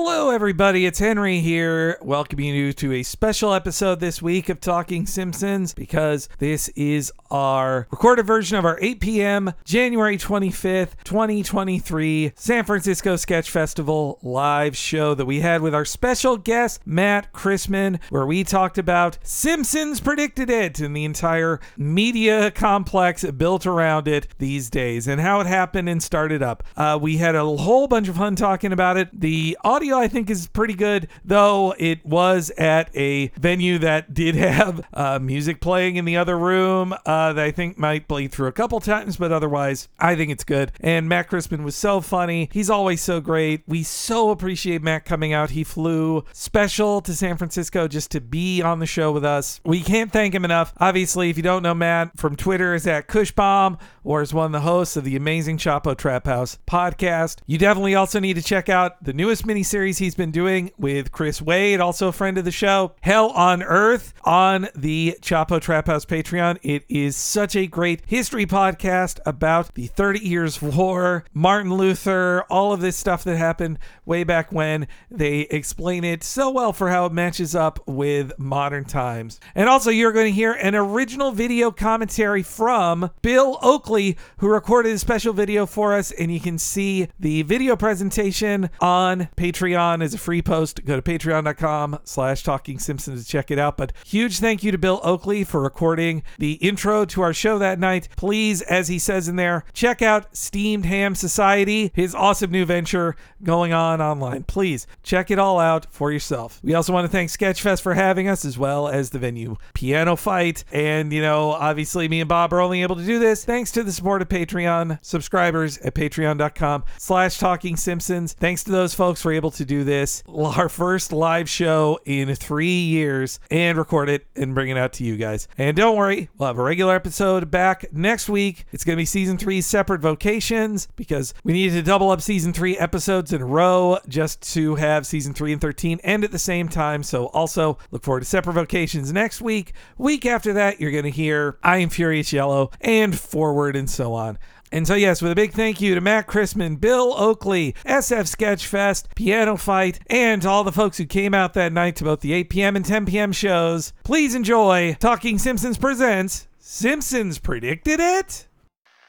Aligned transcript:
Hello, 0.00 0.30
everybody. 0.30 0.86
It's 0.86 1.00
Henry 1.00 1.40
here, 1.40 1.98
welcoming 2.00 2.54
you 2.54 2.72
to 2.74 2.92
a 2.92 3.02
special 3.02 3.52
episode 3.52 3.98
this 3.98 4.22
week 4.22 4.48
of 4.48 4.60
Talking 4.60 5.06
Simpsons 5.06 5.74
because 5.74 6.28
this 6.38 6.68
is 6.76 7.12
our 7.32 7.88
recorded 7.90 8.24
version 8.24 8.56
of 8.56 8.64
our 8.64 8.78
8 8.80 9.00
p.m. 9.00 9.52
January 9.64 10.16
25th, 10.16 11.02
2023 11.02 12.32
San 12.36 12.64
Francisco 12.64 13.16
Sketch 13.16 13.50
Festival 13.50 14.20
live 14.22 14.76
show 14.76 15.14
that 15.14 15.26
we 15.26 15.40
had 15.40 15.62
with 15.62 15.74
our 15.74 15.84
special 15.84 16.36
guest, 16.36 16.80
Matt 16.86 17.32
Christman, 17.32 17.98
where 18.10 18.24
we 18.24 18.44
talked 18.44 18.78
about 18.78 19.18
Simpsons 19.24 19.98
Predicted 19.98 20.48
It 20.48 20.78
and 20.78 20.96
the 20.96 21.04
entire 21.04 21.58
media 21.76 22.52
complex 22.52 23.24
built 23.32 23.66
around 23.66 24.06
it 24.06 24.28
these 24.38 24.70
days 24.70 25.08
and 25.08 25.20
how 25.20 25.40
it 25.40 25.48
happened 25.48 25.88
and 25.88 26.00
started 26.00 26.40
up. 26.40 26.62
Uh, 26.76 26.96
we 27.02 27.16
had 27.16 27.34
a 27.34 27.44
whole 27.44 27.88
bunch 27.88 28.06
of 28.06 28.16
fun 28.16 28.36
talking 28.36 28.72
about 28.72 28.96
it. 28.96 29.08
The 29.12 29.58
audio, 29.64 29.87
I 29.96 30.08
think, 30.08 30.30
is 30.30 30.46
pretty 30.46 30.74
good, 30.74 31.08
though 31.24 31.74
it 31.78 32.04
was 32.04 32.50
at 32.58 32.94
a 32.96 33.28
venue 33.38 33.78
that 33.78 34.14
did 34.14 34.34
have 34.34 34.86
uh, 34.92 35.18
music 35.18 35.60
playing 35.60 35.96
in 35.96 36.04
the 36.04 36.16
other 36.16 36.38
room 36.38 36.94
uh, 37.06 37.32
that 37.32 37.44
I 37.44 37.50
think 37.50 37.78
might 37.78 38.08
bleed 38.08 38.32
through 38.32 38.48
a 38.48 38.52
couple 38.52 38.80
times, 38.80 39.16
but 39.16 39.32
otherwise, 39.32 39.88
I 39.98 40.16
think 40.16 40.30
it's 40.30 40.44
good. 40.44 40.72
And 40.80 41.08
Matt 41.08 41.30
Christman 41.30 41.64
was 41.64 41.76
so 41.76 42.00
funny. 42.00 42.48
He's 42.52 42.70
always 42.70 43.00
so 43.00 43.20
great. 43.20 43.62
We 43.66 43.82
so 43.82 44.30
appreciate 44.30 44.82
Matt 44.82 45.04
coming 45.04 45.32
out. 45.32 45.50
He 45.50 45.64
flew 45.64 46.24
special 46.32 47.00
to 47.02 47.14
San 47.14 47.36
Francisco 47.36 47.88
just 47.88 48.10
to 48.12 48.20
be 48.20 48.62
on 48.62 48.78
the 48.78 48.86
show 48.86 49.12
with 49.12 49.24
us. 49.24 49.60
We 49.64 49.82
can't 49.82 50.12
thank 50.12 50.34
him 50.34 50.44
enough. 50.44 50.72
Obviously, 50.78 51.30
if 51.30 51.36
you 51.36 51.42
don't 51.42 51.62
know 51.62 51.74
Matt 51.74 52.18
from 52.18 52.36
Twitter, 52.36 52.74
is 52.74 52.86
at 52.86 53.08
Cushbomb 53.08 53.78
or 54.04 54.22
is 54.22 54.32
one 54.32 54.46
of 54.46 54.52
the 54.52 54.60
hosts 54.60 54.96
of 54.96 55.04
the 55.04 55.16
amazing 55.16 55.58
Chapo 55.58 55.96
Trap 55.96 56.26
House 56.26 56.58
podcast. 56.66 57.40
You 57.46 57.58
definitely 57.58 57.94
also 57.94 58.20
need 58.20 58.34
to 58.34 58.42
check 58.42 58.68
out 58.68 59.02
the 59.04 59.12
newest 59.12 59.46
miniseries 59.46 59.77
he's 59.86 60.16
been 60.16 60.32
doing 60.32 60.72
with 60.76 61.12
Chris 61.12 61.40
Wade, 61.40 61.78
also 61.78 62.08
a 62.08 62.12
friend 62.12 62.36
of 62.36 62.44
the 62.44 62.50
show, 62.50 62.94
Hell 63.00 63.28
on 63.30 63.62
Earth, 63.62 64.12
on 64.24 64.66
the 64.74 65.16
Chapo 65.22 65.60
Trap 65.60 65.86
House 65.86 66.04
Patreon. 66.04 66.58
It 66.62 66.84
is 66.88 67.16
such 67.16 67.54
a 67.54 67.68
great 67.68 68.02
history 68.04 68.44
podcast 68.44 69.20
about 69.24 69.74
the 69.74 69.86
30 69.86 70.18
Years' 70.18 70.60
War, 70.60 71.24
Martin 71.32 71.72
Luther, 71.74 72.42
all 72.50 72.72
of 72.72 72.80
this 72.80 72.96
stuff 72.96 73.22
that 73.22 73.36
happened 73.36 73.78
way 74.04 74.24
back 74.24 74.50
when. 74.50 74.88
They 75.12 75.42
explain 75.42 76.02
it 76.02 76.24
so 76.24 76.50
well 76.50 76.72
for 76.72 76.88
how 76.88 77.06
it 77.06 77.12
matches 77.12 77.54
up 77.54 77.78
with 77.86 78.36
modern 78.36 78.84
times. 78.84 79.38
And 79.54 79.68
also, 79.68 79.90
you're 79.90 80.12
going 80.12 80.26
to 80.26 80.32
hear 80.32 80.54
an 80.54 80.74
original 80.74 81.30
video 81.30 81.70
commentary 81.70 82.42
from 82.42 83.10
Bill 83.22 83.58
Oakley, 83.62 84.16
who 84.38 84.48
recorded 84.48 84.92
a 84.92 84.98
special 84.98 85.32
video 85.32 85.66
for 85.66 85.94
us. 85.94 86.10
And 86.10 86.32
you 86.32 86.40
can 86.40 86.58
see 86.58 87.06
the 87.20 87.42
video 87.42 87.76
presentation 87.76 88.70
on 88.80 89.28
Patreon 89.36 89.67
as 89.76 90.14
a 90.14 90.18
free 90.18 90.42
post. 90.42 90.84
Go 90.84 90.96
to 90.96 91.02
patreon.com 91.02 92.00
slash 92.04 92.42
talking 92.42 92.78
Simpsons 92.78 93.24
to 93.24 93.30
check 93.30 93.50
it 93.50 93.58
out. 93.58 93.76
But 93.76 93.92
huge 94.04 94.38
thank 94.38 94.62
you 94.62 94.72
to 94.72 94.78
Bill 94.78 95.00
Oakley 95.02 95.44
for 95.44 95.60
recording 95.60 96.22
the 96.38 96.54
intro 96.54 97.04
to 97.06 97.22
our 97.22 97.32
show 97.32 97.58
that 97.58 97.78
night. 97.78 98.08
Please, 98.16 98.62
as 98.62 98.88
he 98.88 98.98
says 98.98 99.28
in 99.28 99.36
there, 99.36 99.64
check 99.72 100.02
out 100.02 100.36
Steamed 100.36 100.86
Ham 100.86 101.14
Society, 101.14 101.90
his 101.94 102.14
awesome 102.14 102.50
new 102.50 102.64
venture 102.64 103.16
going 103.42 103.72
on 103.72 104.00
online. 104.00 104.44
Please 104.44 104.86
check 105.02 105.30
it 105.30 105.38
all 105.38 105.58
out 105.58 105.86
for 105.92 106.12
yourself. 106.12 106.60
We 106.62 106.74
also 106.74 106.92
want 106.92 107.04
to 107.04 107.12
thank 107.12 107.30
Sketchfest 107.30 107.82
for 107.82 107.94
having 107.94 108.28
us, 108.28 108.44
as 108.44 108.58
well 108.58 108.88
as 108.88 109.10
the 109.10 109.18
venue 109.18 109.56
Piano 109.74 110.16
Fight. 110.16 110.64
And, 110.72 111.12
you 111.12 111.22
know, 111.22 111.52
obviously 111.52 112.08
me 112.08 112.20
and 112.20 112.28
Bob 112.28 112.52
are 112.52 112.60
only 112.60 112.82
able 112.82 112.96
to 112.96 113.04
do 113.04 113.18
this 113.18 113.44
thanks 113.44 113.72
to 113.72 113.82
the 113.82 113.92
support 113.92 114.22
of 114.22 114.28
Patreon 114.28 114.98
subscribers 115.02 115.78
at 115.78 115.94
patreon.com 115.94 116.84
slash 116.96 117.38
talking 117.38 117.76
Simpsons. 117.76 118.32
Thanks 118.32 118.64
to 118.64 118.70
those 118.70 118.94
folks 118.94 119.22
for 119.22 119.32
able 119.32 119.50
to 119.52 119.57
do 119.64 119.84
this. 119.84 120.22
Our 120.28 120.68
first 120.68 121.12
live 121.12 121.48
show 121.48 121.98
in 122.04 122.34
three 122.34 122.80
years 122.80 123.40
and 123.50 123.78
record 123.78 124.08
it 124.08 124.26
and 124.34 124.54
bring 124.54 124.68
it 124.68 124.78
out 124.78 124.92
to 124.94 125.04
you 125.04 125.16
guys. 125.16 125.48
And 125.56 125.76
don't 125.76 125.96
worry, 125.96 126.30
we'll 126.36 126.48
have 126.48 126.58
a 126.58 126.62
regular 126.62 126.94
episode 126.94 127.50
back 127.50 127.92
next 127.92 128.28
week. 128.28 128.66
It's 128.72 128.84
going 128.84 128.96
to 128.96 129.00
be 129.00 129.04
season 129.04 129.38
three 129.38 129.60
separate 129.60 130.00
vocations 130.00 130.88
because 130.96 131.34
we 131.44 131.52
needed 131.52 131.74
to 131.74 131.82
double 131.82 132.10
up 132.10 132.20
season 132.20 132.52
three 132.52 132.76
episodes 132.78 133.32
in 133.32 133.42
a 133.42 133.46
row 133.46 133.98
just 134.08 134.40
to 134.54 134.76
have 134.76 135.06
season 135.06 135.34
three 135.34 135.52
and 135.52 135.60
13 135.60 136.00
end 136.04 136.24
at 136.24 136.32
the 136.32 136.38
same 136.38 136.68
time. 136.68 137.02
So 137.02 137.26
also 137.26 137.78
look 137.90 138.02
forward 138.02 138.20
to 138.20 138.26
separate 138.26 138.54
vocations 138.54 139.12
next 139.12 139.40
week. 139.40 139.72
Week 139.96 140.26
after 140.26 140.52
that, 140.54 140.80
you're 140.80 140.90
going 140.90 141.04
to 141.04 141.10
hear 141.10 141.58
I 141.62 141.78
Am 141.78 141.88
Furious 141.88 142.32
Yellow 142.32 142.70
and 142.80 143.18
Forward 143.18 143.76
and 143.76 143.88
so 143.88 144.14
on. 144.14 144.38
And 144.70 144.86
so, 144.86 144.94
yes, 144.94 145.22
with 145.22 145.32
a 145.32 145.36
big 145.36 145.52
thank 145.52 145.80
you 145.80 145.94
to 145.94 146.00
Matt 146.00 146.26
Christman, 146.26 146.80
Bill 146.80 147.14
Oakley, 147.16 147.74
SF 147.84 148.34
Sketchfest, 148.34 149.14
Piano 149.14 149.56
Fight, 149.56 150.00
and 150.08 150.44
all 150.44 150.64
the 150.64 150.72
folks 150.72 150.98
who 150.98 151.06
came 151.06 151.34
out 151.34 151.54
that 151.54 151.72
night 151.72 151.96
to 151.96 152.04
both 152.04 152.20
the 152.20 152.32
8 152.32 152.50
p.m. 152.50 152.76
and 152.76 152.84
10 152.84 153.06
p.m. 153.06 153.32
shows. 153.32 153.92
Please 154.04 154.34
enjoy 154.34 154.96
Talking 155.00 155.38
Simpsons 155.38 155.78
Presents 155.78 156.48
Simpsons 156.58 157.38
Predicted 157.38 157.98
It? 157.98 158.46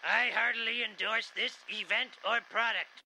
I 0.03 0.29
heartily 0.33 0.83
endorse 0.89 1.31
this 1.35 1.57
event 1.69 2.11
or 2.25 2.39
product. 2.49 2.98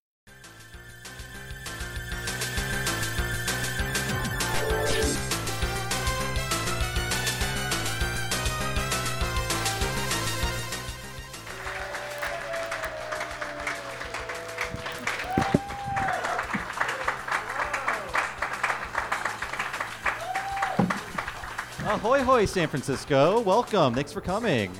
Ahoy, 21.86 22.22
hoy, 22.22 22.46
San 22.46 22.66
Francisco. 22.66 23.40
Welcome. 23.40 23.92
Thanks 23.92 24.10
for 24.10 24.22
coming. 24.22 24.72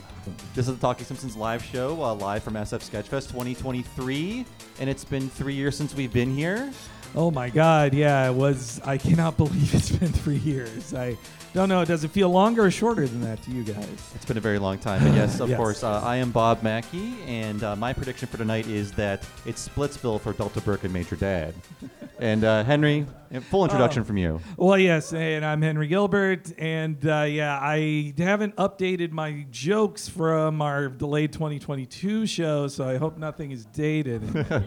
This 0.55 0.69
is 0.69 0.75
the 0.75 0.81
Talking 0.81 1.05
Simpsons 1.05 1.37
live 1.37 1.63
show, 1.63 2.03
uh, 2.03 2.15
live 2.15 2.43
from 2.43 2.55
SF 2.55 2.81
Sketchfest 2.81 3.29
2023. 3.29 4.47
And 4.81 4.89
it's 4.89 5.05
been 5.05 5.29
three 5.29 5.53
years 5.53 5.77
since 5.77 5.95
we've 5.95 6.13
been 6.13 6.35
here. 6.35 6.73
Oh 7.15 7.31
my 7.31 7.51
God, 7.51 7.93
yeah, 7.93 8.27
it 8.31 8.35
was. 8.35 8.81
I 8.87 8.97
cannot 8.97 9.37
believe 9.37 9.75
it's 9.75 9.91
been 9.91 10.13
three 10.13 10.39
years. 10.39 10.95
I 10.95 11.19
don't 11.55 11.69
know. 11.69 11.85
Does 11.85 12.03
it 12.05 12.11
feel 12.11 12.31
longer 12.31 12.65
or 12.65 12.71
shorter 12.71 13.07
than 13.07 13.21
that 13.23 13.41
to 13.45 13.51
you 13.53 13.63
guys? 13.63 13.87
It's 14.15 14.25
been 14.25 14.37
a 14.37 14.41
very 14.41 14.59
long 14.59 14.77
time. 14.79 15.03
But 15.05 15.15
yes, 15.15 15.39
of 15.41 15.49
Yes. 15.55 15.57
course, 15.57 15.85
uh, 15.85 16.01
I 16.03 16.17
am 16.17 16.33
Bob 16.33 16.63
Mackey. 16.65 17.15
And 17.27 17.63
uh, 17.63 17.77
my 17.77 17.93
prediction 17.93 18.27
for 18.29 18.39
tonight 18.39 18.67
is 18.67 18.91
that 18.93 19.25
it's 19.47 19.69
Splitsville 19.69 20.21
for 20.21 20.33
Delta 20.33 20.61
Burke 20.61 20.83
and 20.85 20.93
Major 20.93 21.15
Dad. 21.17 21.55
and 22.19 22.43
uh, 22.45 22.65
Henry, 22.65 23.07
full 23.51 23.63
introduction 23.65 24.03
Oh. 24.03 24.05
from 24.05 24.17
you. 24.17 24.41
Well, 24.57 24.79
yes, 24.79 25.13
and 25.13 25.45
I'm 25.45 25.63
Henry 25.63 25.87
Gilbert, 25.87 26.53
and 26.59 27.05
uh, 27.07 27.23
yeah, 27.23 27.59
I 27.61 28.13
haven't 28.19 28.57
updated 28.57 29.13
my 29.13 29.47
jokes 29.51 30.09
from 30.09 30.61
our 30.61 30.89
delayed 30.89 31.33
2022 31.33 32.27
show, 32.27 32.67
so 32.69 32.89
I 32.89 32.97
hope 32.97 33.17
nothing 33.17 33.53
is 33.53 33.65
dated. 33.67 34.23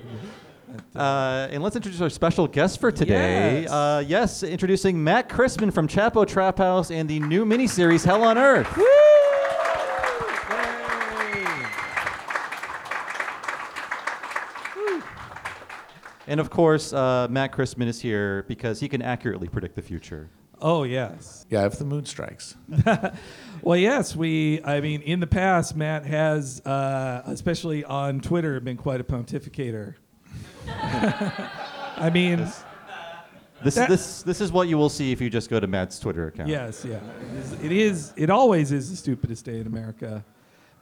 Uh, 0.95 1.47
and 1.51 1.61
let's 1.63 1.75
introduce 1.75 2.01
our 2.01 2.09
special 2.09 2.47
guest 2.47 2.79
for 2.79 2.91
today. 2.91 3.61
Yes. 3.61 3.71
Uh, 3.71 4.03
yes, 4.05 4.43
introducing 4.43 5.03
Matt 5.03 5.29
Christman 5.29 5.73
from 5.73 5.87
Chapo 5.87 6.27
Trap 6.27 6.57
House 6.57 6.91
and 6.91 7.09
the 7.09 7.19
new 7.19 7.45
miniseries 7.45 8.05
Hell 8.05 8.23
on 8.23 8.37
Earth. 8.37 8.67
And 16.29 16.39
of 16.41 16.49
course, 16.49 16.91
uh, 16.91 17.27
Matt 17.29 17.53
Christman 17.53 17.87
is 17.87 18.01
here 18.01 18.43
because 18.47 18.79
he 18.81 18.89
can 18.89 19.01
accurately 19.01 19.47
predict 19.47 19.75
the 19.75 19.81
future. 19.81 20.29
oh 20.61 20.83
yes, 20.83 21.45
Yeah, 21.49 21.65
if 21.65 21.77
the 21.79 21.85
moon 21.85 22.05
strikes. 22.05 22.55
well 23.61 23.77
yes, 23.77 24.13
we. 24.15 24.61
I 24.63 24.81
mean, 24.81 25.01
in 25.03 25.21
the 25.21 25.27
past, 25.27 25.75
Matt 25.75 26.05
has, 26.05 26.59
uh, 26.65 27.21
especially 27.27 27.85
on 27.85 28.19
Twitter, 28.19 28.59
been 28.59 28.75
quite 28.77 28.99
a 28.99 29.05
pontificator. 29.05 29.95
I 31.97 32.09
mean, 32.13 32.47
This, 33.63 33.75
That- 33.75 33.89
this, 33.89 34.21
this 34.23 34.39
is 34.41 34.51
what 34.51 34.67
you 34.67 34.77
will 34.77 34.89
see 34.89 35.11
if 35.11 35.19
you 35.21 35.29
just 35.29 35.49
go 35.49 35.59
to 35.59 35.67
Matt's 35.67 35.99
Twitter 35.99 36.27
account. 36.27 36.49
Yes, 36.49 36.85
yeah. 36.85 36.99
It 37.31 37.37
is, 37.37 37.53
it 37.63 37.71
is. 37.71 38.13
It 38.15 38.29
always 38.29 38.71
is 38.71 38.89
the 38.91 38.95
stupidest 38.95 39.45
day 39.45 39.59
in 39.59 39.67
America. 39.67 40.23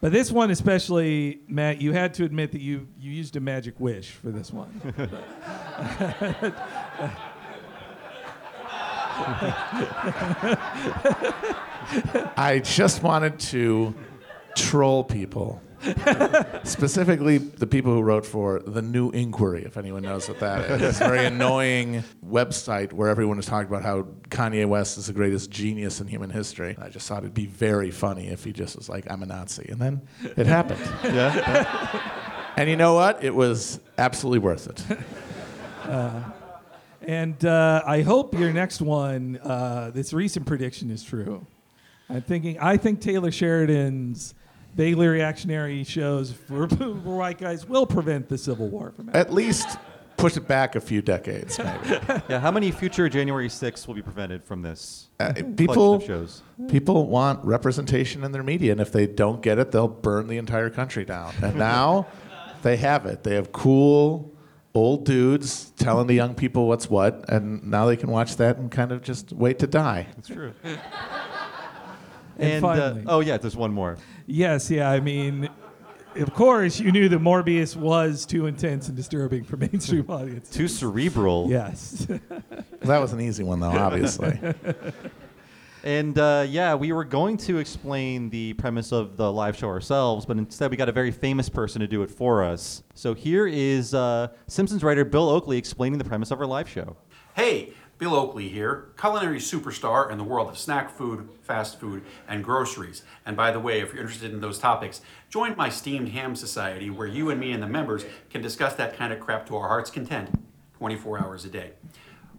But 0.02 0.12
this 0.12 0.30
one 0.32 0.52
especially, 0.52 1.40
Matt, 1.48 1.82
you 1.82 1.94
had 1.94 2.14
to 2.16 2.26
admit 2.26 2.52
that 2.52 2.60
you 2.62 2.88
you 3.00 3.12
used 3.12 3.38
a 3.38 3.40
magic 3.40 3.80
wish 3.80 4.12
for 4.12 4.30
this 4.30 4.52
one. 4.52 4.70
I 12.38 12.62
just 12.64 13.04
wanted 13.04 13.40
to 13.40 13.94
troll 14.56 15.04
people. 15.04 15.62
Specifically, 16.64 17.38
the 17.38 17.68
people 17.68 17.94
who 17.94 18.02
wrote 18.02 18.26
for 18.26 18.60
The 18.60 18.82
New 18.82 19.12
Inquiry, 19.12 19.64
if 19.66 19.78
anyone 19.78 20.04
knows 20.04 20.28
what 20.28 20.40
that 20.40 20.70
is. 20.72 20.82
It's 20.82 21.02
a 21.02 21.08
very 21.08 21.26
annoying 21.26 22.04
website 22.26 22.94
where 22.94 23.10
everyone 23.10 23.40
is 23.40 23.46
talking 23.46 23.68
about 23.68 23.84
how 23.84 24.04
Kanye 24.30 24.68
West 24.68 24.98
is 24.98 25.08
the 25.08 25.14
greatest 25.14 25.52
genius 25.52 26.02
in 26.02 26.08
human 26.08 26.30
history. 26.30 26.76
I 26.82 26.90
just 26.90 27.08
thought 27.08 27.20
it'd 27.20 27.34
be 27.34 27.46
very 27.46 27.92
funny 27.92 28.28
if 28.28 28.44
he 28.44 28.52
just 28.52 28.76
was 28.76 28.90
like, 28.90 29.10
I'm 29.12 29.24
a 29.24 29.26
Nazi. 29.28 29.68
And 29.70 29.80
then 29.82 30.02
it 30.38 30.48
happened. 30.48 30.82
Yeah? 31.04 32.02
And 32.58 32.70
you 32.70 32.78
know 32.78 32.94
what? 32.94 33.24
It 33.24 33.36
was 33.36 33.80
absolutely 33.98 34.40
worth 34.40 34.68
it. 34.68 35.00
And 37.02 37.46
uh, 37.46 37.84
I 37.86 38.02
hope 38.02 38.34
your 38.34 38.52
next 38.52 38.82
one, 38.82 39.40
uh, 39.44 39.92
this 39.94 40.14
recent 40.14 40.48
prediction, 40.48 40.90
is 40.90 41.04
true. 41.04 41.46
I'm 42.10 42.22
thinking. 42.22 42.60
I 42.60 42.78
think 42.78 43.02
Taylor 43.02 43.32
Sheridan's 43.32 44.34
vaguely 44.75 45.07
reactionary 45.07 45.83
shows 45.83 46.31
for, 46.31 46.68
for 46.68 46.94
white 46.94 47.38
guys 47.38 47.68
will 47.68 47.86
prevent 47.86 48.27
the 48.30 48.38
Civil 48.38 48.68
War 48.68 48.92
from 48.92 49.07
happening. 49.07 49.22
At 49.25 49.33
least 49.33 49.77
push 50.18 50.38
it 50.38 50.48
back 50.48 50.75
a 50.75 50.81
few 50.81 51.01
decades, 51.01 51.57
maybe. 51.60 52.00
Yeah, 52.30 52.39
how 52.39 52.51
many 52.51 52.72
future 52.72 53.10
January 53.10 53.48
6th 53.50 53.88
will 53.88 53.94
be 53.95 54.01
prevented 54.01 54.44
from 54.44 54.62
this 54.62 55.10
Uh, 55.19 55.33
people, 55.57 55.95
of 55.95 56.04
shows? 56.04 56.42
people 56.68 57.07
want 57.07 57.44
representation 57.45 58.24
in 58.24 58.31
their 58.31 58.44
media, 58.44 58.72
and 58.72 58.81
if 58.81 58.92
they 58.92 59.07
don't 59.07 59.42
get 59.42 59.60
it, 59.60 59.72
they'll 59.72 59.88
burn 59.88 60.27
the 60.27 60.38
entire 60.38 60.69
country 60.69 61.06
down. 61.06 61.33
And 61.42 61.56
now 61.57 62.07
they 62.62 62.77
have 62.77 63.06
it. 63.06 63.24
They 63.24 63.36
have 63.36 63.51
cool 63.51 64.31
old 64.74 65.06
dudes 65.06 65.72
telling 65.77 66.07
the 66.07 66.13
young 66.13 66.36
people 66.36 66.68
what's 66.68 66.89
what, 66.89 67.25
and 67.30 67.63
now 67.63 67.86
they 67.86 67.95
can 67.95 68.10
watch 68.12 68.36
that 68.38 68.57
and 68.57 68.69
kind 68.69 68.92
of 68.92 69.01
just 69.01 69.31
wait 69.31 69.60
to 69.60 69.68
die. 69.68 70.07
It's 70.18 70.27
true. 70.27 70.54
And 72.40 72.64
uh, 72.64 72.68
finally- 72.68 73.04
oh 73.08 73.20
yeah, 73.22 73.38
there's 73.38 73.56
one 73.56 73.72
more. 73.72 73.98
Yes, 74.28 74.70
yeah. 74.72 74.90
I 74.90 75.00
mean, 75.00 75.50
of 76.16 76.34
course, 76.34 76.80
you 76.80 76.92
knew 76.92 77.10
that 77.10 77.20
Morbius 77.20 77.76
was 77.76 78.26
too 78.26 78.46
intense 78.48 78.88
and 78.88 78.96
disturbing 78.98 79.44
for 79.44 79.58
mainstream 79.58 80.10
audiences. 80.10 80.54
Too 80.54 80.68
cerebral. 80.68 81.48
Yes. 81.50 82.08
That 82.82 83.00
was 83.00 83.14
an 83.14 83.22
easy 83.22 83.44
one, 83.44 83.60
though, 83.60 83.72
obviously. 83.72 84.40
And 85.84 86.18
uh, 86.18 86.48
yeah, 86.50 86.74
we 86.74 86.92
were 86.94 87.04
going 87.04 87.38
to 87.38 87.60
explain 87.60 88.32
the 88.32 88.54
premise 88.54 88.92
of 88.92 89.18
the 89.18 89.32
live 89.32 89.56
show 89.56 89.68
ourselves, 89.68 90.26
but 90.26 90.36
instead 90.36 90.72
we 90.72 90.78
got 90.78 90.90
a 90.90 90.92
very 90.92 91.12
famous 91.12 91.48
person 91.48 91.80
to 91.80 91.86
do 91.88 92.02
it 92.02 92.10
for 92.10 92.44
us. 92.44 92.82
So 92.96 93.14
here 93.14 93.46
is 93.46 93.94
uh, 93.94 94.30
Simpsons 94.48 94.84
writer 94.84 95.06
Bill 95.06 95.30
Oakley 95.30 95.60
explaining 95.60 96.00
the 96.00 96.04
premise 96.04 96.32
of 96.32 96.40
our 96.40 96.48
live 96.48 96.68
show. 96.68 96.98
Hey, 97.36 97.72
Bill 97.98 98.14
Oakley 98.14 98.50
here, 98.50 98.90
culinary 99.00 99.40
superstar 99.40 100.12
in 100.12 100.18
the 100.18 100.24
world 100.26 100.50
of 100.50 100.58
snack 100.58 100.90
food, 100.90 101.30
fast 101.42 101.80
food, 101.80 102.04
and 102.28 102.44
groceries. 102.44 103.04
And 103.26 103.38
by 103.38 103.52
the 103.52 103.60
way, 103.60 103.80
if 103.80 103.94
you're 103.94 104.02
interested 104.02 104.34
in 104.34 104.42
those 104.42 104.60
topics, 104.60 105.00
join 105.30 105.56
my 105.56 105.70
Steamed 105.70 106.10
Ham 106.10 106.36
Society 106.36 106.90
where 106.90 107.08
you 107.08 107.30
and 107.30 107.40
me 107.40 107.54
and 107.54 107.64
the 107.64 107.68
members 107.68 108.04
can 108.30 108.42
discuss 108.42 108.76
that 108.76 108.98
kind 108.98 109.14
of 109.14 109.22
crap 109.22 109.46
to 109.48 109.56
our 109.56 109.70
heart's 109.70 109.90
content 109.90 110.30
24 110.78 111.20
hours 111.20 111.46
a 111.46 111.50
day. 111.50 111.72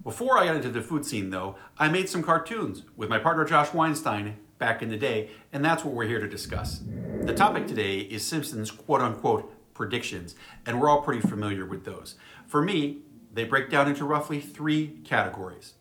Before 0.04 0.36
I 0.36 0.44
got 0.44 0.56
into 0.56 0.68
the 0.68 0.82
food 0.82 1.06
scene, 1.06 1.30
though, 1.30 1.56
I 1.78 1.88
made 1.88 2.10
some 2.10 2.22
cartoons 2.22 2.82
with 2.94 3.08
my 3.08 3.18
partner 3.18 3.46
Josh 3.46 3.72
Weinstein 3.72 4.36
back 4.58 4.82
in 4.82 4.90
the 4.90 4.98
day, 4.98 5.30
and 5.54 5.64
that's 5.64 5.84
what 5.84 5.94
we're 5.94 6.06
here 6.06 6.20
to 6.20 6.28
discuss. 6.28 6.82
The 7.22 7.34
topic 7.34 7.66
today 7.66 8.00
is 8.00 8.22
Simpsons 8.22 8.70
quote 8.70 9.00
unquote 9.00 9.50
predictions, 9.72 10.34
and 10.66 10.80
we're 10.80 10.90
all 10.90 11.02
pretty 11.02 11.26
familiar 11.26 11.64
with 11.64 11.84
those. 11.84 12.14
For 12.46 12.62
me, 12.62 12.98
they 13.36 13.44
break 13.44 13.70
down 13.70 13.86
into 13.86 14.04
roughly 14.04 14.40
three 14.40 14.98
categories. 15.04 15.74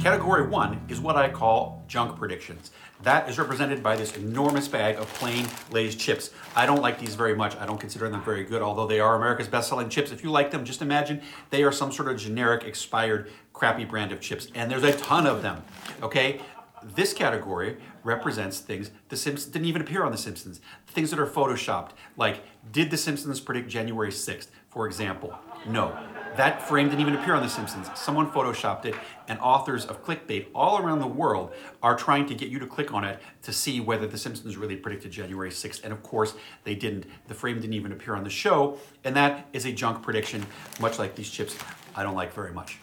Category 0.00 0.46
one 0.48 0.80
is 0.88 1.00
what 1.00 1.14
I 1.14 1.28
call 1.28 1.84
junk 1.86 2.18
predictions. 2.18 2.72
That 3.02 3.28
is 3.28 3.38
represented 3.38 3.82
by 3.82 3.94
this 3.96 4.16
enormous 4.16 4.66
bag 4.66 4.96
of 4.96 5.06
plain 5.14 5.46
Lay's 5.70 5.94
chips. 5.94 6.30
I 6.56 6.66
don't 6.66 6.82
like 6.82 6.98
these 6.98 7.14
very 7.14 7.36
much. 7.36 7.54
I 7.56 7.66
don't 7.66 7.78
consider 7.78 8.08
them 8.08 8.24
very 8.24 8.42
good, 8.42 8.60
although 8.60 8.88
they 8.88 8.98
are 8.98 9.14
America's 9.14 9.46
best 9.46 9.68
selling 9.68 9.88
chips. 9.88 10.10
If 10.10 10.24
you 10.24 10.30
like 10.32 10.50
them, 10.50 10.64
just 10.64 10.82
imagine 10.82 11.22
they 11.50 11.62
are 11.62 11.70
some 11.70 11.92
sort 11.92 12.10
of 12.10 12.18
generic, 12.18 12.64
expired, 12.64 13.30
crappy 13.52 13.84
brand 13.84 14.10
of 14.10 14.20
chips. 14.20 14.48
And 14.54 14.68
there's 14.70 14.82
a 14.82 14.92
ton 14.96 15.26
of 15.26 15.42
them, 15.42 15.62
okay? 16.02 16.40
This 16.82 17.12
category 17.12 17.76
represents 18.02 18.58
things 18.60 18.90
The 19.10 19.16
Simpsons 19.16 19.52
didn't 19.52 19.66
even 19.66 19.82
appear 19.82 20.02
on 20.02 20.12
The 20.12 20.18
Simpsons. 20.18 20.60
Things 20.86 21.10
that 21.10 21.20
are 21.20 21.26
photoshopped, 21.26 21.90
like 22.16 22.42
did 22.72 22.90
The 22.90 22.96
Simpsons 22.96 23.40
predict 23.40 23.68
January 23.68 24.10
6th, 24.10 24.48
for 24.68 24.86
example? 24.86 25.34
No. 25.66 25.98
That 26.36 26.62
frame 26.62 26.88
didn't 26.88 27.00
even 27.00 27.16
appear 27.16 27.34
on 27.34 27.42
The 27.42 27.48
Simpsons. 27.48 27.90
Someone 27.96 28.30
photoshopped 28.30 28.84
it, 28.84 28.94
and 29.26 29.38
authors 29.40 29.84
of 29.84 30.04
clickbait 30.04 30.46
all 30.54 30.78
around 30.78 31.00
the 31.00 31.06
world 31.06 31.52
are 31.82 31.96
trying 31.96 32.26
to 32.26 32.34
get 32.34 32.48
you 32.48 32.60
to 32.60 32.66
click 32.66 32.94
on 32.94 33.02
it 33.02 33.20
to 33.42 33.52
see 33.52 33.80
whether 33.80 34.06
The 34.06 34.16
Simpsons 34.16 34.56
really 34.56 34.76
predicted 34.76 35.10
January 35.10 35.50
6th. 35.50 35.82
And 35.82 35.92
of 35.92 36.02
course, 36.02 36.34
they 36.62 36.76
didn't. 36.76 37.06
The 37.26 37.34
frame 37.34 37.60
didn't 37.60 37.74
even 37.74 37.90
appear 37.90 38.14
on 38.14 38.22
the 38.22 38.30
show, 38.30 38.78
and 39.02 39.16
that 39.16 39.48
is 39.52 39.64
a 39.64 39.72
junk 39.72 40.02
prediction, 40.02 40.46
much 40.80 40.98
like 40.98 41.16
these 41.16 41.30
chips 41.30 41.56
I 41.96 42.04
don't 42.04 42.14
like 42.14 42.32
very 42.32 42.52
much. 42.52 42.78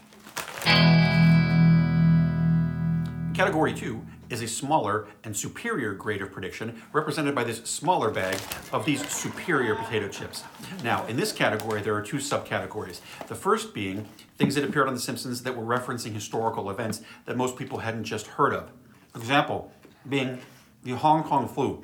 Category 3.33 3.73
two 3.73 4.03
is 4.29 4.41
a 4.41 4.47
smaller 4.47 5.07
and 5.23 5.35
superior 5.35 5.93
grade 5.93 6.21
of 6.21 6.31
prediction, 6.31 6.81
represented 6.93 7.33
by 7.33 7.43
this 7.43 7.59
smaller 7.59 8.11
bag 8.11 8.37
of 8.71 8.85
these 8.85 9.07
superior 9.09 9.75
potato 9.75 10.07
chips. 10.07 10.43
Now, 10.83 11.05
in 11.07 11.17
this 11.17 11.31
category, 11.31 11.81
there 11.81 11.95
are 11.95 12.01
two 12.01 12.17
subcategories. 12.17 13.01
The 13.27 13.35
first 13.35 13.73
being 13.73 14.05
things 14.37 14.55
that 14.55 14.63
appeared 14.63 14.87
on 14.87 14.93
The 14.93 14.99
Simpsons 14.99 15.43
that 15.43 15.55
were 15.55 15.63
referencing 15.63 16.13
historical 16.13 16.69
events 16.69 17.01
that 17.25 17.37
most 17.37 17.57
people 17.57 17.79
hadn't 17.79 18.03
just 18.03 18.27
heard 18.27 18.53
of. 18.53 18.71
Example 19.15 19.71
being 20.07 20.39
the 20.83 20.91
Hong 20.91 21.23
Kong 21.23 21.47
flu 21.47 21.83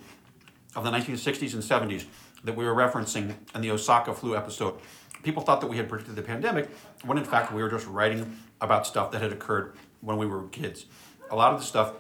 of 0.76 0.84
the 0.84 0.92
1960s 0.92 1.54
and 1.54 1.64
70s 1.64 2.06
that 2.44 2.56
we 2.56 2.66
were 2.66 2.76
referencing 2.76 3.36
in 3.56 3.62
the 3.62 3.72
Osaka 3.72 4.14
flu 4.14 4.36
episode. 4.36 4.76
People 5.24 5.42
thought 5.42 5.62
that 5.62 5.68
we 5.68 5.78
had 5.78 5.88
predicted 5.88 6.16
the 6.16 6.22
pandemic, 6.22 6.70
when 7.06 7.18
in 7.18 7.24
fact 7.24 7.54
we 7.54 7.62
were 7.62 7.70
just 7.70 7.88
writing 7.88 8.38
about 8.60 8.86
stuff 8.86 9.12
that 9.12 9.22
had 9.22 9.32
occurred 9.32 9.76
when 10.02 10.18
we 10.18 10.26
were 10.26 10.44
kids. 10.50 10.86
A 11.32 11.36
lot 11.36 11.54
of 11.54 11.60
the 11.60 11.66
stuff 11.66 11.94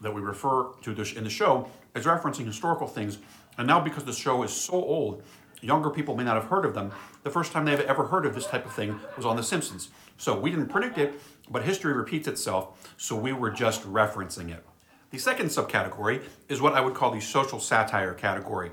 that 0.00 0.14
we 0.14 0.20
refer 0.20 0.70
to 0.82 0.94
this 0.94 1.12
in 1.12 1.24
the 1.24 1.30
show 1.30 1.68
is 1.94 2.04
referencing 2.04 2.46
historical 2.46 2.86
things, 2.86 3.18
and 3.56 3.66
now 3.66 3.80
because 3.80 4.04
the 4.04 4.12
show 4.12 4.42
is 4.42 4.52
so 4.52 4.74
old, 4.74 5.22
younger 5.60 5.90
people 5.90 6.16
may 6.16 6.24
not 6.24 6.36
have 6.36 6.44
heard 6.44 6.64
of 6.64 6.74
them. 6.74 6.92
The 7.24 7.30
first 7.30 7.52
time 7.52 7.64
they've 7.64 7.80
ever 7.80 8.04
heard 8.04 8.24
of 8.26 8.34
this 8.34 8.46
type 8.46 8.64
of 8.64 8.72
thing 8.72 9.00
was 9.16 9.26
on 9.26 9.36
The 9.36 9.42
Simpsons. 9.42 9.90
So 10.16 10.38
we 10.38 10.50
didn't 10.50 10.68
predict 10.68 10.98
it, 10.98 11.20
but 11.50 11.64
history 11.64 11.92
repeats 11.92 12.28
itself, 12.28 12.94
so 12.96 13.16
we 13.16 13.32
were 13.32 13.50
just 13.50 13.82
referencing 13.82 14.50
it. 14.50 14.64
The 15.10 15.18
second 15.18 15.46
subcategory 15.46 16.22
is 16.48 16.60
what 16.60 16.74
I 16.74 16.80
would 16.80 16.94
call 16.94 17.10
the 17.10 17.20
social 17.20 17.58
satire 17.58 18.12
category. 18.12 18.70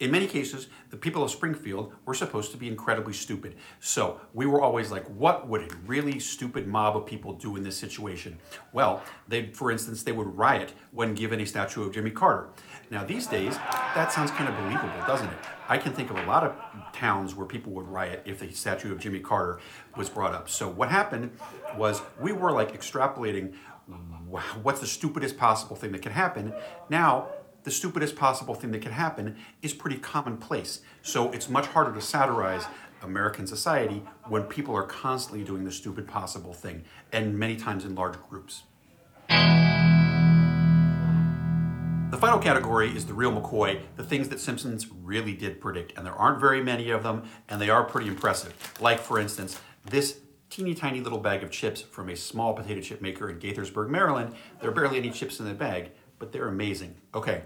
In 0.00 0.10
many 0.10 0.26
cases, 0.26 0.68
the 0.88 0.96
people 0.96 1.22
of 1.22 1.30
Springfield 1.30 1.92
were 2.06 2.14
supposed 2.14 2.52
to 2.52 2.56
be 2.56 2.66
incredibly 2.66 3.12
stupid. 3.12 3.56
So 3.80 4.18
we 4.32 4.46
were 4.46 4.62
always 4.62 4.90
like, 4.90 5.04
what 5.08 5.46
would 5.46 5.60
a 5.60 5.76
really 5.86 6.18
stupid 6.18 6.66
mob 6.66 6.96
of 6.96 7.04
people 7.04 7.34
do 7.34 7.54
in 7.56 7.62
this 7.62 7.76
situation? 7.76 8.38
Well, 8.72 9.02
they, 9.28 9.48
for 9.52 9.70
instance, 9.70 10.02
they 10.02 10.12
would 10.12 10.34
riot 10.34 10.72
when 10.90 11.14
given 11.14 11.38
a 11.40 11.44
statue 11.44 11.82
of 11.82 11.92
Jimmy 11.92 12.10
Carter. 12.10 12.48
Now, 12.90 13.04
these 13.04 13.26
days, 13.26 13.58
that 13.94 14.10
sounds 14.10 14.30
kind 14.30 14.48
of 14.48 14.56
believable, 14.56 15.06
doesn't 15.06 15.28
it? 15.28 15.38
I 15.68 15.76
can 15.76 15.92
think 15.92 16.08
of 16.08 16.16
a 16.16 16.24
lot 16.24 16.44
of 16.44 16.56
towns 16.94 17.34
where 17.34 17.46
people 17.46 17.72
would 17.74 17.86
riot 17.86 18.22
if 18.24 18.38
the 18.38 18.50
statue 18.52 18.92
of 18.92 19.00
Jimmy 19.00 19.20
Carter 19.20 19.60
was 19.98 20.08
brought 20.08 20.34
up. 20.34 20.48
So 20.48 20.66
what 20.66 20.88
happened 20.88 21.30
was 21.76 22.00
we 22.18 22.32
were 22.32 22.52
like 22.52 22.72
extrapolating 22.72 23.52
what's 24.62 24.80
the 24.80 24.86
stupidest 24.86 25.36
possible 25.36 25.76
thing 25.76 25.92
that 25.92 26.00
could 26.00 26.12
happen. 26.12 26.54
Now, 26.88 27.28
the 27.62 27.70
stupidest 27.70 28.16
possible 28.16 28.54
thing 28.54 28.70
that 28.72 28.82
could 28.82 28.92
happen 28.92 29.36
is 29.62 29.72
pretty 29.72 29.98
commonplace. 29.98 30.80
So 31.02 31.30
it's 31.32 31.48
much 31.48 31.66
harder 31.66 31.92
to 31.92 32.00
satirize 32.00 32.64
American 33.02 33.46
society 33.46 34.02
when 34.28 34.44
people 34.44 34.74
are 34.74 34.82
constantly 34.82 35.44
doing 35.44 35.64
the 35.64 35.72
stupid 35.72 36.06
possible 36.06 36.52
thing, 36.52 36.84
and 37.12 37.38
many 37.38 37.56
times 37.56 37.84
in 37.84 37.94
large 37.94 38.16
groups. 38.28 38.62
The 42.10 42.16
final 42.16 42.38
category 42.40 42.94
is 42.94 43.06
the 43.06 43.14
real 43.14 43.32
McCoy, 43.32 43.80
the 43.96 44.02
things 44.02 44.28
that 44.30 44.40
Simpsons 44.40 44.88
really 44.90 45.32
did 45.32 45.60
predict. 45.60 45.96
And 45.96 46.04
there 46.04 46.12
aren't 46.12 46.40
very 46.40 46.62
many 46.62 46.90
of 46.90 47.02
them, 47.02 47.22
and 47.48 47.60
they 47.60 47.70
are 47.70 47.84
pretty 47.84 48.08
impressive. 48.08 48.52
Like, 48.80 48.98
for 48.98 49.18
instance, 49.18 49.60
this 49.84 50.18
teeny 50.50 50.74
tiny 50.74 51.00
little 51.00 51.20
bag 51.20 51.44
of 51.44 51.50
chips 51.52 51.80
from 51.80 52.08
a 52.08 52.16
small 52.16 52.52
potato 52.52 52.80
chip 52.80 53.00
maker 53.00 53.30
in 53.30 53.38
Gaithersburg, 53.38 53.88
Maryland. 53.88 54.34
There 54.60 54.68
are 54.68 54.74
barely 54.74 54.98
any 54.98 55.10
chips 55.10 55.38
in 55.38 55.46
the 55.46 55.54
bag, 55.54 55.92
but 56.20 56.30
they're 56.30 56.46
amazing. 56.46 56.94
Okay, 57.12 57.42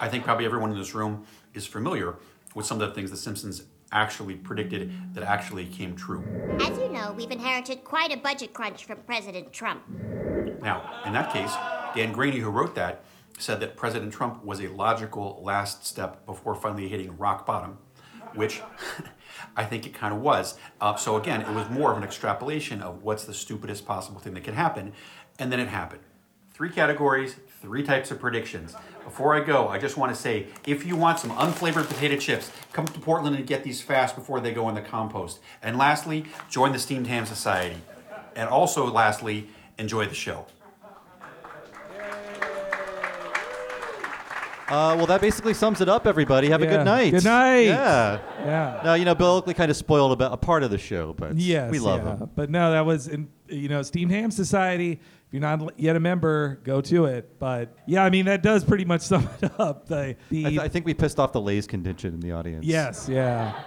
I 0.00 0.08
think 0.08 0.22
probably 0.22 0.44
everyone 0.44 0.70
in 0.70 0.78
this 0.78 0.94
room 0.94 1.26
is 1.52 1.66
familiar 1.66 2.14
with 2.54 2.66
some 2.66 2.80
of 2.80 2.88
the 2.88 2.94
things 2.94 3.10
the 3.10 3.16
Simpsons 3.16 3.64
actually 3.90 4.36
predicted 4.36 4.92
that 5.14 5.24
actually 5.24 5.66
came 5.66 5.96
true. 5.96 6.22
As 6.60 6.78
you 6.78 6.88
know, 6.90 7.12
we've 7.16 7.30
inherited 7.30 7.82
quite 7.82 8.12
a 8.12 8.16
budget 8.16 8.52
crunch 8.52 8.84
from 8.84 8.98
President 8.98 9.52
Trump. 9.52 9.82
Now, 10.62 11.02
in 11.04 11.12
that 11.14 11.32
case, 11.32 11.52
Dan 11.96 12.14
Greaney, 12.14 12.38
who 12.38 12.50
wrote 12.50 12.76
that, 12.76 13.02
said 13.38 13.58
that 13.60 13.76
President 13.76 14.12
Trump 14.12 14.44
was 14.44 14.60
a 14.60 14.68
logical 14.68 15.40
last 15.42 15.84
step 15.86 16.24
before 16.26 16.54
finally 16.54 16.88
hitting 16.88 17.16
rock 17.16 17.46
bottom, 17.46 17.78
which 18.34 18.60
I 19.56 19.64
think 19.64 19.86
it 19.86 19.94
kind 19.94 20.14
of 20.14 20.20
was. 20.20 20.56
Uh, 20.80 20.94
so 20.96 21.16
again, 21.16 21.40
it 21.40 21.48
was 21.48 21.68
more 21.70 21.90
of 21.90 21.96
an 21.96 22.04
extrapolation 22.04 22.82
of 22.82 23.02
what's 23.02 23.24
the 23.24 23.34
stupidest 23.34 23.86
possible 23.86 24.20
thing 24.20 24.34
that 24.34 24.44
could 24.44 24.54
happen, 24.54 24.92
and 25.38 25.50
then 25.50 25.58
it 25.58 25.68
happened. 25.68 26.02
Three 26.60 26.68
categories, 26.68 27.36
three 27.62 27.82
types 27.82 28.10
of 28.10 28.20
predictions. 28.20 28.76
Before 29.02 29.34
I 29.34 29.40
go, 29.42 29.68
I 29.68 29.78
just 29.78 29.96
want 29.96 30.14
to 30.14 30.20
say 30.20 30.44
if 30.66 30.84
you 30.84 30.94
want 30.94 31.18
some 31.18 31.30
unflavored 31.30 31.88
potato 31.88 32.18
chips, 32.18 32.52
come 32.74 32.84
to 32.84 33.00
Portland 33.00 33.34
and 33.34 33.46
get 33.46 33.64
these 33.64 33.80
fast 33.80 34.14
before 34.14 34.40
they 34.40 34.52
go 34.52 34.68
in 34.68 34.74
the 34.74 34.82
compost. 34.82 35.40
And 35.62 35.78
lastly, 35.78 36.26
join 36.50 36.72
the 36.72 36.78
Steamed 36.78 37.06
Ham 37.06 37.24
Society. 37.24 37.78
And 38.36 38.46
also, 38.50 38.84
lastly, 38.92 39.48
enjoy 39.78 40.04
the 40.04 40.14
show. 40.14 40.44
Uh, 44.68 44.94
well, 44.96 45.06
that 45.06 45.22
basically 45.22 45.54
sums 45.54 45.80
it 45.80 45.88
up, 45.88 46.06
everybody. 46.06 46.50
Have 46.50 46.60
a 46.60 46.66
Yeah. 46.66 46.70
good 46.76 46.84
night. 46.84 47.10
Good 47.10 47.24
night. 47.24 47.60
Yeah. 47.62 48.18
Yeah. 48.44 48.80
Now, 48.84 48.94
you 48.94 49.06
know, 49.06 49.14
Bill 49.14 49.28
Oakley 49.28 49.54
kind 49.54 49.70
of 49.70 49.76
spoiled 49.76 50.12
about 50.12 50.32
a 50.32 50.36
part 50.36 50.62
of 50.62 50.70
the 50.70 50.78
show, 50.78 51.14
but 51.14 51.36
Yes, 51.36 51.70
we 51.72 51.78
love 51.78 52.04
yeah. 52.04 52.16
him. 52.18 52.30
But 52.36 52.50
no, 52.50 52.70
that 52.70 52.84
was 52.84 53.08
in 53.08 53.28
you 53.48 53.68
know 53.68 53.82
Steamed 53.82 54.12
Ham 54.12 54.30
Society. 54.30 55.00
If 55.30 55.34
you're 55.34 55.42
not 55.42 55.78
yet 55.78 55.94
a 55.94 56.00
member, 56.00 56.58
go 56.64 56.80
to 56.80 57.04
it. 57.04 57.38
But 57.38 57.72
yeah, 57.86 58.02
I 58.04 58.10
mean 58.10 58.24
that 58.24 58.42
does 58.42 58.64
pretty 58.64 58.84
much 58.84 59.00
sum 59.12 59.28
it 59.40 59.52
up. 59.60 59.86
The 59.86 60.16
the 60.28 60.44
I, 60.46 60.48
th- 60.48 60.60
I 60.62 60.66
think 60.68 60.86
we 60.86 60.92
pissed 60.92 61.20
off 61.20 61.32
the 61.32 61.40
Lay's 61.40 61.68
contingent 61.68 62.14
in 62.14 62.20
the 62.20 62.32
audience. 62.32 62.66
yes, 62.66 63.08
yeah. 63.08 63.62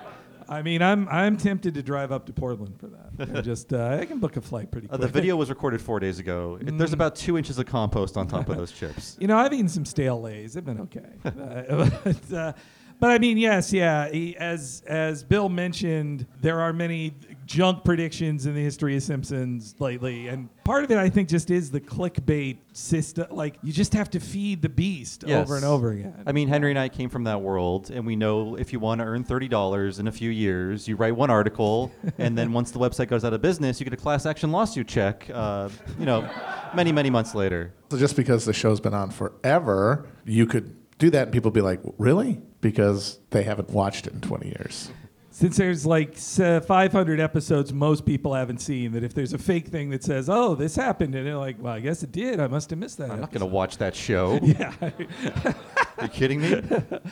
I 0.49 0.61
mean, 0.61 0.81
I'm 0.81 1.07
I'm 1.07 1.37
tempted 1.37 1.73
to 1.75 1.81
drive 1.81 2.11
up 2.11 2.25
to 2.25 2.33
Portland 2.33 2.77
for 2.77 2.87
that. 2.87 3.43
Just 3.45 3.71
uh, 3.71 3.97
I 4.01 4.03
can 4.03 4.19
book 4.19 4.35
a 4.35 4.41
flight 4.41 4.71
pretty 4.71 4.89
Uh, 4.89 4.97
the 4.97 5.07
video 5.07 5.37
was 5.37 5.49
recorded 5.49 5.81
four 5.81 6.01
days 6.01 6.19
ago. 6.19 6.57
It- 6.59 6.67
Mm. 6.67 6.77
There's 6.77 6.91
about 6.91 7.15
two 7.15 7.37
inches 7.37 7.57
of 7.59 7.65
compost 7.65 8.17
on 8.17 8.27
top 8.27 8.49
of 8.49 8.57
those 8.57 8.71
chips. 8.79 9.15
You 9.21 9.27
know, 9.27 9.37
I've 9.37 9.53
eaten 9.53 9.69
some 9.69 9.85
stale 9.85 10.19
lays. 10.21 10.53
They've 10.53 10.65
been 10.65 10.81
okay. 10.81 11.13
Uh, 11.23 11.89
but, 12.03 12.33
uh, 12.33 12.53
but 12.99 13.09
I 13.11 13.19
mean, 13.19 13.37
yes, 13.37 13.71
yeah. 13.71 14.09
As 14.37 14.83
as 14.85 15.23
Bill 15.23 15.47
mentioned, 15.47 16.27
there 16.41 16.59
are 16.59 16.73
many 16.73 17.13
junk 17.45 17.83
predictions 17.83 18.45
in 18.45 18.53
the 18.55 18.61
history 18.61 18.95
of 18.95 19.03
Simpsons 19.03 19.75
lately, 19.79 20.27
and 20.27 20.49
part 20.63 20.83
of 20.83 20.91
it, 20.91 20.97
I 20.97 21.09
think, 21.09 21.29
just 21.29 21.51
is 21.51 21.71
the 21.71 21.81
clickbait 21.81 22.57
system. 22.73 23.27
Like 23.31 23.55
you 23.63 23.71
just 23.73 23.93
have 23.93 24.09
to 24.11 24.19
feed 24.19 24.61
the 24.61 24.69
beast 24.69 25.23
Yes. 25.27 25.43
over 25.45 25.55
and 25.55 25.65
over 25.65 25.91
again. 25.91 26.23
I 26.25 26.31
mean, 26.31 26.47
Henry 26.47 26.69
and 26.69 26.79
I 26.79 26.89
came 26.89 27.09
from 27.09 27.23
that 27.25 27.41
world, 27.41 27.89
and 27.91 28.05
we 28.05 28.15
know 28.15 28.55
if 28.55 28.71
you 28.73 28.79
want 28.79 28.99
to 28.99 29.05
earn 29.05 29.23
thirty 29.23 29.47
dollars 29.47 29.99
in 29.99 30.07
a 30.07 30.11
few 30.11 30.29
years, 30.29 30.87
you 30.87 30.95
write 30.95 31.15
one 31.15 31.29
article, 31.29 31.91
and 32.17 32.37
then 32.37 32.53
once 32.53 32.71
the 32.71 32.79
website 32.79 33.07
goes 33.07 33.23
out 33.25 33.33
of 33.33 33.41
business, 33.41 33.79
you 33.79 33.83
get 33.85 33.93
a 33.93 33.97
class 33.97 34.25
action 34.25 34.51
lawsuit 34.51 34.87
check. 34.87 35.29
Uh, 35.33 35.69
you 35.99 36.05
know, 36.05 36.29
many 36.75 36.91
many 36.91 37.09
months 37.09 37.35
later. 37.35 37.73
So 37.91 37.97
just 37.97 38.15
because 38.15 38.45
the 38.45 38.53
show's 38.53 38.79
been 38.79 38.93
on 38.93 39.11
forever, 39.11 40.07
you 40.25 40.45
could 40.45 40.75
do 40.97 41.09
that 41.09 41.23
and 41.23 41.31
people 41.31 41.51
be 41.51 41.61
like, 41.61 41.79
really? 41.97 42.39
Because 42.61 43.19
they 43.31 43.43
haven't 43.43 43.69
watched 43.69 44.07
it 44.07 44.13
in 44.13 44.21
20 44.21 44.47
years. 44.47 44.89
Since 45.35 45.57
there's 45.57 45.83
like 45.83 46.15
uh, 46.39 46.59
500 46.61 47.19
episodes, 47.19 47.73
most 47.73 48.05
people 48.05 48.35
haven't 48.35 48.59
seen 48.59 48.91
that. 48.91 49.03
If 49.03 49.15
there's 49.15 49.33
a 49.33 49.39
fake 49.39 49.67
thing 49.69 49.89
that 49.89 50.03
says, 50.03 50.29
"Oh, 50.29 50.53
this 50.53 50.75
happened," 50.75 51.15
and 51.15 51.25
they're 51.25 51.35
like, 51.37 51.55
"Well, 51.59 51.73
I 51.73 51.79
guess 51.79 52.03
it 52.03 52.11
did. 52.11 52.39
I 52.39 52.45
must 52.45 52.69
have 52.69 52.77
missed 52.77 52.99
that." 52.99 53.09
I'm 53.09 53.19
not 53.19 53.31
going 53.31 53.39
to 53.39 53.47
watch 53.47 53.77
that 53.79 53.95
show. 53.95 54.39
Yeah. 54.43 54.71
Are 55.99 56.05
you 56.05 56.09
kidding 56.09 56.41
me? 56.41 56.59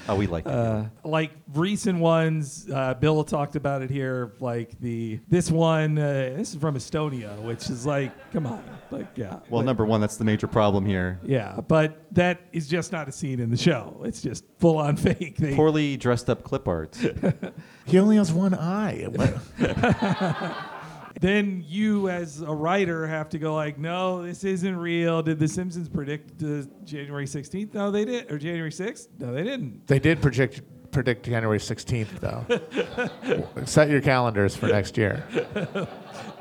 Oh, 0.09 0.15
we 0.15 0.25
like 0.27 0.45
it. 0.45 0.85
like 1.03 1.31
recent 1.53 1.99
ones, 1.99 2.67
uh, 2.73 2.95
Bill 2.95 3.23
talked 3.23 3.55
about 3.55 3.81
it 3.83 3.89
here. 3.91 4.33
Like 4.39 4.77
the 4.79 5.19
this 5.27 5.49
one, 5.51 5.97
uh, 5.97 6.33
this 6.35 6.53
is 6.53 6.59
from 6.59 6.75
Estonia, 6.75 7.39
which 7.41 7.69
is 7.69 7.85
like, 7.85 8.11
come 8.31 8.45
on, 8.47 8.63
like 8.89 9.07
yeah. 9.15 9.39
Well, 9.49 9.61
But- 9.61 9.65
number 9.65 9.85
one, 9.85 10.01
that's 10.01 10.17
the 10.17 10.25
major 10.25 10.47
problem 10.47 10.85
here. 10.85 11.19
yeah, 11.23 11.59
but 11.67 12.05
that 12.11 12.41
is 12.51 12.67
just 12.67 12.91
not 12.91 13.07
a 13.07 13.11
scene 13.11 13.39
in 13.39 13.49
the 13.49 13.57
show. 13.57 14.01
It's 14.03 14.21
just 14.21 14.45
full 14.59 14.77
on 14.77 14.95
fake. 15.07 15.37
They, 15.37 15.55
Poorly 15.55 15.95
dressed 15.95 16.29
up 16.29 16.43
clip 16.43 16.67
art. 16.67 16.97
He 17.85 17.99
only 17.99 18.17
has 18.17 18.31
one 18.31 18.53
eye. 18.53 19.07
Then 21.21 21.63
you, 21.67 22.09
as 22.09 22.41
a 22.41 22.51
writer, 22.51 23.05
have 23.05 23.29
to 23.29 23.37
go 23.37 23.53
like, 23.53 23.77
no, 23.77 24.23
this 24.23 24.43
isn't 24.43 24.75
real. 24.75 25.21
Did 25.21 25.37
The 25.37 25.47
Simpsons 25.47 25.87
predict 25.87 26.41
uh, 26.41 26.63
January 26.83 27.27
16th? 27.27 27.75
No, 27.75 27.91
they 27.91 28.05
didn't. 28.05 28.31
Or 28.31 28.39
January 28.39 28.71
6th? 28.71 29.07
No, 29.19 29.31
they 29.31 29.43
didn't. 29.43 29.85
they 29.85 29.99
did 29.99 30.19
predict 30.19 30.61
predict 30.91 31.23
January 31.23 31.59
16th, 31.59 32.19
though. 32.19 33.63
Set 33.65 33.89
your 33.89 34.01
calendars 34.01 34.55
for 34.55 34.67
next 34.67 34.97
year. 34.97 35.23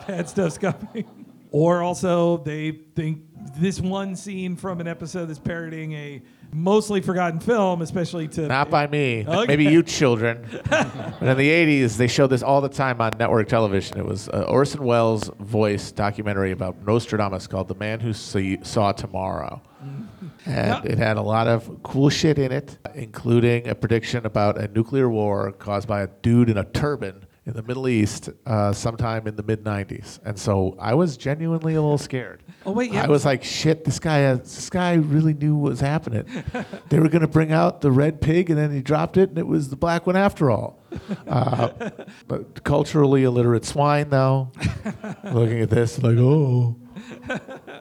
bad 0.06 0.28
stuff's 0.28 0.56
coming. 0.56 1.26
Or 1.50 1.82
also, 1.82 2.38
they 2.38 2.73
think 2.94 3.23
this 3.56 3.80
one 3.80 4.16
scene 4.16 4.56
from 4.56 4.80
an 4.80 4.88
episode 4.88 5.26
that's 5.26 5.38
parodying 5.38 5.92
a 5.92 6.23
mostly 6.52 7.00
forgotten 7.00 7.40
film, 7.40 7.83
especially 7.83 8.28
to 8.28 8.47
Not 8.47 8.71
by 8.71 8.87
me. 8.87 9.25
Okay. 9.26 9.47
Maybe 9.47 9.64
you 9.64 9.83
children. 9.83 10.47
but 10.71 11.23
in 11.23 11.37
the 11.37 11.83
80s, 11.83 11.97
they 11.97 12.09
showed 12.09 12.28
this 12.28 12.42
all 12.42 12.61
the 12.61 12.69
time 12.69 13.00
on 13.00 13.16
network 13.19 13.49
television. 13.49 13.99
It 13.99 14.04
was 14.04 14.28
uh, 14.28 14.42
Orson 14.49 14.85
Welles' 14.85 15.30
voice 15.38 15.92
documentary 15.92 16.52
about 16.52 16.87
Nostradamus 16.87 17.47
called 17.47 17.69
The 17.69 17.75
Man 17.75 18.00
Who 18.00 18.12
See, 18.12 18.59
Saw 18.62 18.92
Tomorrow. 18.92 19.62
And 20.47 20.85
it 20.87 20.97
had 20.97 21.19
a 21.19 21.23
lot 21.23 21.47
of 21.47 21.83
cool 21.83 22.09
shit 22.09 22.38
in 22.38 22.50
it, 22.50 22.78
including 22.95 23.69
a 23.69 23.75
prediction 23.75 24.25
about 24.25 24.59
a 24.59 24.69
nuclear 24.69 25.09
war 25.09 25.52
caused 25.52 25.87
by 25.87 26.00
a 26.00 26.07
dude 26.23 26.49
in 26.49 26.57
a 26.57 26.64
turban 26.64 27.26
in 27.50 27.57
the 27.57 27.62
Middle 27.62 27.88
East 27.88 28.30
uh, 28.47 28.73
sometime 28.73 29.26
in 29.26 29.37
the 29.37 29.42
mid 29.42 29.64
90s. 29.64 30.21
And 30.25 30.38
so 30.38 30.76
I 30.78 30.95
was 30.95 31.16
genuinely 31.16 31.75
a 31.75 31.83
little 31.83 31.99
scared. 31.99 32.42
Oh, 32.64 32.73
wait, 32.73 32.92
yeah. 32.92 33.04
I 33.04 33.09
was 33.09 33.25
like, 33.25 33.42
shit, 33.42 33.85
this 33.85 33.99
guy, 33.99 34.19
has, 34.19 34.40
this 34.40 34.71
guy 34.71 34.95
really 34.95 35.35
knew 35.35 35.57
what 35.57 35.71
was 35.71 35.80
happening. 35.80 36.25
they 36.88 36.99
were 36.99 37.09
going 37.09 37.23
to 37.23 37.28
bring 37.28 37.52
out 37.52 37.80
the 37.80 37.90
red 37.90 38.21
pig, 38.21 38.50
and 38.50 38.59
then 38.59 38.73
he 38.73 38.80
dropped 38.80 39.16
it, 39.16 39.30
and 39.30 39.38
it 39.38 39.47
was 39.47 39.69
the 39.69 39.76
black 39.76 40.07
one 40.07 40.16
after 40.16 40.50
all. 40.50 40.78
Uh, 41.28 41.90
but 42.26 42.64
culturally 42.64 43.23
illiterate 43.23 43.64
swine, 43.64 44.11
though, 44.11 44.50
looking 45.25 45.61
at 45.61 45.71
this, 45.71 46.02
like, 46.02 46.16
oh, 46.19 46.76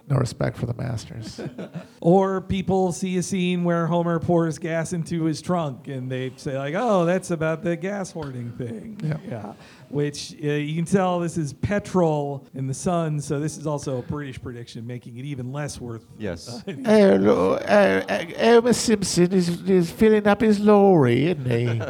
no 0.10 0.18
respect 0.18 0.58
for 0.58 0.66
the 0.66 0.74
masters. 0.74 1.40
Or 2.02 2.40
people 2.40 2.94
see 2.94 3.18
a 3.18 3.24
scene 3.24 3.66
where 3.66 3.86
Homer 3.86 4.20
pours 4.20 4.58
gas 4.58 4.94
into 4.94 5.26
his 5.26 5.42
trunk 5.42 5.90
and 5.90 6.10
they 6.10 6.32
say, 6.38 6.58
like, 6.58 6.74
oh, 6.78 7.04
that's 7.04 7.30
about 7.30 7.62
the 7.62 7.76
gas 7.76 8.12
hoarding 8.12 8.52
thing. 8.54 9.00
Yeah. 9.04 9.18
Yeah. 9.30 9.54
Which 9.90 10.34
uh, 10.44 10.48
you 10.48 10.76
can 10.76 10.86
tell 10.86 11.20
this 11.20 11.38
is 11.38 11.52
petrol 11.52 12.48
in 12.54 12.68
the 12.68 12.74
sun, 12.74 13.20
so 13.20 13.40
this 13.40 13.58
is 13.58 13.68
also 13.68 14.00
a 14.00 14.02
British 14.02 14.42
prediction, 14.42 14.88
making 14.88 15.18
it 15.18 15.26
even 15.26 15.52
less 15.52 15.80
worth. 15.82 16.06
Yes. 16.18 16.64
Hello, 16.66 17.54
uh, 17.54 18.26
Homer 18.40 18.74
Simpson 18.74 19.34
is, 19.34 19.62
is 19.70 19.92
filling 19.92 20.26
up 20.26 20.42
his 20.42 20.60
lorry, 20.60 21.28
isn't 21.28 21.46
he? 21.46 21.82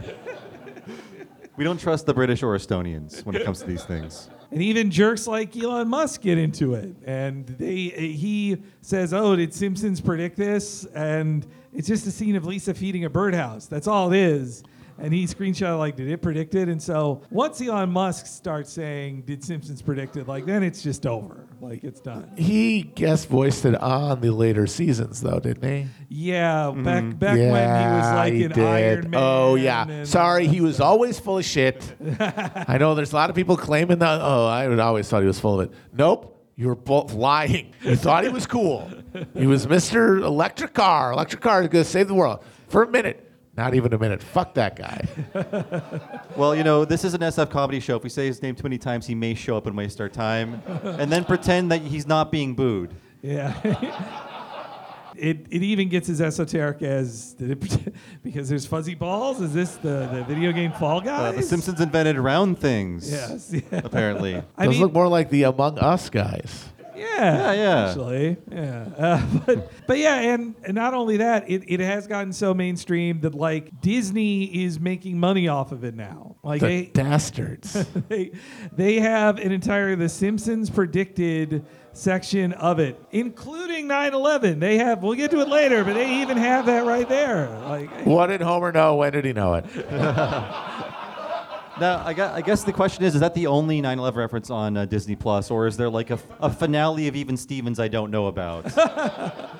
We 1.55 1.63
don't 1.63 1.79
trust 1.79 2.05
the 2.05 2.13
British 2.13 2.41
or 2.41 2.55
Estonians 2.57 3.23
when 3.25 3.35
it 3.35 3.45
comes 3.45 3.59
to 3.59 3.67
these 3.67 3.83
things. 3.83 4.29
And 4.51 4.61
even 4.63 4.89
jerks 4.89 5.27
like 5.27 5.55
Elon 5.55 5.87
Musk 5.87 6.21
get 6.21 6.37
into 6.37 6.73
it. 6.73 6.95
And 7.05 7.45
they 7.45 7.89
he 7.89 8.57
says, 8.81 9.13
"Oh, 9.13 9.35
did 9.35 9.53
Simpsons 9.53 10.01
predict 10.01 10.37
this?" 10.37 10.85
And 10.95 11.45
it's 11.73 11.87
just 11.87 12.07
a 12.07 12.11
scene 12.11 12.35
of 12.35 12.45
Lisa 12.45 12.73
feeding 12.73 13.05
a 13.05 13.09
birdhouse. 13.09 13.67
That's 13.67 13.87
all 13.87 14.11
it 14.11 14.17
is. 14.17 14.63
And 15.01 15.13
he 15.13 15.25
screenshot 15.25 15.77
like, 15.77 15.95
"Did 15.95 16.09
it 16.09 16.21
predict 16.21 16.55
it?" 16.55 16.69
And 16.69 16.81
so 16.81 17.21
once 17.29 17.61
Elon 17.61 17.91
Musk 17.91 18.25
starts 18.25 18.71
saying, 18.71 19.23
"Did 19.23 19.43
Simpsons 19.43 19.81
predict 19.81 20.17
it?" 20.17 20.27
Like 20.27 20.45
then 20.45 20.63
it's 20.63 20.81
just 20.81 21.05
over. 21.05 21.47
Like 21.61 21.83
it's 21.83 21.99
done. 21.99 22.31
he 22.37 22.83
guest 22.83 23.27
voiced 23.27 23.65
it 23.65 23.75
on 23.75 24.21
the 24.21 24.31
later 24.31 24.65
seasons, 24.65 25.19
though, 25.19 25.39
didn't 25.39 25.69
he? 25.69 25.87
Yeah, 26.07 26.71
mm-hmm. 26.71 26.83
back 26.83 27.19
back 27.19 27.37
when 27.37 27.43
he 27.43 27.95
was 27.95 28.13
like 28.13 28.33
an. 28.57 28.63
Iron 28.65 29.09
Man. 29.09 29.21
Oh 29.21 29.55
yeah. 29.55 30.03
Sorry, 30.05 30.47
he 30.47 30.61
was 30.61 30.79
always 30.79 31.19
full 31.19 31.37
of 31.37 31.45
shit. 31.45 31.95
I 32.19 32.77
know 32.79 32.95
there's 32.95 33.11
a 33.11 33.15
lot 33.15 33.29
of 33.29 33.35
people 33.35 33.57
claiming 33.57 33.99
that. 33.99 34.21
Oh, 34.21 34.47
I 34.47 34.73
always 34.79 35.09
thought 35.09 35.21
he 35.21 35.27
was 35.27 35.39
full 35.39 35.59
of 35.59 35.69
it. 35.69 35.75
Nope. 35.93 36.37
You 36.55 36.67
were 36.67 36.75
both 36.75 37.13
lying. 37.13 37.73
You 37.83 37.95
thought 37.95 38.25
he 38.25 38.29
was 38.29 38.45
cool. 38.45 38.89
He 39.33 39.47
was 39.47 39.65
Mr. 39.65 40.21
Electric 40.21 40.73
Car. 40.73 41.13
Electric 41.13 41.41
Car 41.41 41.61
is 41.61 41.69
going 41.69 41.85
to 41.85 41.89
save 41.89 42.09
the 42.09 42.13
world 42.13 42.43
for 42.67 42.83
a 42.83 42.87
minute. 42.89 43.28
Not 43.59 43.73
even 43.75 43.91
a 43.91 43.97
minute. 43.97 44.23
Fuck 44.23 44.53
that 44.53 44.77
guy. 44.77 45.05
Well, 46.37 46.55
you 46.55 46.63
know, 46.63 46.85
this 46.85 47.03
is 47.03 47.13
an 47.13 47.19
SF 47.19 47.49
comedy 47.49 47.81
show. 47.81 47.97
If 47.97 48.03
we 48.03 48.09
say 48.09 48.27
his 48.27 48.41
name 48.41 48.55
too 48.55 48.63
many 48.63 48.77
times, 48.77 49.05
he 49.05 49.13
may 49.13 49.33
show 49.33 49.57
up 49.57 49.65
and 49.67 49.75
waste 49.75 49.99
our 49.99 50.07
time, 50.07 50.61
and 50.83 51.11
then 51.11 51.25
pretend 51.25 51.69
that 51.71 51.81
he's 51.81 52.07
not 52.07 52.31
being 52.31 52.55
booed. 52.55 52.95
Yeah. 53.21 53.59
it, 55.17 55.45
it 55.49 55.63
even 55.63 55.89
gets 55.89 56.07
as 56.07 56.21
esoteric 56.21 56.81
as 56.81 57.33
did 57.33 57.51
it 57.51 57.93
because 58.23 58.47
there's 58.47 58.65
fuzzy 58.65 58.95
balls. 58.95 59.41
Is 59.41 59.53
this 59.53 59.75
the, 59.75 60.07
the 60.13 60.23
video 60.23 60.53
game 60.53 60.71
Fall 60.71 60.99
Uh, 60.99 61.01
Guys? 61.01 61.35
the 61.35 61.43
Simpsons 61.43 61.81
invented 61.81 62.17
round 62.17 62.57
things. 62.59 63.11
Yes. 63.11 63.51
Yeah. 63.53 63.81
Apparently. 63.83 64.41
I 64.57 64.65
Those 64.65 64.75
mean, 64.75 64.81
look 64.83 64.93
more 64.93 65.09
like 65.09 65.29
the 65.29 65.43
Among 65.43 65.77
Us 65.79 66.09
guys. 66.09 66.69
Yeah, 66.99 67.53
Yeah, 67.53 67.53
yeah. 67.53 67.87
Actually, 67.87 68.37
yeah. 68.51 68.89
Uh, 68.97 69.25
but 69.45 69.71
but 69.87 69.97
yeah, 69.97 70.15
and, 70.15 70.55
and 70.63 70.75
not 70.75 70.93
only 70.93 71.17
that, 71.17 71.49
it, 71.49 71.63
it 71.67 71.79
has 71.79 72.07
gotten 72.07 72.33
so 72.33 72.53
mainstream 72.53 73.21
that 73.21 73.33
like 73.33 73.81
Disney 73.81 74.63
is 74.63 74.79
making 74.79 75.19
money 75.19 75.47
off 75.47 75.71
of 75.71 75.83
it 75.83 75.95
now. 75.95 76.35
Like 76.43 76.61
The 76.61 76.67
they, 76.67 76.85
dastards. 76.87 77.73
they 78.09 78.31
they 78.71 78.99
have 78.99 79.37
an 79.39 79.51
entire 79.51 79.95
The 79.95 80.09
Simpsons 80.09 80.69
predicted 80.69 81.65
section 81.93 82.53
of 82.53 82.79
it, 82.79 83.01
including 83.11 83.87
9/11. 83.87 84.59
They 84.59 84.77
have. 84.77 85.01
We'll 85.03 85.15
get 85.15 85.31
to 85.31 85.41
it 85.41 85.47
later, 85.49 85.83
but 85.83 85.93
they 85.93 86.21
even 86.21 86.37
have 86.37 86.65
that 86.67 86.85
right 86.85 87.07
there. 87.09 87.49
Like. 87.65 88.05
what 88.05 88.27
did 88.27 88.41
Homer 88.41 88.71
know? 88.71 88.95
When 88.95 89.11
did 89.13 89.25
he 89.25 89.33
know 89.33 89.55
it? 89.55 89.65
Now, 91.79 92.03
I 92.05 92.13
guess, 92.13 92.31
I 92.31 92.41
guess 92.41 92.63
the 92.63 92.73
question 92.73 93.03
is: 93.03 93.15
Is 93.15 93.21
that 93.21 93.33
the 93.33 93.47
only 93.47 93.81
9/11 93.81 94.15
reference 94.15 94.49
on 94.49 94.77
uh, 94.77 94.85
Disney 94.85 95.15
Plus, 95.15 95.49
or 95.49 95.67
is 95.67 95.77
there 95.77 95.89
like 95.89 96.09
a 96.09 96.17
finale 96.49 97.07
of 97.07 97.15
Even 97.15 97.37
Stevens 97.37 97.79
I 97.79 97.87
don't 97.87 98.11
know 98.11 98.27
about? 98.27 98.65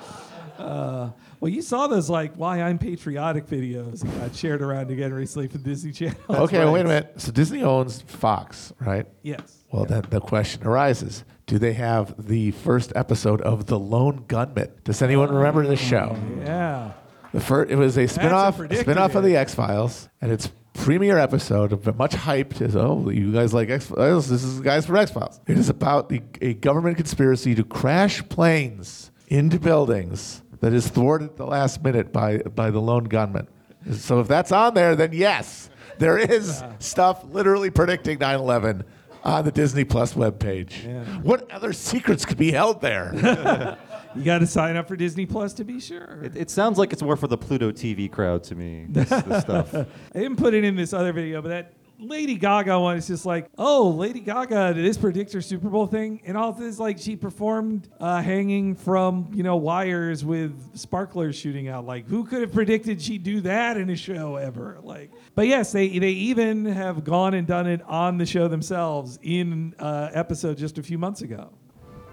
Well, 1.40 1.48
you 1.50 1.62
saw 1.62 1.86
those 1.86 2.10
like 2.10 2.34
"Why 2.34 2.60
I'm 2.60 2.78
Patriotic" 2.78 3.46
videos 3.46 4.00
that 4.00 4.20
got 4.20 4.36
shared 4.36 4.60
around 4.60 4.90
again 4.90 5.12
recently 5.12 5.48
from 5.48 5.62
Disney 5.62 5.90
Channel. 5.90 6.18
okay, 6.28 6.68
wait 6.70 6.82
a 6.82 6.84
minute. 6.84 7.14
So 7.16 7.32
Disney 7.32 7.62
owns 7.62 8.02
Fox, 8.02 8.74
right? 8.78 9.06
Yes. 9.22 9.64
Well, 9.72 9.86
then 9.86 10.04
the 10.10 10.20
question 10.20 10.66
arises: 10.66 11.24
Do 11.46 11.58
they 11.58 11.72
have 11.72 12.14
the 12.28 12.50
first 12.50 12.92
episode 12.94 13.40
of 13.40 13.66
The 13.66 13.78
Lone 13.78 14.26
Gunmen? 14.28 14.70
Does 14.84 15.00
anyone 15.00 15.34
remember 15.34 15.66
this 15.66 15.80
show? 15.80 16.14
Yeah. 16.40 16.92
The 17.32 17.40
first, 17.40 17.70
it 17.70 17.76
was 17.76 17.96
a 17.96 18.06
spin-off, 18.08 18.56
predicted 18.58 18.84
spin-off 18.84 19.14
of 19.14 19.24
the 19.24 19.36
X 19.36 19.54
Files, 19.54 20.08
and 20.20 20.30
its 20.32 20.50
premiere 20.80 21.18
episode, 21.18 21.72
of 21.72 21.98
much 21.98 22.12
hyped, 22.12 22.62
as 22.62 22.74
oh, 22.74 23.10
you 23.10 23.32
guys 23.32 23.52
like 23.52 23.68
X 23.68 23.86
Files? 23.86 24.28
This 24.28 24.42
is 24.42 24.60
guys 24.60 24.86
from 24.86 24.96
X 24.96 25.10
Files. 25.10 25.40
It 25.46 25.58
is 25.58 25.68
about 25.68 26.08
the, 26.08 26.22
a 26.40 26.54
government 26.54 26.96
conspiracy 26.96 27.54
to 27.54 27.64
crash 27.64 28.26
planes 28.28 29.10
into 29.28 29.60
buildings 29.60 30.42
that 30.60 30.72
is 30.72 30.88
thwarted 30.88 31.30
at 31.30 31.36
the 31.36 31.46
last 31.46 31.82
minute 31.82 32.12
by 32.12 32.38
by 32.38 32.70
the 32.70 32.80
Lone 32.80 33.04
Gunmen. 33.04 33.46
So 33.92 34.20
if 34.20 34.28
that's 34.28 34.52
on 34.52 34.74
there, 34.74 34.96
then 34.96 35.12
yes, 35.12 35.68
there 35.98 36.18
is 36.18 36.62
stuff 36.78 37.24
literally 37.30 37.70
predicting 37.70 38.18
9/11 38.18 38.84
on 39.24 39.44
the 39.44 39.52
Disney 39.52 39.84
Plus 39.84 40.14
webpage. 40.14 41.22
What 41.22 41.50
other 41.50 41.72
secrets 41.72 42.24
could 42.24 42.38
be 42.38 42.52
held 42.52 42.80
there? 42.80 43.76
You 44.14 44.24
got 44.24 44.38
to 44.38 44.46
sign 44.46 44.76
up 44.76 44.88
for 44.88 44.96
Disney 44.96 45.24
Plus 45.24 45.52
to 45.54 45.64
be 45.64 45.78
sure. 45.78 46.20
It, 46.24 46.36
it 46.36 46.50
sounds 46.50 46.78
like 46.78 46.92
it's 46.92 47.02
more 47.02 47.16
for 47.16 47.28
the 47.28 47.38
Pluto 47.38 47.70
TV 47.70 48.10
crowd 48.10 48.42
to 48.44 48.54
me. 48.54 48.86
This, 48.90 49.08
this 49.08 49.42
stuff. 49.42 49.72
I 49.72 49.86
didn't 50.18 50.36
put 50.36 50.52
it 50.52 50.64
in 50.64 50.74
this 50.74 50.92
other 50.92 51.12
video, 51.12 51.40
but 51.40 51.50
that 51.50 51.72
Lady 52.00 52.34
Gaga 52.34 52.80
one 52.80 52.96
is 52.96 53.06
just 53.06 53.24
like, 53.24 53.48
oh, 53.56 53.90
Lady 53.90 54.20
Gaga 54.20 54.74
did 54.74 54.84
this 54.84 54.98
predictor 54.98 55.40
Super 55.40 55.68
Bowl 55.68 55.86
thing, 55.86 56.20
and 56.24 56.36
all 56.36 56.52
this 56.52 56.78
like 56.78 56.98
she 56.98 57.14
performed 57.14 57.88
uh, 58.00 58.20
hanging 58.20 58.74
from 58.74 59.30
you 59.32 59.42
know 59.42 59.56
wires 59.56 60.24
with 60.24 60.76
sparklers 60.76 61.36
shooting 61.36 61.68
out. 61.68 61.86
Like, 61.86 62.06
who 62.08 62.24
could 62.24 62.40
have 62.40 62.52
predicted 62.52 63.00
she'd 63.00 63.22
do 63.22 63.40
that 63.42 63.76
in 63.76 63.90
a 63.90 63.96
show 63.96 64.36
ever? 64.36 64.78
Like, 64.82 65.10
but 65.40 65.46
yes, 65.46 65.72
they 65.72 65.98
they 65.98 66.10
even 66.10 66.66
have 66.66 67.02
gone 67.02 67.32
and 67.32 67.46
done 67.46 67.66
it 67.66 67.80
on 67.86 68.18
the 68.18 68.26
show 68.26 68.46
themselves 68.46 69.18
in 69.22 69.74
uh, 69.78 70.10
episode 70.12 70.58
just 70.58 70.76
a 70.76 70.82
few 70.82 70.98
months 70.98 71.22
ago. 71.22 71.50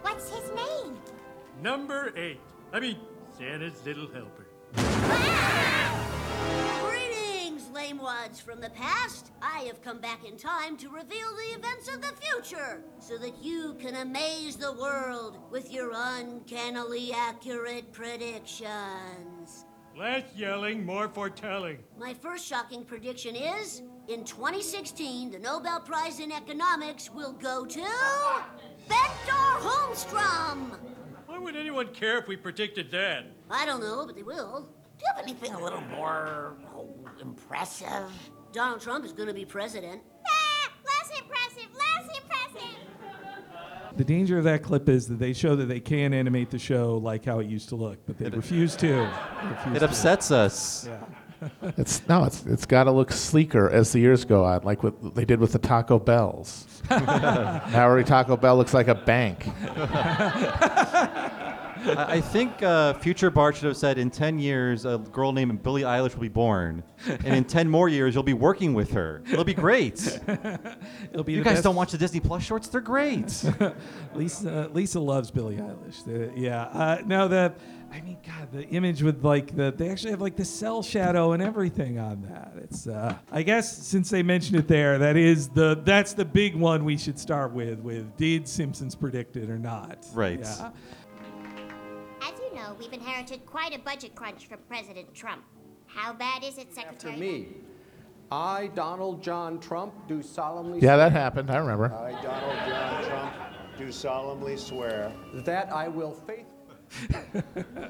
What's 0.02 0.30
his 0.30 0.50
name? 0.56 0.98
Number 1.62 2.14
eight. 2.16 2.40
I 2.72 2.80
mean, 2.80 2.96
Santa's 3.38 3.86
little 3.86 4.08
helper. 4.14 4.48
Greetings, 6.88 7.70
lame 7.74 7.98
wads 7.98 8.40
from 8.40 8.62
the 8.62 8.70
past. 8.70 9.34
I 9.42 9.64
have 9.64 9.82
come 9.82 10.00
back 10.00 10.24
in 10.26 10.38
time 10.38 10.78
to 10.78 10.88
reveal 10.88 11.36
the 11.36 11.60
events 11.60 11.90
of 11.94 12.02
the 12.02 12.14
future 12.22 12.82
so 13.00 13.18
that 13.18 13.44
you 13.44 13.76
can 13.78 13.96
amaze 13.96 14.56
the 14.56 14.72
world 14.72 15.38
with 15.52 15.70
your 15.70 15.92
uncannily 15.94 17.12
accurate 17.12 17.92
predictions. 17.92 19.66
Less 19.98 20.26
yelling, 20.36 20.86
more 20.86 21.08
foretelling. 21.08 21.80
My 21.98 22.14
first 22.14 22.46
shocking 22.46 22.86
prediction 22.86 23.36
is 23.36 23.82
in 24.08 24.24
2016, 24.24 25.32
the 25.32 25.40
Nobel 25.40 25.80
Prize 25.80 26.20
in 26.20 26.32
Economics 26.32 27.10
will 27.10 27.34
go 27.34 27.66
to 27.66 27.80
Bengt 28.88 29.28
Holmström. 29.28 30.78
Why 31.26 31.40
would 31.40 31.56
anyone 31.56 31.88
care 31.88 32.20
if 32.20 32.28
we 32.28 32.38
predicted 32.38 32.92
that? 32.92 33.26
I 33.50 33.66
don't 33.66 33.82
know, 33.82 34.06
but 34.06 34.16
they 34.16 34.22
will. 34.22 34.70
Do 35.00 35.04
you 35.04 35.14
have 35.16 35.24
anything 35.24 35.54
a 35.54 35.64
little 35.64 35.82
more 35.82 36.58
oh, 36.76 36.94
impressive? 37.20 38.12
Donald 38.54 38.82
Trump 38.82 39.04
is 39.04 39.14
going 39.14 39.28
to 39.28 39.34
be 39.34 39.46
president. 39.46 40.04
Ah, 40.28 40.72
less 40.86 41.20
impressive, 41.20 41.70
less 41.74 42.18
impressive. 42.22 42.87
The 43.98 44.04
danger 44.06 44.38
of 44.38 44.44
that 44.44 44.62
clip 44.64 44.88
is 44.90 45.08
that 45.08 45.18
they 45.20 45.34
show 45.34 45.56
that 45.56 45.66
they 45.66 45.80
can 45.80 46.14
animate 46.14 46.52
the 46.52 46.60
show 46.60 46.98
like 46.98 47.26
how 47.26 47.40
it 47.40 47.48
used 47.48 47.70
to 47.70 47.76
look, 47.76 47.98
but 48.06 48.18
they 48.20 48.30
refuse 48.30 48.76
to. 48.78 49.10
Refuse 49.44 49.76
It 49.76 49.80
to. 49.80 49.86
upsets 49.86 50.30
us. 50.32 50.88
It's 51.78 52.08
no, 52.08 52.24
it's 52.24 52.46
it's 52.46 52.66
got 52.66 52.86
to 52.86 52.92
look 52.92 53.12
sleeker 53.12 53.70
as 53.70 53.92
the 53.92 54.00
years 54.00 54.26
go 54.26 54.44
on, 54.44 54.64
like 54.64 54.82
what 54.84 55.14
they 55.16 55.26
did 55.26 55.40
with 55.40 55.52
the 55.52 55.60
Taco 55.60 56.00
Bells. 56.00 56.66
now 56.90 57.62
every 57.74 58.04
Taco 58.04 58.36
Bell 58.38 58.58
looks 58.58 58.74
like 58.74 58.88
a 58.88 58.96
bank. 58.96 59.48
I, 61.88 62.14
I 62.16 62.22
think 62.22 62.62
uh, 62.64 62.94
future 62.96 63.30
Bart 63.30 63.56
should 63.56 63.66
have 63.66 63.78
said 63.78 63.98
in 63.98 64.10
10 64.10 64.40
years, 64.40 64.86
a 64.86 64.98
girl 64.98 65.32
named 65.32 65.64
Billie 65.64 65.84
Eilish 65.84 66.14
will 66.14 66.22
be 66.22 66.28
born. 66.28 66.84
And 67.08 67.36
in 67.36 67.44
10 67.44 67.70
more 67.70 67.90
years, 67.90 68.14
you'll 68.14 68.24
be 68.24 68.34
working 68.34 68.74
with 68.74 68.92
her. 68.92 69.24
It'll 69.32 69.44
be 69.44 69.54
great. 69.54 70.20
It'll 71.12 71.24
be 71.24 71.34
you 71.34 71.44
guys 71.44 71.56
best- 71.56 71.64
don't 71.64 71.76
watch 71.76 71.92
the 71.92 71.98
Disney 71.98 72.20
Plus 72.20 72.44
shorts? 72.44 72.68
They're 72.68 72.82
great. 72.82 73.44
Lisa 74.14 74.70
Lisa 74.74 75.00
loves 75.00 75.32
Billie 75.32 75.58
Eilish. 75.58 76.04
The- 76.06 76.32
yeah. 76.40 76.64
Uh, 76.64 77.02
no, 77.06 77.28
the 77.28 77.54
I 77.92 78.02
mean, 78.02 78.18
God, 78.26 78.52
the 78.52 78.64
image 78.68 79.02
with 79.02 79.24
like 79.24 79.56
the 79.56 79.74
they 79.76 79.90
actually 79.90 80.12
have 80.12 80.22
like 80.22 80.36
the 80.36 80.46
cell 80.46 80.84
shadow 80.84 81.32
and 81.32 81.42
everything 81.42 82.00
on 82.00 82.22
that. 82.24 82.54
It's 82.58 82.88
uh, 82.88 83.16
I 83.32 83.44
guess 83.44 83.78
since 83.78 84.10
they 84.10 84.24
mentioned 84.24 84.60
it 84.60 84.68
there, 84.68 84.98
that 84.98 85.16
is 85.16 85.50
the 85.50 85.80
that's 85.84 86.14
the 86.14 86.26
big 86.26 86.56
one 86.56 86.84
we 86.84 86.98
should 86.98 87.18
start 87.18 87.54
with. 87.54 87.80
With 87.80 88.16
did 88.18 88.48
Simpsons 88.48 88.96
predict 88.96 89.38
it 89.38 89.50
or 89.50 89.58
not? 89.58 90.06
Right. 90.14 90.40
Yeah. 90.40 90.72
As 92.68 92.74
you 92.74 92.80
know, 92.80 92.86
we've 92.92 92.94
inherited 92.94 93.46
quite 93.46 93.74
a 93.74 93.80
budget 93.80 94.14
crunch 94.16 94.48
from 94.48 94.60
President 94.68 95.14
Trump. 95.14 95.44
How 95.86 96.14
bad 96.14 96.44
is 96.44 96.58
it, 96.58 96.74
Secretary? 96.74 97.14
After 97.14 97.18
me, 97.24 97.48
I, 98.32 98.68
Donald 98.76 99.24
John 99.24 99.60
Trump, 99.60 99.94
do 100.08 100.22
solemnly 100.22 100.80
Yeah, 100.82 100.98
that 100.98 101.12
happened. 101.14 101.50
I 101.50 101.58
remember. 101.58 101.94
I, 101.94 102.12
Donald 102.22 102.58
John 102.68 103.04
Trump, 103.06 103.34
do 103.78 103.92
solemnly 103.92 104.58
swear 104.58 105.14
that 105.34 105.72
I 105.72 105.88
will 105.88 106.14
faithfully. 106.14 107.44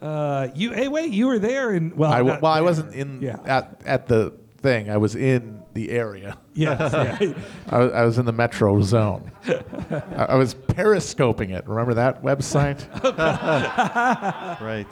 Uh, 0.00 0.46
you 0.54 0.70
hey 0.72 0.86
wait, 0.86 1.10
you 1.10 1.26
were 1.26 1.40
there 1.40 1.72
and 1.72 1.92
well, 1.96 2.12
I, 2.12 2.18
w- 2.18 2.34
not 2.34 2.40
well, 2.42 2.52
I 2.52 2.60
wasn't 2.60 2.94
in 2.94 3.20
Yeah. 3.20 3.40
at 3.44 3.82
at 3.84 4.06
the 4.06 4.32
thing. 4.58 4.88
I 4.88 4.96
was 4.96 5.16
in 5.16 5.60
the 5.78 5.90
area. 5.90 6.36
Yes. 6.54 6.92
yeah. 7.20 7.32
I 7.68 7.78
was, 7.78 7.92
I 7.92 8.04
was 8.04 8.18
in 8.18 8.26
the 8.26 8.32
metro 8.32 8.82
zone. 8.82 9.30
I, 9.46 10.26
I 10.30 10.34
was 10.34 10.54
periscoping 10.54 11.50
it. 11.50 11.66
Remember 11.68 11.94
that 11.94 12.20
website? 12.20 12.82
right. 14.60 14.86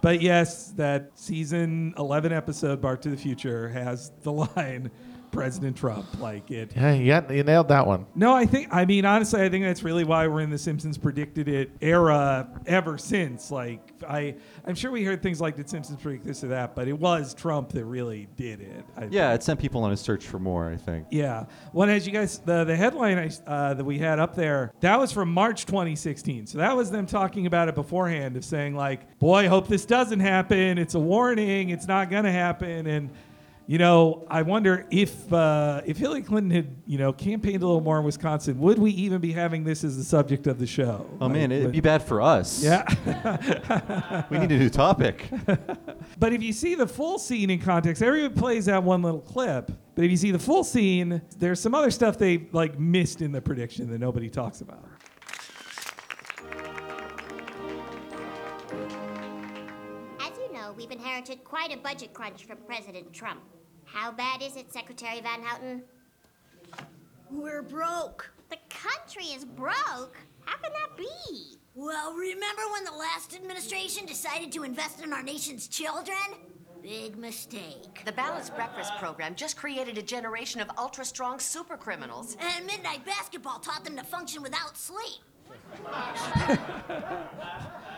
But 0.00 0.22
yes, 0.22 0.68
that 0.76 1.10
season 1.16 1.92
11 1.98 2.32
episode, 2.32 2.80
Bart 2.80 3.02
to 3.02 3.10
the 3.10 3.16
Future, 3.16 3.68
has 3.68 4.10
the 4.22 4.32
line 4.32 4.90
President 5.36 5.76
Trump. 5.76 6.06
Like 6.20 6.50
it. 6.50 6.72
yeah, 6.74 6.92
you, 6.94 7.06
got, 7.06 7.30
you 7.30 7.42
nailed 7.42 7.68
that 7.68 7.86
one. 7.86 8.06
No, 8.14 8.32
I 8.32 8.46
think, 8.46 8.68
I 8.72 8.84
mean, 8.84 9.04
honestly, 9.04 9.42
I 9.42 9.48
think 9.48 9.64
that's 9.64 9.82
really 9.82 10.04
why 10.04 10.26
we're 10.26 10.40
in 10.40 10.50
the 10.50 10.58
Simpsons 10.58 10.96
predicted 10.98 11.48
it 11.48 11.70
era 11.80 12.48
ever 12.66 12.96
since. 12.98 13.50
Like, 13.50 13.92
I, 14.08 14.34
I'm 14.64 14.74
sure 14.74 14.90
we 14.90 15.04
heard 15.04 15.22
things 15.22 15.40
like, 15.40 15.56
did 15.56 15.68
Simpsons 15.68 16.00
predict 16.00 16.24
this 16.24 16.42
or 16.42 16.48
that? 16.48 16.74
But 16.74 16.88
it 16.88 16.98
was 16.98 17.34
Trump 17.34 17.70
that 17.72 17.84
really 17.84 18.28
did 18.36 18.60
it. 18.60 18.84
I 18.96 19.08
Yeah, 19.10 19.34
it 19.34 19.42
sent 19.42 19.60
people 19.60 19.84
on 19.84 19.92
a 19.92 19.96
search 19.96 20.26
for 20.26 20.38
more, 20.38 20.70
I 20.70 20.76
think. 20.76 21.06
Yeah. 21.10 21.44
Well, 21.72 21.88
as 21.88 22.06
you 22.06 22.12
guys, 22.12 22.38
the, 22.38 22.64
the 22.64 22.76
headline 22.76 23.18
I, 23.18 23.30
uh, 23.50 23.74
that 23.74 23.84
we 23.84 23.98
had 23.98 24.18
up 24.18 24.34
there, 24.34 24.72
that 24.80 24.98
was 24.98 25.12
from 25.12 25.32
March 25.32 25.66
2016. 25.66 26.46
So 26.46 26.58
that 26.58 26.74
was 26.76 26.90
them 26.90 27.06
talking 27.06 27.46
about 27.46 27.68
it 27.68 27.74
beforehand 27.74 28.36
of 28.36 28.44
saying, 28.44 28.74
like, 28.74 29.18
boy, 29.18 29.48
hope 29.48 29.68
this 29.68 29.84
doesn't 29.84 30.20
happen. 30.20 30.78
It's 30.78 30.94
a 30.94 31.00
warning. 31.00 31.70
It's 31.70 31.86
not 31.86 32.10
going 32.10 32.24
to 32.24 32.32
happen. 32.32 32.86
And, 32.86 33.10
you 33.68 33.78
know, 33.78 34.24
I 34.30 34.42
wonder 34.42 34.86
if 34.90 35.32
uh, 35.32 35.80
if 35.84 35.96
Hillary 35.96 36.22
Clinton 36.22 36.50
had, 36.50 36.76
you 36.86 36.98
know, 36.98 37.12
campaigned 37.12 37.62
a 37.62 37.66
little 37.66 37.80
more 37.80 37.98
in 37.98 38.04
Wisconsin, 38.04 38.58
would 38.60 38.78
we 38.78 38.92
even 38.92 39.20
be 39.20 39.32
having 39.32 39.64
this 39.64 39.82
as 39.82 39.96
the 39.96 40.04
subject 40.04 40.46
of 40.46 40.58
the 40.58 40.66
show? 40.66 41.04
Oh, 41.20 41.28
man, 41.28 41.50
it'd 41.50 41.64
but- 41.64 41.72
be 41.72 41.80
bad 41.80 42.02
for 42.02 42.22
us. 42.22 42.62
Yeah. 42.62 42.84
We 44.30 44.38
need 44.38 44.52
a 44.52 44.58
new 44.58 44.70
topic. 44.70 45.28
But 46.18 46.32
if 46.32 46.42
you 46.42 46.52
see 46.52 46.76
the 46.76 46.86
full 46.86 47.18
scene 47.18 47.50
in 47.50 47.60
context, 47.60 48.00
everyone 48.02 48.32
plays 48.34 48.66
that 48.66 48.82
one 48.82 49.02
little 49.02 49.20
clip. 49.20 49.70
But 49.94 50.04
if 50.04 50.10
you 50.10 50.16
see 50.16 50.30
the 50.30 50.38
full 50.38 50.62
scene, 50.62 51.20
there's 51.38 51.58
some 51.60 51.74
other 51.74 51.90
stuff 51.90 52.16
they 52.16 52.46
like 52.52 52.78
missed 52.78 53.22
in 53.22 53.32
the 53.32 53.40
prediction 53.40 53.90
that 53.90 53.98
nobody 53.98 54.30
talks 54.30 54.60
about. 54.60 54.84
We've 60.86 60.98
inherited 60.98 61.42
quite 61.42 61.74
a 61.74 61.76
budget 61.76 62.12
crunch 62.12 62.44
from 62.44 62.58
President 62.58 63.12
Trump. 63.12 63.40
How 63.84 64.12
bad 64.12 64.42
is 64.42 64.56
it, 64.56 64.72
Secretary 64.72 65.20
Van 65.20 65.42
Houten? 65.42 65.82
We're 67.30 67.62
broke. 67.62 68.30
The 68.50 68.58
country 68.68 69.26
is 69.26 69.44
broke. 69.44 70.16
How 70.44 70.56
can 70.58 70.72
that 70.72 70.96
be? 70.96 71.56
Well, 71.74 72.12
remember 72.12 72.62
when 72.72 72.84
the 72.84 72.92
last 72.92 73.34
administration 73.34 74.06
decided 74.06 74.52
to 74.52 74.62
invest 74.62 75.02
in 75.02 75.12
our 75.12 75.22
nation's 75.22 75.66
children? 75.66 76.16
Big 76.82 77.16
mistake. 77.16 78.02
The 78.04 78.12
Balanced 78.12 78.54
Breakfast 78.54 78.92
program 78.98 79.34
just 79.34 79.56
created 79.56 79.98
a 79.98 80.02
generation 80.02 80.60
of 80.60 80.70
ultra 80.78 81.04
strong 81.04 81.40
super 81.40 81.76
criminals. 81.76 82.36
And 82.38 82.64
midnight 82.64 83.04
basketball 83.04 83.58
taught 83.58 83.84
them 83.84 83.96
to 83.96 84.04
function 84.04 84.40
without 84.40 84.76
sleep. 84.76 85.22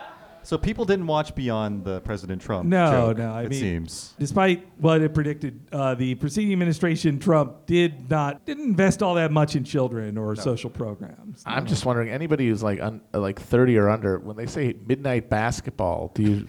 So 0.48 0.56
people 0.56 0.86
didn't 0.86 1.06
watch 1.06 1.34
beyond 1.34 1.84
the 1.84 2.00
President 2.00 2.40
Trump. 2.40 2.70
No, 2.70 3.08
joke, 3.08 3.18
no. 3.18 3.34
I 3.34 3.42
it 3.42 3.50
mean, 3.50 3.60
seems. 3.60 4.14
despite 4.18 4.66
what 4.78 5.02
it 5.02 5.12
predicted, 5.12 5.60
uh, 5.72 5.94
the 5.94 6.14
preceding 6.14 6.54
administration, 6.54 7.18
Trump 7.18 7.66
did 7.66 8.08
not 8.08 8.46
didn't 8.46 8.64
invest 8.64 9.02
all 9.02 9.16
that 9.16 9.30
much 9.30 9.56
in 9.56 9.64
children 9.64 10.16
or 10.16 10.34
social 10.36 10.70
programs. 10.70 11.42
I'm 11.44 11.66
just 11.66 11.84
wondering, 11.84 12.08
anybody 12.08 12.48
who's 12.48 12.62
like 12.62 12.80
un, 12.80 13.02
like 13.12 13.38
30 13.38 13.76
or 13.76 13.90
under, 13.90 14.20
when 14.20 14.38
they 14.38 14.46
say 14.46 14.74
midnight 14.86 15.28
basketball, 15.28 16.12
do 16.14 16.22
you, 16.22 16.46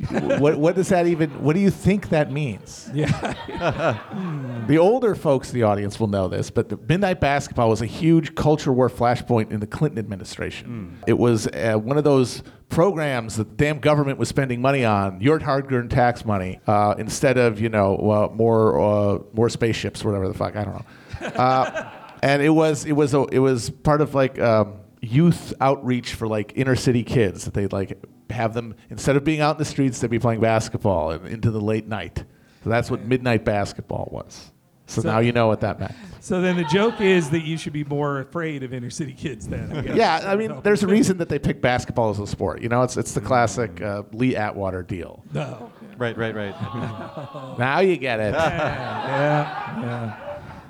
what 0.38 0.58
what 0.58 0.74
does 0.74 0.88
that 0.88 1.06
even? 1.06 1.30
What 1.42 1.54
do 1.54 1.60
you 1.60 1.70
think 1.70 2.08
that 2.10 2.30
means? 2.30 2.90
Yeah. 2.94 3.98
The 4.66 4.78
older 4.78 5.14
folks 5.14 5.50
in 5.52 5.56
the 5.60 5.64
audience 5.64 6.00
will 6.00 6.06
know 6.06 6.26
this, 6.26 6.48
but 6.48 6.70
the 6.70 6.78
midnight 6.78 7.20
basketball 7.20 7.68
was 7.68 7.82
a 7.82 7.86
huge 7.86 8.34
culture 8.34 8.72
war 8.72 8.88
flashpoint 8.88 9.50
in 9.50 9.60
the 9.60 9.66
Clinton 9.66 9.98
administration. 9.98 11.02
It 11.06 11.18
was 11.18 11.46
uh, 11.48 11.74
one 11.74 11.98
of 11.98 12.04
those 12.04 12.42
programs 12.70 13.36
that 13.36 13.50
the 13.50 13.56
damn 13.56 13.78
government 13.78 14.18
was 14.18 14.30
spending 14.30 14.62
money 14.62 14.82
on, 14.82 15.20
your 15.20 15.38
hard-earned 15.38 15.90
tax 15.90 16.24
money, 16.24 16.60
uh, 16.66 16.94
instead 16.96 17.36
of 17.36 17.60
you 17.60 17.68
know 17.68 17.96
uh, 18.10 18.34
more 18.34 18.80
uh, 18.80 19.18
more 19.34 19.50
spaceships 19.50 20.02
or 20.02 20.08
whatever 20.08 20.28
the 20.28 20.34
fuck 20.34 20.56
I 20.56 20.64
don't 20.64 20.74
know. 20.74 21.26
Uh, 21.28 21.90
and 22.22 22.40
it 22.42 22.50
was 22.50 22.86
it 22.86 22.92
was 22.92 23.12
a, 23.12 23.24
it 23.26 23.40
was 23.40 23.68
part 23.68 24.00
of 24.00 24.14
like 24.14 24.38
um, 24.40 24.76
youth 25.04 25.52
outreach 25.60 26.14
for 26.14 26.26
like 26.28 26.52
inner 26.56 26.76
city 26.76 27.02
kids 27.04 27.44
that 27.44 27.54
they'd 27.54 27.72
like 27.72 27.98
have 28.30 28.54
them 28.54 28.74
instead 28.90 29.16
of 29.16 29.24
being 29.24 29.40
out 29.40 29.56
in 29.56 29.58
the 29.58 29.64
streets, 29.64 30.00
they'd 30.00 30.10
be 30.10 30.18
playing 30.18 30.40
basketball 30.40 31.10
and 31.10 31.26
into 31.26 31.50
the 31.50 31.60
late 31.60 31.86
night. 31.86 32.24
So 32.64 32.70
that's 32.70 32.90
what 32.90 33.04
midnight 33.04 33.44
basketball 33.44 34.08
was. 34.10 34.50
So, 34.86 35.02
So- 35.02 35.10
now 35.10 35.18
you 35.20 35.32
know 35.32 35.46
what 35.46 35.60
that 35.60 35.78
meant. 35.80 35.94
So 36.20 36.40
then 36.40 36.56
the 36.56 36.64
joke 36.64 37.02
is 37.02 37.28
that 37.30 37.42
you 37.44 37.58
should 37.58 37.74
be 37.74 37.84
more 37.84 38.20
afraid 38.20 38.62
of 38.62 38.72
inner 38.72 38.88
city 38.88 39.12
kids 39.12 39.46
then. 39.46 39.76
I 39.76 39.82
guess. 39.82 39.94
Yeah, 39.96 40.22
I 40.26 40.36
mean, 40.36 40.58
there's 40.62 40.82
a 40.82 40.86
reason 40.86 41.18
that 41.18 41.28
they 41.28 41.38
pick 41.38 41.60
basketball 41.60 42.08
as 42.08 42.18
a 42.18 42.26
sport. 42.26 42.62
You 42.62 42.70
know, 42.70 42.82
it's 42.82 42.96
it's 42.96 43.12
the 43.12 43.20
classic 43.20 43.82
uh, 43.82 44.04
Lee 44.12 44.34
Atwater 44.34 44.82
deal. 44.82 45.22
No. 45.34 45.70
Right, 45.98 46.16
right, 46.16 46.34
right. 46.34 47.58
Now 47.58 47.80
you 47.80 47.96
get 47.98 48.20
it. 48.20 48.32
yeah, 48.34 49.80
yeah. 49.82 50.23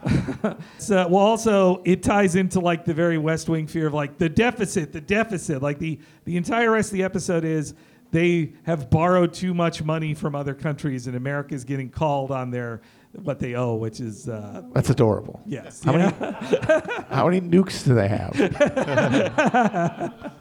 so, 0.78 1.08
well, 1.08 1.22
also 1.22 1.82
it 1.84 2.02
ties 2.02 2.34
into 2.36 2.60
like 2.60 2.84
the 2.84 2.94
very 2.94 3.18
West 3.18 3.48
Wing 3.48 3.66
fear 3.66 3.86
of 3.86 3.94
like 3.94 4.18
the 4.18 4.28
deficit, 4.28 4.92
the 4.92 5.00
deficit. 5.00 5.62
Like 5.62 5.78
the 5.78 5.98
the 6.24 6.36
entire 6.36 6.70
rest 6.70 6.90
of 6.90 6.98
the 6.98 7.02
episode 7.02 7.44
is 7.44 7.74
they 8.10 8.52
have 8.64 8.90
borrowed 8.90 9.32
too 9.32 9.54
much 9.54 9.82
money 9.82 10.14
from 10.14 10.34
other 10.34 10.54
countries, 10.54 11.06
and 11.06 11.16
America's 11.16 11.64
getting 11.64 11.90
called 11.90 12.30
on 12.30 12.50
their 12.50 12.80
what 13.22 13.38
they 13.38 13.54
owe, 13.54 13.74
which 13.74 14.00
is 14.00 14.28
uh, 14.28 14.62
That's 14.72 14.90
adorable. 14.90 15.40
yes. 15.46 15.82
How 15.82 15.96
yeah. 15.96 16.12
many 16.20 17.04
how 17.10 17.28
many 17.28 17.40
nukes 17.40 17.84
do 17.84 17.94
they 17.94 18.08
have? 18.08 18.34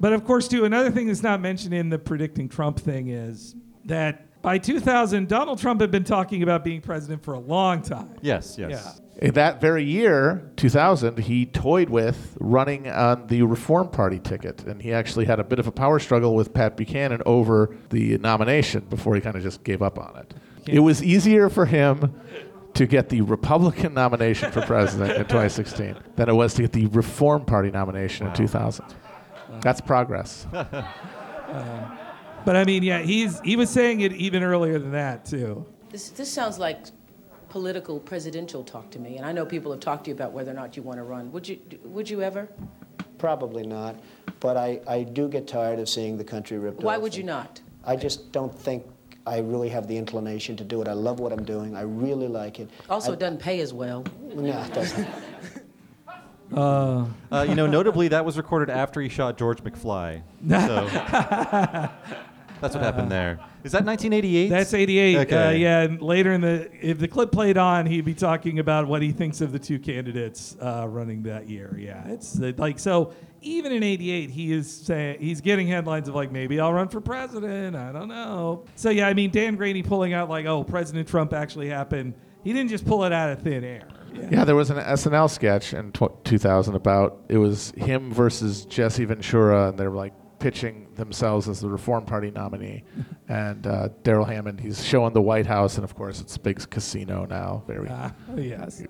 But 0.00 0.12
of 0.12 0.24
course, 0.24 0.48
too, 0.48 0.64
another 0.64 0.90
thing 0.90 1.06
that's 1.06 1.22
not 1.22 1.40
mentioned 1.40 1.72
in 1.72 1.88
the 1.88 1.98
predicting 1.98 2.48
Trump 2.48 2.78
thing 2.78 3.08
is 3.08 3.54
that 3.84 4.26
by 4.44 4.58
2000, 4.58 5.26
Donald 5.26 5.58
Trump 5.58 5.80
had 5.80 5.90
been 5.90 6.04
talking 6.04 6.42
about 6.42 6.62
being 6.62 6.82
president 6.82 7.24
for 7.24 7.32
a 7.32 7.38
long 7.38 7.80
time. 7.80 8.14
Yes, 8.20 8.56
yes. 8.58 8.70
Yeah. 8.70 9.26
In 9.26 9.34
that 9.34 9.58
very 9.60 9.84
year, 9.84 10.50
2000, 10.56 11.18
he 11.18 11.46
toyed 11.46 11.88
with 11.88 12.36
running 12.38 12.86
on 12.88 13.26
the 13.28 13.42
Reform 13.42 13.88
Party 13.88 14.18
ticket, 14.18 14.62
and 14.64 14.82
he 14.82 14.92
actually 14.92 15.24
had 15.24 15.40
a 15.40 15.44
bit 15.44 15.58
of 15.58 15.66
a 15.66 15.72
power 15.72 15.98
struggle 15.98 16.34
with 16.34 16.52
Pat 16.52 16.76
Buchanan 16.76 17.22
over 17.24 17.74
the 17.88 18.18
nomination 18.18 18.84
before 18.90 19.14
he 19.14 19.22
kind 19.22 19.34
of 19.34 19.42
just 19.42 19.64
gave 19.64 19.80
up 19.80 19.98
on 19.98 20.14
it. 20.16 20.34
It 20.66 20.80
was 20.80 21.02
easier 21.02 21.48
for 21.48 21.64
him 21.64 22.14
to 22.74 22.86
get 22.86 23.08
the 23.08 23.22
Republican 23.22 23.94
nomination 23.94 24.52
for 24.52 24.60
president 24.60 25.12
in 25.12 25.22
2016 25.24 25.96
than 26.16 26.28
it 26.28 26.34
was 26.34 26.52
to 26.54 26.62
get 26.62 26.72
the 26.72 26.86
Reform 26.88 27.46
Party 27.46 27.70
nomination 27.70 28.26
in 28.26 28.34
2000. 28.34 28.84
That's 29.62 29.80
progress. 29.80 30.46
Uh, 31.44 32.03
But 32.44 32.56
I 32.56 32.64
mean, 32.64 32.82
yeah, 32.82 33.00
he's 33.00 33.40
he 33.40 33.56
was 33.56 33.70
saying 33.70 34.00
it 34.00 34.12
even 34.12 34.42
earlier 34.42 34.78
than 34.78 34.92
that 34.92 35.24
too. 35.24 35.66
This, 35.90 36.10
this 36.10 36.30
sounds 36.32 36.58
like 36.58 36.78
political 37.48 38.00
presidential 38.00 38.64
talk 38.64 38.90
to 38.90 38.98
me, 38.98 39.16
and 39.16 39.24
I 39.24 39.32
know 39.32 39.46
people 39.46 39.70
have 39.70 39.80
talked 39.80 40.04
to 40.04 40.10
you 40.10 40.14
about 40.14 40.32
whether 40.32 40.50
or 40.50 40.54
not 40.54 40.76
you 40.76 40.82
want 40.82 40.98
to 40.98 41.04
run. 41.04 41.30
Would 41.32 41.48
you, 41.48 41.58
would 41.84 42.10
you 42.10 42.20
ever? 42.20 42.48
Probably 43.18 43.64
not, 43.64 43.96
but 44.40 44.56
I, 44.56 44.80
I 44.88 45.04
do 45.04 45.28
get 45.28 45.46
tired 45.46 45.78
of 45.78 45.88
seeing 45.88 46.18
the 46.18 46.24
country 46.24 46.58
ripped 46.58 46.78
off. 46.78 46.84
Why 46.84 46.98
would 46.98 47.14
you 47.14 47.22
not? 47.22 47.60
I 47.84 47.96
just 47.96 48.32
don't 48.32 48.52
think 48.58 48.84
I 49.26 49.38
really 49.38 49.68
have 49.68 49.86
the 49.86 49.96
inclination 49.96 50.56
to 50.56 50.64
do 50.64 50.82
it. 50.82 50.88
I 50.88 50.92
love 50.92 51.20
what 51.20 51.32
I'm 51.32 51.44
doing. 51.44 51.76
I 51.76 51.82
really 51.82 52.28
like 52.28 52.60
it. 52.60 52.68
Also, 52.90 53.12
I, 53.12 53.14
it 53.14 53.20
doesn't 53.20 53.38
pay 53.38 53.60
as 53.60 53.72
well. 53.72 54.04
No, 54.34 54.60
it 54.62 54.74
doesn't. 54.74 55.08
Uh, 56.52 57.06
you 57.48 57.54
know, 57.54 57.66
notably, 57.66 58.06
that 58.08 58.24
was 58.24 58.36
recorded 58.36 58.70
after 58.70 59.00
he 59.00 59.08
shot 59.08 59.36
George 59.36 59.64
McFly. 59.64 60.22
So 60.48 61.90
that's 62.64 62.74
what 62.74 62.82
happened 62.82 63.10
there. 63.10 63.38
Is 63.62 63.72
that 63.72 63.84
1988? 63.84 64.48
That's 64.48 64.72
88. 64.72 65.16
Okay. 65.18 65.36
Uh, 65.36 65.50
yeah, 65.50 65.80
and 65.82 66.00
later 66.00 66.32
in 66.32 66.40
the 66.40 66.70
if 66.80 66.98
the 66.98 67.08
clip 67.08 67.30
played 67.30 67.58
on, 67.58 67.84
he'd 67.84 68.04
be 68.04 68.14
talking 68.14 68.58
about 68.58 68.88
what 68.88 69.02
he 69.02 69.12
thinks 69.12 69.40
of 69.42 69.52
the 69.52 69.58
two 69.58 69.78
candidates 69.78 70.56
uh, 70.60 70.86
running 70.88 71.22
that 71.24 71.48
year. 71.48 71.76
Yeah, 71.78 72.06
it's 72.08 72.40
uh, 72.40 72.52
like 72.56 72.78
so. 72.78 73.12
Even 73.42 73.72
in 73.72 73.82
'88, 73.82 74.30
he 74.30 74.52
is 74.52 74.70
saying 74.72 75.18
he's 75.20 75.42
getting 75.42 75.66
headlines 75.66 76.08
of 76.08 76.14
like 76.14 76.32
maybe 76.32 76.58
I'll 76.58 76.72
run 76.72 76.88
for 76.88 77.02
president. 77.02 77.76
I 77.76 77.92
don't 77.92 78.08
know. 78.08 78.64
So 78.74 78.88
yeah, 78.88 79.06
I 79.06 79.12
mean 79.12 79.30
Dan 79.30 79.58
Greaney 79.58 79.86
pulling 79.86 80.14
out 80.14 80.30
like 80.30 80.46
oh 80.46 80.64
President 80.64 81.06
Trump 81.06 81.34
actually 81.34 81.68
happened. 81.68 82.14
He 82.42 82.52
didn't 82.54 82.70
just 82.70 82.86
pull 82.86 83.04
it 83.04 83.12
out 83.12 83.30
of 83.30 83.42
thin 83.42 83.62
air. 83.62 83.86
Yeah. 84.14 84.28
Yeah, 84.30 84.44
there 84.44 84.54
was 84.54 84.70
an 84.70 84.78
SNL 84.78 85.28
sketch 85.28 85.74
in 85.74 85.92
tw- 85.92 86.24
2000 86.24 86.74
about 86.74 87.20
it 87.28 87.38
was 87.38 87.72
him 87.76 88.12
versus 88.12 88.64
Jesse 88.64 89.04
Ventura, 89.04 89.68
and 89.68 89.78
they're 89.78 89.90
like 89.90 90.12
pitching 90.38 90.83
themselves 90.96 91.48
as 91.48 91.60
the 91.60 91.68
Reform 91.68 92.04
Party 92.04 92.30
nominee. 92.30 92.84
and 93.28 93.66
uh, 93.66 93.88
Darrell 94.02 94.24
Hammond, 94.24 94.60
he's 94.60 94.84
showing 94.84 95.12
the 95.12 95.22
White 95.22 95.46
House, 95.46 95.76
and 95.76 95.84
of 95.84 95.94
course 95.94 96.20
it's 96.20 96.36
big 96.38 96.68
casino 96.70 97.24
now. 97.24 97.62
Very 97.66 97.88
Ah, 97.90 98.12
yes. 98.36 98.82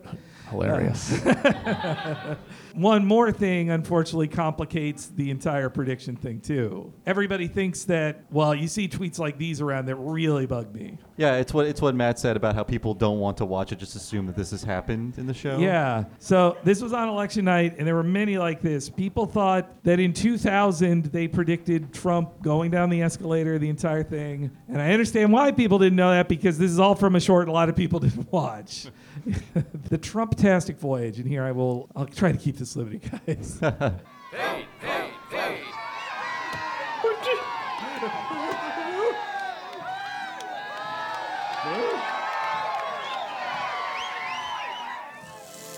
hilarious. 0.51 1.21
One 2.75 3.05
more 3.07 3.31
thing, 3.33 3.71
unfortunately, 3.71 4.29
complicates 4.29 5.07
the 5.07 5.31
entire 5.31 5.69
prediction 5.69 6.17
thing 6.17 6.41
too. 6.41 6.93
Everybody 7.07 7.47
thinks 7.47 7.85
that. 7.85 8.25
Well, 8.31 8.55
you 8.55 8.67
see 8.69 8.89
tweets 8.89 9.19
like 9.19 9.39
these 9.39 9.61
around 9.61 9.87
that 9.87 9.97
really 9.97 10.47
bug 10.47 10.75
me. 10.75 10.99
yeah, 11.17 11.37
it's 11.37 11.55
what 11.55 11.67
it's 11.67 11.81
what 11.81 11.95
Matt 11.95 12.19
said 12.19 12.37
about 12.37 12.55
how 12.55 12.65
people 12.65 12.95
don't 12.95 13.21
want 13.21 13.37
to 13.39 13.45
watch 13.45 13.71
it, 13.73 13.79
just 13.79 13.95
assume 13.95 14.27
that 14.27 14.37
this 14.37 14.51
has 14.51 14.63
happened 14.65 15.19
in 15.19 15.27
the 15.27 15.35
show. 15.35 15.59
Yeah. 15.59 16.05
So 16.19 16.57
this 16.65 16.83
was 16.83 16.93
on 16.93 17.09
election 17.09 17.45
night, 17.45 17.77
and 17.79 17.87
there 17.87 17.95
were 17.95 18.03
many 18.03 18.39
like 18.39 18.61
this. 18.61 18.89
People 18.91 19.27
thought 19.27 19.83
that 19.85 20.01
in 20.01 20.13
2000 20.13 21.05
they 21.07 21.29
predicted 21.29 21.93
Trump 21.93 22.43
going 22.43 22.71
down 22.71 22.91
the 22.91 23.03
escalator, 23.03 23.59
the 23.59 23.69
entire 23.69 24.03
thing. 24.03 24.51
And 24.69 24.81
I 24.83 24.93
understand 24.93 25.33
why 25.33 25.53
people 25.53 25.79
didn't 25.79 25.97
know 25.97 26.11
that 26.11 26.29
because 26.29 26.59
this 26.59 26.71
is 26.71 26.79
all 26.81 26.95
from 26.95 27.15
a 27.15 27.21
short 27.21 27.49
a 27.49 27.53
lot 27.53 27.69
of 27.69 27.77
people 27.77 28.01
didn't 28.01 28.33
watch. 28.33 28.87
the 29.91 29.99
Trump-tastic 29.99 30.79
voyage, 30.79 31.19
and 31.19 31.29
here 31.29 31.45
I 31.45 31.53
will. 31.53 31.89
I'll 31.95 32.07
try 32.07 32.33
to 32.33 32.39
keep 32.39 32.57
this 32.57 32.64
limited, 32.77 33.03
guys. 33.27 33.59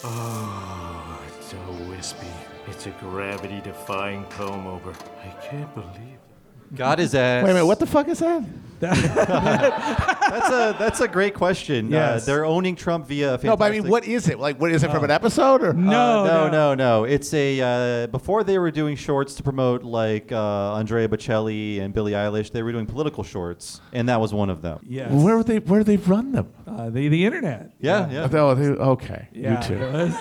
Oh, 0.04 1.20
it's 1.26 1.46
so 1.50 1.58
wispy. 1.88 2.26
It's 2.68 2.86
a 2.86 2.90
gravity 3.00 3.60
defying 3.62 4.24
comb 4.26 4.66
over. 4.66 4.92
I 5.22 5.28
can't 5.42 5.72
believe 5.74 6.18
it. 6.30 6.35
Got 6.74 7.00
is 7.00 7.14
ass. 7.14 7.44
Wait 7.44 7.50
a 7.50 7.54
minute, 7.54 7.66
what 7.66 7.78
the 7.78 7.86
fuck 7.86 8.08
is 8.08 8.18
that? 8.20 8.42
That's 8.80 10.50
a 10.50 10.76
that's 10.78 11.00
a 11.00 11.08
great 11.08 11.32
question. 11.34 11.90
Yes. 11.90 12.22
Uh, 12.22 12.26
they're 12.26 12.44
owning 12.44 12.76
Trump 12.76 13.06
via. 13.06 13.34
A 13.36 13.38
No, 13.42 13.56
but 13.56 13.64
I 13.66 13.70
mean, 13.70 13.88
what 13.88 14.06
is 14.06 14.28
it? 14.28 14.38
Like, 14.38 14.60
what 14.60 14.70
is 14.70 14.82
it 14.82 14.90
from 14.90 15.02
an 15.04 15.10
episode 15.10 15.62
or? 15.62 15.70
Uh, 15.70 15.72
no, 15.72 16.50
no, 16.50 16.74
no, 16.74 17.04
It's 17.04 17.32
a 17.32 17.60
uh, 18.02 18.06
before 18.08 18.44
they 18.44 18.58
were 18.58 18.70
doing 18.70 18.96
shorts 18.96 19.34
to 19.36 19.42
promote 19.42 19.82
like 19.82 20.30
uh, 20.32 20.74
Andrea 20.74 21.08
Bocelli 21.08 21.80
and 21.80 21.94
Billie 21.94 22.12
Eilish. 22.12 22.50
They 22.50 22.62
were 22.62 22.72
doing 22.72 22.86
political 22.86 23.24
shorts, 23.24 23.80
and 23.92 24.08
that 24.08 24.20
was 24.20 24.34
one 24.34 24.50
of 24.50 24.60
them. 24.62 24.80
Yes. 24.82 25.10
Where 25.10 25.36
would 25.38 25.46
they? 25.46 25.58
Where 25.58 25.80
do 25.80 25.84
they 25.84 25.96
run 25.96 26.32
them? 26.32 26.52
Uh, 26.66 26.90
the 26.90 27.08
the 27.08 27.24
internet. 27.24 27.70
Yeah, 27.80 28.10
yeah. 28.10 28.28
Oh, 28.32 28.54
they- 28.54 28.66
okay, 28.68 29.28
Yeah, 29.32 29.62
you 29.62 29.68
too. 29.68 29.78
was 29.80 30.14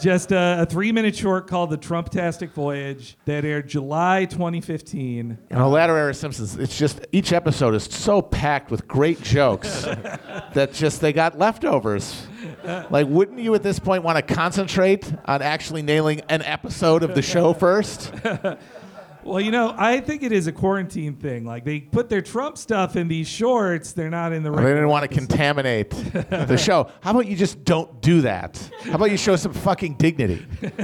just 0.00 0.32
a, 0.32 0.62
a 0.62 0.66
three-minute 0.66 1.14
short 1.14 1.46
called 1.46 1.70
"The 1.70 1.76
Trump-tastic 1.76 2.52
Voyage" 2.52 3.16
that 3.24 3.44
aired 3.44 3.68
July 3.68 4.24
2015. 4.24 5.38
You 5.50 5.56
know, 5.56 5.68
latter 5.68 5.96
era 5.96 6.14
Simpsons. 6.14 6.56
It's 6.56 6.78
just 6.78 7.06
each 7.12 7.32
episode 7.32 7.74
is 7.74 7.84
so 7.84 8.22
packed 8.22 8.70
with 8.70 8.88
great 8.88 9.22
jokes 9.22 9.82
that 10.54 10.70
just 10.72 11.00
they 11.00 11.12
got 11.12 11.38
leftovers. 11.38 12.26
Like, 12.64 13.06
wouldn't 13.08 13.38
you 13.38 13.54
at 13.54 13.62
this 13.62 13.78
point 13.78 14.02
want 14.02 14.16
to 14.16 14.34
concentrate 14.34 15.12
on 15.24 15.42
actually 15.42 15.82
nailing 15.82 16.20
an 16.28 16.42
episode 16.42 17.02
of 17.02 17.14
the 17.14 17.22
show 17.22 17.52
first? 17.52 18.12
Well, 19.24 19.40
you 19.40 19.50
know, 19.50 19.74
I 19.76 20.00
think 20.00 20.22
it 20.22 20.32
is 20.32 20.46
a 20.46 20.52
quarantine 20.52 21.14
thing. 21.16 21.44
Like 21.44 21.64
they 21.64 21.80
put 21.80 22.08
their 22.08 22.22
Trump 22.22 22.56
stuff 22.58 22.96
in 22.96 23.08
these 23.08 23.28
shorts; 23.28 23.92
they're 23.92 24.10
not 24.10 24.32
in 24.32 24.42
the. 24.42 24.50
They 24.50 24.62
didn't 24.62 24.88
want 24.88 25.08
to 25.08 25.14
contaminate 25.16 25.90
the 26.30 26.56
show. 26.56 26.90
How 27.00 27.10
about 27.12 27.26
you 27.26 27.36
just 27.36 27.64
don't 27.64 28.00
do 28.00 28.22
that? 28.22 28.58
How 28.84 28.94
about 28.94 29.10
you 29.10 29.16
show 29.16 29.36
some 29.36 29.52
fucking 29.52 29.94
dignity? 29.94 30.46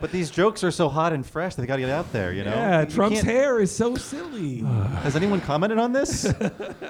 But 0.00 0.12
these 0.12 0.30
jokes 0.30 0.64
are 0.64 0.70
so 0.70 0.88
hot 0.88 1.12
and 1.12 1.26
fresh; 1.26 1.54
that 1.56 1.60
they 1.60 1.66
got 1.66 1.76
to 1.76 1.82
get 1.82 1.90
out 1.90 2.10
there. 2.12 2.32
You 2.32 2.44
know. 2.44 2.52
Yeah, 2.54 2.80
You 2.82 2.86
Trump's 2.86 3.16
can't- 3.16 3.26
hair 3.26 3.60
is 3.60 3.70
so 3.74 3.96
silly. 3.96 4.58
Has 5.02 5.14
anyone 5.14 5.40
commented 5.42 5.78
on 5.78 5.92
this? 5.92 6.24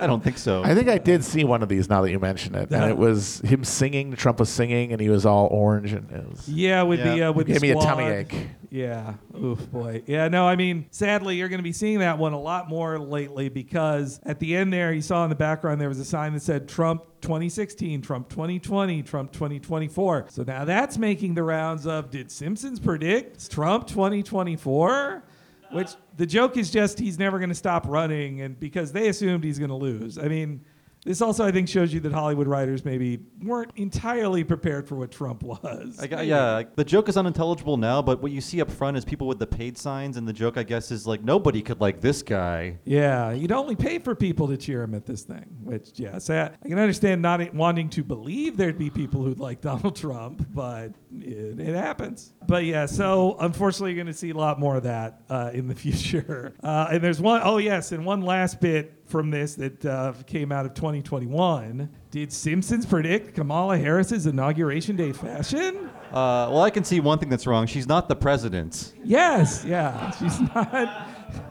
I 0.01 0.07
don't 0.07 0.23
think 0.23 0.39
so. 0.39 0.63
I 0.63 0.75
think 0.77 0.89
I 0.89 0.99
did 0.99 1.25
see 1.25 1.43
one 1.43 1.63
of 1.63 1.69
these 1.69 1.89
now 1.89 2.03
that 2.03 2.11
you 2.11 2.21
mention 2.21 2.55
it, 2.55 2.71
and 2.71 2.85
it 2.89 2.97
was 2.97 3.41
him 3.41 3.65
singing. 3.65 4.15
Trump 4.15 4.39
was 4.39 4.49
singing, 4.49 4.93
and 4.93 5.01
he 5.01 5.09
was 5.09 5.27
all 5.27 5.49
orange, 5.51 5.93
and 5.93 6.09
it 6.11 6.29
was. 6.31 6.49
Yeah, 6.49 6.83
with 6.83 7.03
the 7.03 7.25
uh, 7.25 7.33
with 7.33 7.49
Gave 7.49 7.57
the 7.61 7.67
me 7.67 7.71
a 7.73 7.81
tummy 7.81 8.05
ache. 8.05 8.47
Yeah. 8.71 9.15
Oof, 9.37 9.71
boy. 9.71 10.03
Yeah. 10.07 10.29
No, 10.29 10.47
I 10.47 10.55
mean, 10.55 10.87
sadly, 10.91 11.37
you're 11.37 11.49
going 11.49 11.59
to 11.59 11.65
be 11.65 11.73
seeing 11.73 11.99
that 11.99 12.19
one 12.19 12.33
a 12.33 12.41
lot 12.41 12.69
more 12.69 12.99
lately 12.99 13.49
because 13.49 14.21
at 14.25 14.39
the 14.39 14.57
end 14.57 14.73
there, 14.73 14.93
you 14.93 15.03
saw 15.03 15.25
in 15.25 15.31
the 15.31 15.37
background 15.37 15.81
there 15.81 15.89
was 15.89 15.99
a 15.99 16.05
sign 16.05 16.33
that 16.35 16.43
said 16.43 16.69
Trump 16.69 17.05
2016, 17.21 18.01
Trump 18.01 18.29
2020, 18.29 19.03
Trump 19.03 19.33
2024. 19.33 20.27
So 20.31 20.45
now 20.45 20.65
that's 20.65 20.99
making 20.99 21.35
the 21.35 21.43
rounds 21.43 21.87
of 21.87 22.11
did 22.11 22.31
Simpsons 22.31 22.79
predict 22.79 23.51
Trump 23.51 23.89
2024? 23.89 25.25
Which 25.73 25.91
the 26.17 26.27
joke 26.27 26.57
is 26.57 26.71
just 26.71 26.99
he's 26.99 27.19
never 27.19 27.39
going 27.39 27.51
to 27.51 27.55
stop 27.55 27.87
running, 27.87 28.41
and 28.41 28.59
because 28.59 28.91
they 28.91 29.07
assumed 29.09 29.45
he's 29.45 29.59
going 29.59 29.69
to 29.71 29.77
lose. 29.77 30.19
I 30.19 30.27
mean, 30.27 30.65
this 31.05 31.23
also 31.23 31.47
I 31.47 31.51
think 31.51 31.69
shows 31.69 31.95
you 31.95 32.01
that 32.01 32.13
Hollywood 32.13 32.47
writers 32.47 32.85
maybe 32.85 33.21
weren't 33.43 33.73
entirely 33.77 34.45
prepared 34.45 34.87
for 34.87 34.97
what 34.97 35.11
Trump 35.11 35.43
was. 35.43 35.99
I 36.01 36.23
yeah, 36.23 36.53
like, 36.53 36.77
the 36.77 36.85
joke 36.85 37.09
is 37.09 37.17
unintelligible 37.17 37.79
now, 37.79 38.03
but 38.03 38.21
what 38.21 38.33
you 38.33 38.41
see 38.41 38.61
up 38.61 38.71
front 38.71 38.97
is 38.97 39.05
people 39.05 39.27
with 39.27 39.39
the 39.39 39.47
paid 39.47 39.79
signs, 39.79 40.17
and 40.19 40.29
the 40.29 40.33
joke, 40.33 40.59
I 40.59 40.63
guess, 40.63 40.91
is 40.91 41.07
like 41.07 41.23
nobody 41.23 41.63
could 41.63 41.81
like 41.81 42.01
this 42.01 42.23
guy. 42.23 42.79
Yeah, 42.85 43.33
you'd 43.33 43.53
only 43.53 43.77
pay 43.77 43.99
for 43.99 44.15
people 44.15 44.49
to 44.49 44.57
cheer 44.57 44.83
him 44.83 44.95
at 44.95 45.07
this 45.07 45.23
thing. 45.23 45.47
Which, 45.63 45.93
yeah, 45.95 46.19
so 46.19 46.35
I, 46.35 46.45
I 46.63 46.69
can 46.69 46.79
understand 46.79 47.23
not 47.23 47.55
wanting 47.55 47.89
to 47.91 48.05
believe 48.05 48.59
there'd 48.59 48.79
be 48.79 48.91
people 48.91 49.23
who'd 49.23 49.41
like 49.41 49.61
Donald 49.71 49.97
Trump, 49.97 50.47
but 50.53 50.93
it, 51.19 51.59
it 51.59 51.75
happens. 51.75 52.35
But 52.47 52.65
yeah, 52.65 52.85
so 52.85 53.37
unfortunately, 53.41 53.93
you're 53.93 54.05
going 54.05 54.13
to 54.13 54.19
see 54.19 54.31
a 54.31 54.37
lot 54.37 54.61
more 54.61 54.77
of 54.77 54.83
that 54.83 55.23
uh, 55.31 55.51
in 55.55 55.67
the 55.67 55.75
future. 55.81 56.55
Uh, 56.63 56.89
and 56.93 57.03
there's 57.03 57.21
one, 57.21 57.41
oh 57.43 57.57
yes, 57.57 57.93
and 57.93 58.05
one 58.05 58.21
last 58.21 58.61
bit 58.61 59.00
from 59.11 59.31
this 59.31 59.55
that 59.57 59.85
uh, 59.85 60.13
came 60.27 60.53
out 60.53 60.65
of 60.65 60.75
2021. 60.75 61.91
Did 62.11 62.33
Simpsons 62.33 62.87
predict 62.87 63.35
Kamala 63.35 63.77
Harris's 63.77 64.27
inauguration 64.27 64.97
day 64.97 65.13
fashion? 65.13 65.91
Uh, 66.11 66.49
well, 66.51 66.63
I 66.63 66.71
can 66.71 66.85
see 66.85 67.01
one 67.01 67.19
thing 67.19 67.29
that's 67.29 67.47
wrong. 67.47 67.67
She's 67.67 67.87
not 67.87 68.09
the 68.09 68.17
president. 68.17 68.95
Yes, 69.05 69.65
yeah, 69.65 70.11
she's 70.13 70.41
not. 70.41 71.09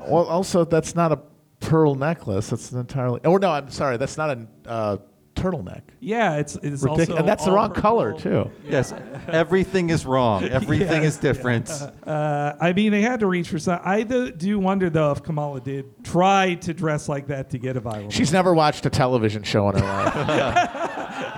Well, 0.08 0.26
also 0.26 0.66
that's 0.66 0.96
not 0.96 1.12
a 1.12 1.20
pearl 1.60 1.96
necklace. 1.96 2.50
That's 2.50 2.72
an 2.72 2.80
entirely. 2.80 3.22
Oh 3.24 3.38
no, 3.38 3.52
I'm 3.52 3.70
sorry. 3.70 3.98
That's 3.98 4.18
not 4.18 4.30
a 4.32 4.48
uh, 4.66 4.98
turtleneck. 5.40 5.82
Yeah, 6.00 6.36
it's 6.38 6.56
it's 6.58 6.84
Ridic- 6.84 6.90
also 7.00 7.16
and 7.18 7.28
that's 7.28 7.44
the 7.46 7.50
all 7.52 7.56
wrong 7.56 7.74
color 7.74 8.14
purple. 8.14 8.46
too. 8.46 8.52
Yes, 8.68 8.94
everything 9.28 9.90
is 9.90 10.06
wrong. 10.06 10.44
Everything 10.60 11.04
Yes, 11.04 11.14
is 11.16 11.18
different. 11.18 11.70
Uh, 12.06 12.54
I 12.60 12.74
mean, 12.74 12.92
they 12.92 13.02
had 13.02 13.20
to 13.22 13.28
reach 13.28 13.50
for 13.50 13.60
some. 13.60 13.80
I 13.84 14.04
do, 14.04 14.32
do 14.32 14.60
wonder 14.60 14.90
though 14.90 15.12
if 15.12 15.24
Kamala 15.24 15.62
did 15.62 15.86
try 16.04 16.56
to 16.56 16.74
dress 16.74 17.08
like 17.10 17.28
that 17.28 17.50
to 17.52 17.58
get 17.58 17.78
a 17.78 17.82
viral. 17.82 18.12
She's 18.12 18.32
never 18.32 18.54
watched 18.54 18.86
a 18.86 18.90
television 18.90 19.44
show 19.44 19.70
in 19.70 19.76
her 19.78 19.82
life. 19.86 20.16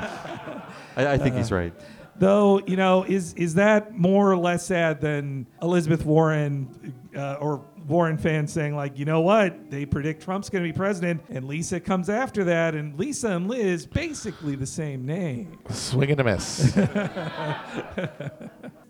I, 0.97 1.07
I 1.13 1.17
think 1.17 1.35
Uh, 1.35 1.37
he's 1.37 1.51
right. 1.51 1.73
Though, 2.17 2.59
you 2.67 2.75
know, 2.75 3.03
is 3.03 3.33
is 3.33 3.55
that 3.55 3.97
more 3.97 4.31
or 4.31 4.37
less 4.37 4.65
sad 4.65 5.01
than 5.01 5.47
Elizabeth 5.61 6.05
Warren 6.05 6.93
uh, 7.15 7.35
or 7.39 7.65
Warren 7.87 8.17
fans 8.17 8.51
saying 8.51 8.75
like, 8.75 8.97
you 8.97 9.05
know 9.05 9.21
what, 9.21 9.69
they 9.69 9.85
predict 9.85 10.23
Trump's 10.23 10.49
going 10.49 10.63
to 10.63 10.69
be 10.69 10.75
president, 10.75 11.21
and 11.29 11.45
Lisa 11.45 11.79
comes 11.79 12.09
after 12.09 12.43
that, 12.45 12.75
and 12.75 12.97
Lisa 12.97 13.29
and 13.29 13.47
Liz 13.47 13.85
basically 13.85 14.55
the 14.55 14.65
same 14.65 15.05
name. 15.05 15.59
Swing 15.69 16.11
and 16.11 16.19
a 16.19 16.23
miss. 16.23 16.73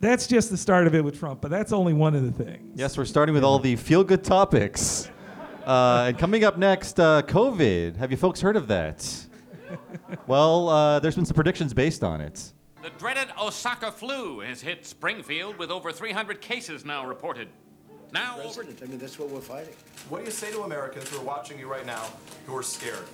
That's 0.02 0.26
just 0.26 0.50
the 0.50 0.58
start 0.58 0.88
of 0.88 0.96
it 0.96 1.04
with 1.04 1.20
Trump, 1.20 1.42
but 1.42 1.52
that's 1.52 1.72
only 1.72 1.94
one 1.94 2.16
of 2.16 2.24
the 2.24 2.44
things. 2.44 2.74
Yes, 2.76 2.98
we're 2.98 3.06
starting 3.06 3.36
with 3.36 3.44
all 3.44 3.60
the 3.60 3.76
feel 3.76 4.04
good 4.04 4.24
topics. 4.24 5.12
Uh, 5.64 6.06
and 6.08 6.18
coming 6.18 6.44
up 6.44 6.58
next, 6.58 7.00
uh, 7.00 7.22
COVID. 7.22 7.98
Have 7.98 8.10
you 8.10 8.18
folks 8.18 8.42
heard 8.42 8.56
of 8.56 8.68
that? 8.70 9.28
well, 10.26 10.70
uh, 10.70 11.00
there's 11.00 11.16
been 11.16 11.26
some 11.26 11.36
predictions 11.36 11.72
based 11.72 12.04
on 12.04 12.20
it. 12.20 12.52
The 12.82 12.90
dreaded 12.98 13.28
Osaka 13.40 13.92
flu 13.92 14.40
has 14.40 14.60
hit 14.60 14.88
Springfield 14.88 15.58
with 15.58 15.70
over 15.70 15.92
300 15.92 16.42
cases 16.42 16.84
now 16.84 17.06
reported. 17.06 17.50
Now 18.14 18.40
over. 18.42 18.64
I 18.64 18.86
mean, 18.86 18.98
that's 18.98 19.18
what 19.18 19.30
we're 19.30 19.42
fighting. 19.42 19.74
What 20.10 20.20
do 20.20 20.26
you 20.26 20.32
say 20.32 20.52
to 20.52 20.62
Americans 20.64 21.10
who 21.10 21.18
are 21.18 21.24
watching 21.24 21.58
you 21.58 21.70
right 21.70 21.86
now 21.86 22.04
who 22.46 22.56
are 22.56 22.64
scared? 22.64 23.06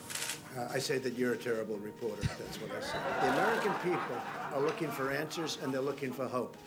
Uh, 0.58 0.68
I 0.74 0.80
say 0.80 0.98
that 0.98 1.14
you're 1.14 1.34
a 1.34 1.38
terrible 1.38 1.78
reporter. 1.78 2.22
That's 2.22 2.60
what 2.60 2.72
I 2.72 2.82
say. 2.82 2.98
The 3.22 3.34
American 3.34 3.74
people 3.84 4.18
are 4.54 4.62
looking 4.62 4.90
for 4.90 5.12
answers 5.12 5.60
and 5.62 5.74
they're 5.74 5.82
looking 5.82 6.12
for 6.12 6.28
hope. 6.28 6.58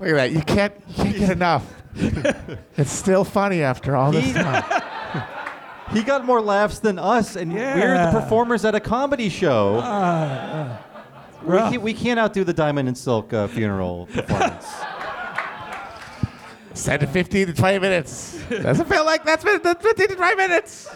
Look 0.00 0.10
at 0.10 0.14
that. 0.14 0.32
You 0.32 0.40
can't, 0.42 0.72
you 0.88 0.94
can't 0.94 1.18
get 1.18 1.30
enough. 1.30 1.74
it's 2.76 2.92
still 2.92 3.24
funny 3.24 3.62
after 3.62 3.96
all 3.96 4.12
this 4.12 4.32
time. 4.32 4.82
He 5.92 6.02
got 6.02 6.24
more 6.24 6.40
laughs 6.40 6.78
than 6.78 6.98
us, 6.98 7.36
and 7.36 7.52
we're 7.52 8.06
the 8.06 8.18
performers 8.18 8.64
at 8.64 8.74
a 8.74 8.80
comedy 8.80 9.28
show. 9.28 9.76
Uh, 9.76 10.78
we, 11.44 11.58
can't, 11.58 11.82
we 11.82 11.94
can't 11.94 12.18
outdo 12.18 12.44
the 12.44 12.54
Diamond 12.54 12.88
and 12.88 12.96
Silk 12.96 13.32
uh, 13.32 13.46
funeral 13.46 14.06
performance. 14.12 14.51
Said 16.82 17.00
to 17.00 17.06
15 17.06 17.46
to 17.46 17.52
20 17.52 17.78
minutes. 17.78 18.42
Doesn't 18.50 18.88
feel 18.88 19.04
like 19.04 19.24
that's 19.24 19.44
been 19.44 19.60
that's 19.62 19.84
15 19.84 20.08
to 20.08 20.16
20 20.16 20.36
minutes. 20.36 20.88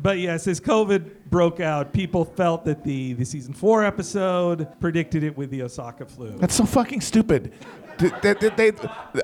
But 0.00 0.18
yes, 0.18 0.46
as 0.46 0.60
COVID 0.60 1.10
broke 1.30 1.60
out, 1.60 1.92
people 1.92 2.24
felt 2.24 2.64
that 2.64 2.82
the, 2.84 3.12
the 3.14 3.24
season 3.24 3.52
four 3.54 3.84
episode 3.84 4.68
predicted 4.80 5.22
it 5.22 5.36
with 5.36 5.50
the 5.50 5.62
Osaka 5.62 6.06
flu. 6.06 6.36
That's 6.38 6.54
so 6.54 6.64
fucking 6.64 7.00
stupid. 7.00 7.52
Th- 7.98 8.12
th- 8.20 8.38
th- 8.38 8.56
they- 8.56 8.72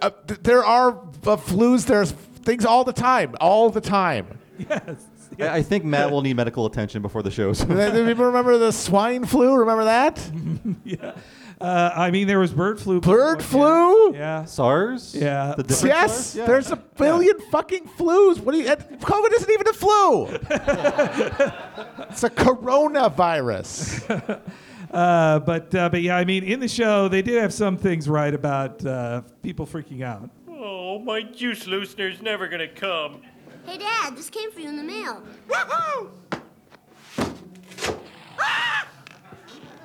uh, 0.03 0.11
there 0.43 0.65
are 0.65 0.91
uh, 0.91 1.37
flus, 1.37 1.85
there's 1.87 2.13
things 2.13 2.65
all 2.65 2.85
the 2.85 2.93
time, 2.93 3.35
all 3.41 3.71
the 3.71 3.81
time. 3.81 4.39
Yes. 4.59 5.07
I, 5.41 5.49
I 5.59 5.63
think 5.63 5.85
Matt 5.85 6.11
will 6.11 6.23
need 6.23 6.35
medical 6.37 6.67
attention 6.67 7.01
before 7.03 7.23
the 7.23 7.31
show's 7.31 7.61
Do 7.61 8.07
people 8.07 8.25
remember 8.25 8.59
the 8.59 8.73
swine 8.73 9.25
flu? 9.25 9.55
Remember 9.57 9.85
that? 9.85 10.31
yeah. 10.85 11.15
Uh, 11.61 11.91
I 11.95 12.11
mean, 12.13 12.29
there 12.29 12.39
was 12.39 12.53
bird 12.53 12.81
flu. 12.81 13.01
Bird 13.01 13.43
flu? 13.43 14.15
Yeah. 14.15 14.45
SARS? 14.45 15.13
Yeah. 15.15 15.55
The 15.57 15.65
different 15.65 15.95
Yes, 15.95 16.13
SARS? 16.13 16.37
Yeah. 16.37 16.47
there's 16.47 16.71
a 16.71 16.77
billion 16.77 17.41
fucking 17.51 17.89
flus. 17.99 18.39
What 18.39 18.53
do 18.53 18.59
you? 18.59 18.69
and 18.69 18.79
COVID 19.01 19.33
isn't 19.35 19.51
even 19.51 19.69
a 19.69 19.73
flu. 19.73 20.27
it's 22.11 22.25
a 22.25 22.31
coronavirus. 22.31 24.41
Uh, 24.91 25.39
but 25.41 25.75
uh, 25.75 25.87
but 25.91 26.01
yeah, 26.01 26.17
I 26.17 26.25
mean, 26.25 26.43
in 26.43 26.61
the 26.61 26.69
show, 26.69 27.09
they 27.09 27.21
did 27.21 27.39
have 27.43 27.53
some 27.53 27.77
things 27.77 28.09
right 28.09 28.33
about 28.33 28.83
uh, 28.87 29.21
people 29.43 29.67
freaking 29.67 30.03
out. 30.03 30.31
Oh, 30.49 30.99
my 30.99 31.21
juice 31.23 31.67
loosener's 31.67 32.23
never 32.23 32.49
gonna 32.49 32.69
come. 32.69 33.21
Hey, 33.67 33.77
Dad, 33.77 34.17
this 34.17 34.31
came 34.31 34.51
for 34.51 34.61
you 34.61 34.71
in 34.71 34.79
the 34.79 34.83
mail. 34.83 35.23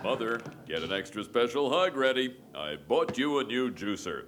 Mother, 0.03 0.41
get 0.67 0.83
an 0.83 0.91
extra 0.91 1.23
special 1.23 1.69
hug 1.69 1.95
ready. 1.95 2.35
I 2.53 2.75
bought 2.75 3.17
you 3.17 3.39
a 3.39 3.43
new 3.45 3.71
juicer. 3.71 4.25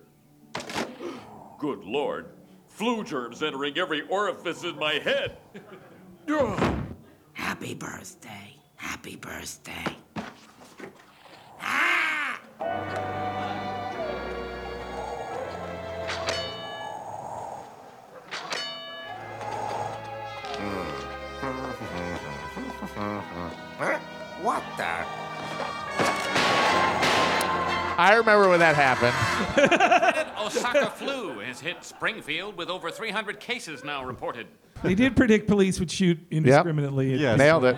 Good 1.60 1.84
lord. 1.84 2.28
Flu 2.70 3.04
germs 3.04 3.44
entering 3.44 3.78
every 3.78 4.04
orifice 4.08 4.64
in 4.64 4.80
my 4.80 4.94
head. 4.94 5.38
Happy 7.34 7.74
birthday. 7.74 8.56
Happy 8.78 9.18
birthday. 9.18 9.98
Ah! 11.60 12.40
What 24.46 24.64
the? 24.78 25.35
I 27.98 28.16
remember 28.16 28.50
when 28.50 28.60
that 28.60 28.76
happened. 28.76 29.14
Osaka 30.46 30.90
flu 30.92 31.40
has 31.40 31.60
hit 31.60 31.84
Springfield 31.84 32.58
with 32.58 32.70
over 32.70 32.92
300 32.92 33.40
cases 33.40 33.84
now 33.84 34.04
reported. 34.06 34.48
They 34.84 34.96
did 34.96 35.16
predict 35.16 35.48
police 35.48 35.80
would 35.80 35.90
shoot 35.90 36.20
indiscriminately. 36.30 37.14
at- 37.14 37.20
Yes. 37.20 37.38
Nailed 37.38 37.66
it. 37.66 37.76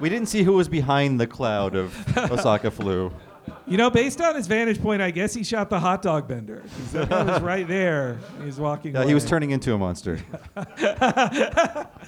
We 0.00 0.08
didn't 0.08 0.28
see 0.28 0.42
who 0.42 0.52
was 0.54 0.68
behind 0.68 1.20
the 1.20 1.26
cloud 1.26 1.74
of 1.74 1.94
Osaka 2.30 2.70
flu. 2.70 3.12
You 3.68 3.76
know, 3.76 3.90
based 3.90 4.20
on 4.20 4.34
his 4.36 4.46
vantage 4.48 4.80
point, 4.80 5.00
I 5.02 5.10
guess 5.12 5.32
he 5.34 5.42
shot 5.44 5.70
the 5.70 5.78
hot 5.78 6.00
dog 6.02 6.26
vendor. 6.28 6.62
'Cause 6.92 6.92
He 6.92 6.98
was 7.14 7.42
right 7.42 7.66
there. 7.66 8.16
He 8.40 8.46
was 8.46 8.58
walking. 8.60 8.94
Yeah, 8.94 9.04
he 9.04 9.14
was 9.14 9.24
turning 9.24 9.50
into 9.50 9.72
a 9.74 9.78
monster. 9.78 10.18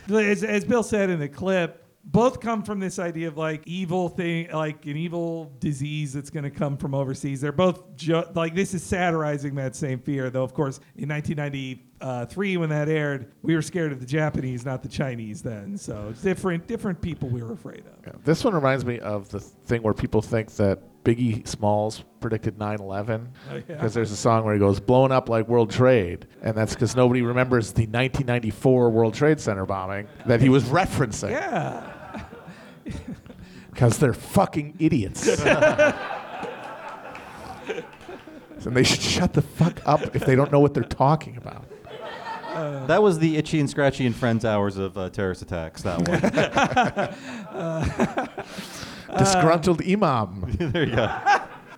as, 0.08 0.42
as 0.44 0.64
Bill 0.64 0.82
said 0.84 1.10
in 1.10 1.18
the 1.20 1.28
clip, 1.28 1.84
both 2.10 2.40
come 2.40 2.62
from 2.62 2.80
this 2.80 2.98
idea 2.98 3.28
of 3.28 3.36
like 3.36 3.62
evil 3.66 4.08
thing, 4.08 4.50
like 4.50 4.86
an 4.86 4.96
evil 4.96 5.52
disease 5.60 6.14
that's 6.14 6.30
going 6.30 6.44
to 6.44 6.50
come 6.50 6.78
from 6.78 6.94
overseas. 6.94 7.42
They're 7.42 7.52
both 7.52 7.96
jo- 7.96 8.30
like 8.34 8.54
this 8.54 8.72
is 8.72 8.82
satirizing 8.82 9.54
that 9.56 9.76
same 9.76 9.98
fear, 10.00 10.30
though. 10.30 10.42
Of 10.42 10.54
course, 10.54 10.80
in 10.96 11.08
1993 11.10 12.56
when 12.56 12.70
that 12.70 12.88
aired, 12.88 13.32
we 13.42 13.54
were 13.54 13.60
scared 13.60 13.92
of 13.92 14.00
the 14.00 14.06
Japanese, 14.06 14.64
not 14.64 14.82
the 14.82 14.88
Chinese. 14.88 15.42
Then, 15.42 15.76
so 15.76 16.14
different, 16.22 16.66
different 16.66 17.00
people 17.02 17.28
we 17.28 17.42
were 17.42 17.52
afraid 17.52 17.84
of. 18.06 18.24
This 18.24 18.42
one 18.42 18.54
reminds 18.54 18.86
me 18.86 18.98
of 19.00 19.28
the 19.28 19.40
thing 19.40 19.82
where 19.82 19.94
people 19.94 20.22
think 20.22 20.50
that 20.52 20.80
Biggie 21.04 21.46
Smalls 21.46 22.04
predicted 22.20 22.58
9 22.58 22.80
11. 22.80 23.28
Oh, 23.50 23.54
yeah. 23.54 23.60
Because 23.66 23.92
there's 23.92 24.12
a 24.12 24.16
song 24.16 24.44
where 24.44 24.54
he 24.54 24.60
goes, 24.60 24.80
blowing 24.80 25.12
up 25.12 25.28
like 25.28 25.46
World 25.46 25.70
Trade. 25.70 26.26
And 26.42 26.56
that's 26.56 26.72
because 26.74 26.96
nobody 26.96 27.20
remembers 27.20 27.72
the 27.72 27.82
1994 27.82 28.90
World 28.90 29.12
Trade 29.14 29.40
Center 29.40 29.66
bombing 29.66 30.08
that 30.26 30.40
he 30.40 30.48
was 30.48 30.64
referencing. 30.64 31.30
Yeah. 31.30 31.94
Because 33.70 33.98
they're 33.98 34.12
fucking 34.12 34.74
idiots. 34.78 35.26
and 38.66 38.76
they 38.76 38.84
should 38.84 39.00
shut 39.00 39.32
the 39.32 39.42
fuck 39.42 39.80
up 39.86 40.14
if 40.14 40.26
they 40.26 40.34
don't 40.34 40.52
know 40.52 40.60
what 40.60 40.74
they're 40.74 40.82
talking 40.82 41.36
about. 41.36 41.64
that 42.88 43.02
was 43.02 43.18
the 43.18 43.36
itchy 43.36 43.60
and 43.60 43.70
scratchy 43.70 44.06
and 44.06 44.14
friends 44.14 44.44
hours 44.44 44.76
of 44.76 44.98
uh, 44.98 45.08
terrorist 45.10 45.42
attacks. 45.42 45.82
That 45.82 46.08
one. 46.08 46.20
Disgruntled 49.18 49.82
imam. 49.82 50.44
there 50.58 50.84
you 50.84 50.94
go. 50.94 51.04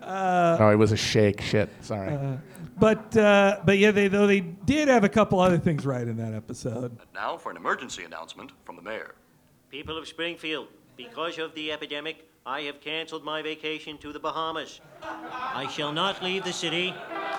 Uh, 0.03 0.57
no, 0.59 0.70
it 0.70 0.77
was 0.77 0.92
a 0.92 0.96
sheikh. 0.96 1.40
Shit. 1.40 1.70
Sorry. 1.81 2.14
Uh, 2.14 2.37
but 2.79 3.16
uh, 3.16 3.61
but 3.64 3.79
yeah, 3.79 3.90
they 3.90 4.09
though 4.09 4.27
they 4.27 4.40
did 4.40 4.88
have 4.88 5.05
a 5.05 5.09
couple 5.09 5.38
other 5.38 5.59
things 5.59 5.87
right 5.87 6.07
in 6.07 6.16
that 6.16 6.35
episode. 6.35 6.96
Now 7.14 7.37
for 7.37 7.51
an 7.51 7.57
emergency 7.57 8.05
announcement 8.05 8.53
from 8.64 8.77
the 8.77 8.83
mayor. 8.83 9.14
People 9.70 9.96
of 9.96 10.09
Springfield, 10.09 10.66
because 11.09 11.39
of 11.39 11.55
the 11.55 11.73
epidemic, 11.73 12.29
I 12.45 12.61
have 12.63 12.81
canceled 12.81 13.25
my 13.25 13.41
vacation 13.41 13.97
to 13.99 14.13
the 14.13 14.19
Bahamas. 14.19 14.81
I 15.03 15.67
shall 15.69 15.93
not 15.93 16.23
leave 16.23 16.45
the 16.45 16.53
city. 16.53 16.95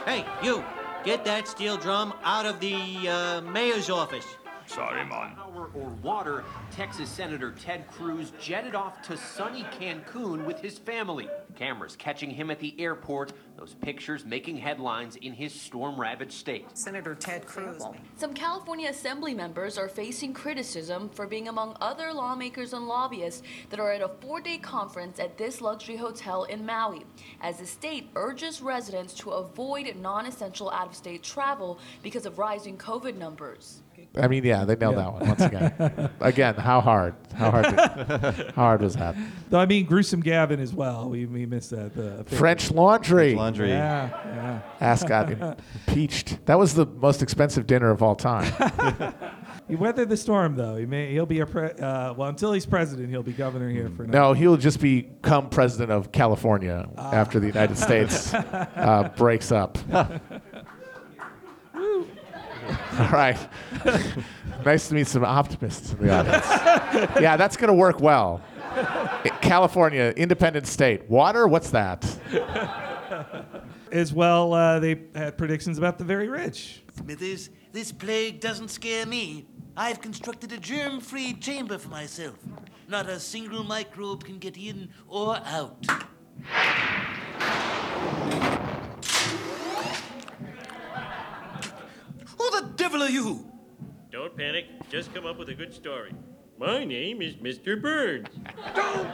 Hey, 0.05 0.25
you, 0.41 0.63
get 1.03 1.23
that 1.25 1.47
steel 1.47 1.77
drum 1.77 2.13
out 2.23 2.47
of 2.47 2.59
the 2.59 3.07
uh, 3.07 3.41
mayor's 3.41 3.89
office. 3.89 4.25
Sorry, 4.65 5.05
Mon. 5.05 5.37
Power 5.51 5.69
or 5.73 5.89
water, 6.01 6.43
Texas 6.71 7.09
Senator 7.09 7.51
Ted 7.51 7.85
Cruz 7.91 8.31
jetted 8.39 8.75
off 8.75 9.01
to 9.03 9.17
sunny 9.17 9.63
Cancun 9.79 10.45
with 10.45 10.59
his 10.59 10.77
family. 10.77 11.27
Cameras 11.55 11.95
catching 11.97 12.29
him 12.29 12.49
at 12.49 12.59
the 12.59 12.79
airport, 12.79 13.33
those 13.57 13.73
pictures 13.73 14.25
making 14.25 14.57
headlines 14.57 15.17
in 15.17 15.33
his 15.33 15.53
storm 15.53 15.99
ravaged 15.99 16.31
state. 16.31 16.65
Senator 16.77 17.15
Ted 17.15 17.45
Cruz. 17.45 17.83
Some 18.15 18.33
California 18.33 18.89
Assembly 18.89 19.33
members 19.33 19.77
are 19.77 19.89
facing 19.89 20.33
criticism 20.33 21.09
for 21.09 21.27
being 21.27 21.49
among 21.49 21.75
other 21.81 22.13
lawmakers 22.13 22.73
and 22.73 22.87
lobbyists 22.87 23.43
that 23.69 23.79
are 23.79 23.91
at 23.91 24.01
a 24.01 24.07
four 24.07 24.39
day 24.39 24.57
conference 24.57 25.19
at 25.19 25.37
this 25.37 25.59
luxury 25.59 25.97
hotel 25.97 26.45
in 26.45 26.65
Maui, 26.65 27.05
as 27.41 27.57
the 27.57 27.65
state 27.65 28.09
urges 28.15 28.61
residents 28.61 29.13
to 29.15 29.31
avoid 29.31 29.93
non 29.97 30.25
essential 30.25 30.71
out 30.71 30.87
of 30.87 30.95
state 30.95 31.23
travel 31.23 31.79
because 32.01 32.25
of 32.25 32.39
rising 32.39 32.77
COVID 32.77 33.17
numbers. 33.17 33.81
I 34.17 34.27
mean, 34.27 34.43
yeah, 34.43 34.65
they 34.65 34.75
nailed 34.75 34.95
Yeah. 34.95 35.03
that 35.03 35.13
one 35.13 35.27
once 35.27 35.41
again. 35.41 36.09
again, 36.19 36.55
how 36.55 36.81
hard? 36.81 37.15
How 37.33 37.49
hard? 37.49 37.65
Did, 37.65 37.77
how 38.55 38.63
hard 38.63 38.81
was 38.81 38.95
that? 38.95 39.15
Though 39.49 39.59
I 39.59 39.65
mean, 39.65 39.85
gruesome 39.85 40.19
Gavin 40.19 40.59
as 40.59 40.73
well. 40.73 41.09
We, 41.09 41.25
we 41.25 41.45
missed 41.45 41.69
that. 41.69 41.93
The 41.95 42.23
French 42.35 42.71
Laundry. 42.71 43.27
French 43.29 43.37
Laundry. 43.37 43.69
Yeah, 43.69 44.09
yeah. 44.25 44.61
Ass 44.81 45.03
got 45.03 45.31
impeached. 45.31 46.45
That 46.45 46.59
was 46.59 46.73
the 46.73 46.85
most 46.85 47.21
expensive 47.21 47.65
dinner 47.67 47.89
of 47.89 48.03
all 48.03 48.15
time. 48.15 48.51
He 49.69 49.77
weathered 49.77 50.09
the 50.09 50.17
storm, 50.17 50.55
though. 50.57 50.75
He 50.75 50.85
may 50.85 51.11
he'll 51.13 51.25
be 51.25 51.39
a 51.39 51.45
pre- 51.45 51.69
uh, 51.71 52.13
well 52.13 52.27
until 52.27 52.51
he's 52.51 52.65
president. 52.65 53.09
He'll 53.09 53.23
be 53.23 53.31
governor 53.31 53.69
here 53.69 53.89
for 53.95 54.05
now. 54.05 54.19
No, 54.29 54.33
he'll 54.33 54.57
just 54.57 54.81
become 54.81 55.49
president 55.49 55.91
of 55.91 56.11
California 56.11 56.89
Ah. 56.97 57.13
after 57.13 57.39
the 57.39 57.47
United 57.47 57.77
States 57.77 58.33
uh, 58.33 59.09
breaks 59.15 59.53
up. 59.53 59.77
All 62.99 63.09
right. 63.09 63.37
nice 64.65 64.89
to 64.89 64.95
meet 64.95 65.07
some 65.07 65.23
optimists 65.23 65.93
in 65.93 66.07
the 66.07 66.13
audience. 66.13 66.45
yeah, 67.21 67.37
that's 67.37 67.55
going 67.55 67.69
to 67.69 67.73
work 67.73 68.01
well. 68.01 68.41
California, 69.41 70.13
independent 70.17 70.67
state. 70.67 71.09
Water? 71.09 71.47
What's 71.47 71.69
that? 71.71 72.05
As 73.91 74.13
well, 74.13 74.53
uh, 74.53 74.79
they 74.79 75.03
had 75.15 75.37
predictions 75.37 75.77
about 75.77 75.97
the 75.97 76.03
very 76.03 76.27
rich. 76.27 76.83
Smithers, 76.97 77.49
this 77.71 77.91
plague 77.91 78.39
doesn't 78.39 78.69
scare 78.69 79.05
me. 79.05 79.45
I've 79.75 80.01
constructed 80.01 80.51
a 80.51 80.57
germ 80.57 80.99
free 80.99 81.33
chamber 81.33 81.77
for 81.77 81.89
myself. 81.89 82.35
Not 82.87 83.09
a 83.09 83.19
single 83.19 83.63
microbe 83.63 84.23
can 84.25 84.37
get 84.37 84.57
in 84.57 84.89
or 85.07 85.37
out. 85.45 85.85
Who 92.41 92.49
the 92.59 92.67
devil 92.75 93.03
are 93.03 93.09
you? 93.09 93.45
Don't 94.11 94.35
panic, 94.35 94.65
just 94.89 95.13
come 95.13 95.27
up 95.27 95.37
with 95.37 95.49
a 95.49 95.53
good 95.53 95.71
story. 95.71 96.11
My 96.57 96.83
name 96.83 97.21
is 97.21 97.35
Mr. 97.35 97.79
Burns. 97.79 98.29
Don't! 98.75 99.07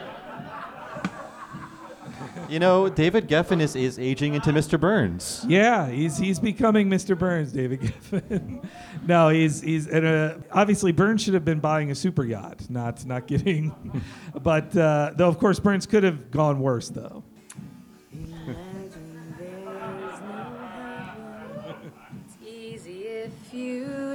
You 2.48 2.60
know, 2.60 2.88
David 2.88 3.28
Geffen 3.28 3.60
is, 3.60 3.76
is 3.76 4.00
aging 4.00 4.36
into 4.36 4.52
Mr. 4.52 4.80
Burns. 4.80 5.44
Yeah, 5.46 5.90
he's 5.90 6.18
he's 6.18 6.40
becoming 6.40 6.90
Mr. 6.90 7.20
Burns, 7.20 7.52
David 7.52 7.82
Geffen. 7.82 8.66
no, 9.06 9.28
he's 9.28 9.60
he's 9.60 9.88
and 9.88 10.06
uh, 10.06 10.36
obviously 10.54 10.94
Burns 10.94 11.22
should 11.22 11.34
have 11.34 11.44
been 11.44 11.60
buying 11.60 11.92
a 11.92 11.96
super 11.96 12.24
yacht, 12.24 12.70
not 12.70 13.06
not 13.06 13.28
getting. 13.28 14.02
but 14.42 14.76
uh, 14.78 15.12
though 15.18 15.28
of 15.28 15.38
course 15.38 15.60
Burns 15.60 15.86
could 15.86 16.04
have 16.04 16.32
gone 16.32 16.62
worse 16.62 16.88
though. 16.88 17.26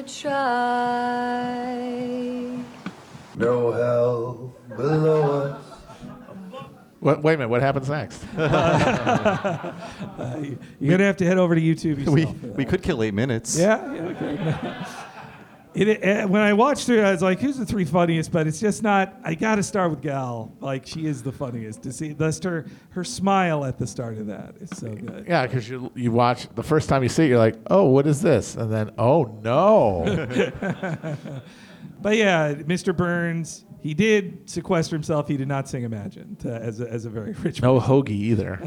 You 0.02 0.08
try. 0.08 1.84
No 3.36 3.72
hell 3.72 4.54
below 4.76 5.42
us. 5.42 5.62
What, 7.00 7.22
wait 7.22 7.34
a 7.34 7.38
minute. 7.38 7.48
What 7.48 7.62
happens 7.62 7.88
next? 7.88 8.22
Uh, 10.22 10.36
you- 10.40 10.58
You're 10.80 10.90
gonna 10.92 11.04
have 11.06 11.16
to 11.16 11.26
head 11.26 11.38
over 11.38 11.54
to 11.54 11.60
YouTube. 11.60 11.98
Yourself 12.04 12.14
We, 12.14 12.24
for 12.26 12.32
that. 12.46 12.56
we 12.56 12.64
could 12.64 12.82
kill 12.82 13.02
eight 13.02 13.14
minutes. 13.14 13.56
Yeah, 13.58 13.92
yeah, 13.92 14.02
okay. 14.02 14.74
It, 15.74 16.04
uh, 16.04 16.28
when 16.28 16.42
I 16.42 16.52
watched 16.52 16.86
her, 16.88 17.04
I 17.04 17.12
was 17.12 17.22
like, 17.22 17.40
"Who's 17.40 17.56
the 17.56 17.64
three 17.64 17.84
funniest?" 17.84 18.30
But 18.30 18.46
it's 18.46 18.60
just 18.60 18.82
not. 18.82 19.14
I 19.24 19.34
got 19.34 19.56
to 19.56 19.62
start 19.62 19.90
with 19.90 20.02
Gal. 20.02 20.54
Like 20.60 20.86
she 20.86 21.06
is 21.06 21.22
the 21.22 21.32
funniest. 21.32 21.82
To 21.84 21.92
see 21.92 22.12
just 22.12 22.44
her 22.44 22.66
her 22.90 23.04
smile 23.04 23.64
at 23.64 23.78
the 23.78 23.86
start 23.86 24.18
of 24.18 24.26
that 24.26 24.56
is 24.60 24.70
so 24.78 24.88
good. 24.88 25.24
Yeah, 25.26 25.46
because 25.46 25.68
you 25.68 25.90
you 25.94 26.12
watch 26.12 26.48
the 26.54 26.62
first 26.62 26.88
time 26.88 27.02
you 27.02 27.08
see 27.08 27.24
it, 27.24 27.28
you're 27.28 27.38
like, 27.38 27.56
oh, 27.70 27.84
what 27.84 28.06
is 28.06 28.20
this? 28.20 28.54
And 28.54 28.72
then, 28.72 28.90
oh 28.98 29.24
no. 29.42 30.04
but 32.02 32.16
yeah, 32.16 32.54
Mr. 32.54 32.94
Burns, 32.94 33.64
he 33.80 33.94
did 33.94 34.48
sequester 34.48 34.94
himself. 34.94 35.26
He 35.28 35.36
did 35.36 35.48
not 35.48 35.68
sing 35.68 35.84
Imagine 35.84 36.36
to, 36.36 36.52
as 36.52 36.80
a, 36.80 36.90
as 36.90 37.04
a 37.04 37.10
very 37.10 37.32
rich. 37.32 37.62
no 37.62 37.80
person. 37.80 37.94
hoagie 37.94 38.10
either. 38.10 38.60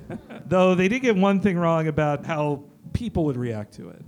Though 0.46 0.74
they 0.74 0.88
did 0.88 1.00
get 1.00 1.16
one 1.16 1.40
thing 1.40 1.58
wrong 1.58 1.88
about 1.88 2.24
how 2.26 2.64
people 2.92 3.24
would 3.24 3.36
react 3.36 3.74
to 3.74 3.88
it. 3.90 4.04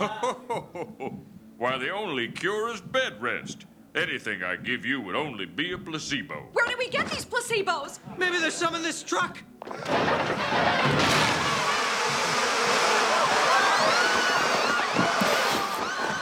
Why, 1.58 1.76
the 1.76 1.90
only 1.90 2.28
cure 2.28 2.72
is 2.72 2.80
bed 2.80 3.20
rest. 3.20 3.66
Anything 3.94 4.42
I 4.42 4.56
give 4.56 4.86
you 4.86 4.98
would 5.02 5.14
only 5.14 5.44
be 5.44 5.72
a 5.72 5.78
placebo. 5.78 6.48
Where 6.52 6.66
did 6.66 6.78
we 6.78 6.88
get 6.88 7.10
these 7.10 7.26
placebos? 7.26 7.98
Maybe 8.16 8.38
there's 8.38 8.54
some 8.54 8.74
in 8.74 8.82
this 8.82 9.02
truck. 9.02 9.42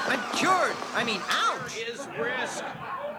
I'm 0.08 0.36
cured. 0.36 0.74
I 0.94 1.04
mean, 1.04 1.20
ouch. 1.30 1.76
is 1.76 2.08
risk. 2.18 2.64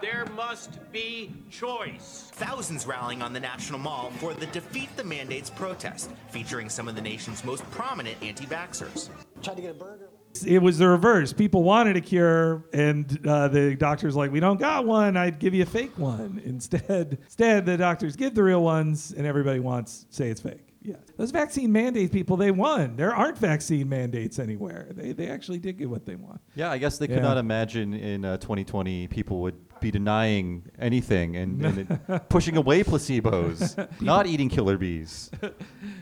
There 0.02 0.26
must 0.36 0.80
be 0.92 1.32
choice. 1.50 2.32
Thousands 2.34 2.86
rallying 2.86 3.22
on 3.22 3.32
the 3.32 3.40
National 3.40 3.80
Mall 3.80 4.12
for 4.18 4.34
the 4.34 4.48
Defeat 4.48 4.90
the 4.98 5.06
Mandates 5.06 5.50
protest, 5.50 6.10
featuring 6.32 6.68
some 6.68 6.90
of 6.90 6.96
the 6.96 7.02
nation's 7.02 7.46
most 7.46 7.70
prominent 7.72 8.18
anti 8.22 8.46
vaxxers. 8.46 9.10
Tried 9.42 9.56
to 9.56 9.62
get 9.62 9.72
a 9.72 9.74
burger. 9.76 10.09
It 10.46 10.62
was 10.62 10.78
the 10.78 10.88
reverse. 10.88 11.34
People 11.34 11.64
wanted 11.64 11.98
a 11.98 12.02
cure, 12.02 12.64
and 12.72 13.28
uh, 13.28 13.48
the 13.48 13.76
doctor's 13.76 14.16
like, 14.16 14.32
"We 14.32 14.40
don't 14.40 14.60
got 14.60 14.86
one. 14.86 15.18
I'd 15.18 15.40
give 15.40 15.54
you 15.54 15.64
a 15.64 15.66
fake 15.66 15.98
one 15.98 16.42
instead." 16.46 17.18
Instead, 17.24 17.66
the 17.66 17.78
doctors 17.78 18.16
give 18.16 18.36
the 18.36 18.44
real 18.44 18.64
ones, 18.64 19.12
and 19.12 19.26
everybody 19.26 19.60
wants 19.60 20.06
say 20.10 20.30
it's 20.30 20.42
fake. 20.42 20.69
Yeah, 20.82 20.96
those 21.18 21.32
vaccine 21.32 21.74
mandate 21.74 22.12
people, 22.12 22.38
they 22.38 22.52
won. 22.52 22.96
There 22.96 23.14
aren't 23.14 23.38
vaccine 23.38 23.90
mandates 23.90 24.40
anywhere. 24.40 24.88
They 24.92 25.12
they 25.12 25.28
actually 25.28 25.60
did 25.60 25.78
get 25.78 25.90
what 25.90 26.06
they 26.06 26.16
want. 26.16 26.40
Yeah, 26.56 26.72
I 26.72 26.78
guess 26.78 26.98
they 26.98 27.08
could 27.08 27.18
Yeah. 27.18 27.22
not 27.24 27.38
imagine 27.38 27.94
in 27.94 28.24
uh, 28.24 28.38
2020 28.38 29.08
people 29.08 29.42
would 29.42 29.56
be 29.82 29.92
denying 29.92 30.64
anything 30.80 31.36
and, 31.36 31.66
and 31.66 32.22
pushing 32.30 32.56
away 32.56 32.84
placebos, 32.84 33.76
not 34.02 34.26
eating 34.26 34.48
killer 34.48 34.78
bees. 34.78 35.30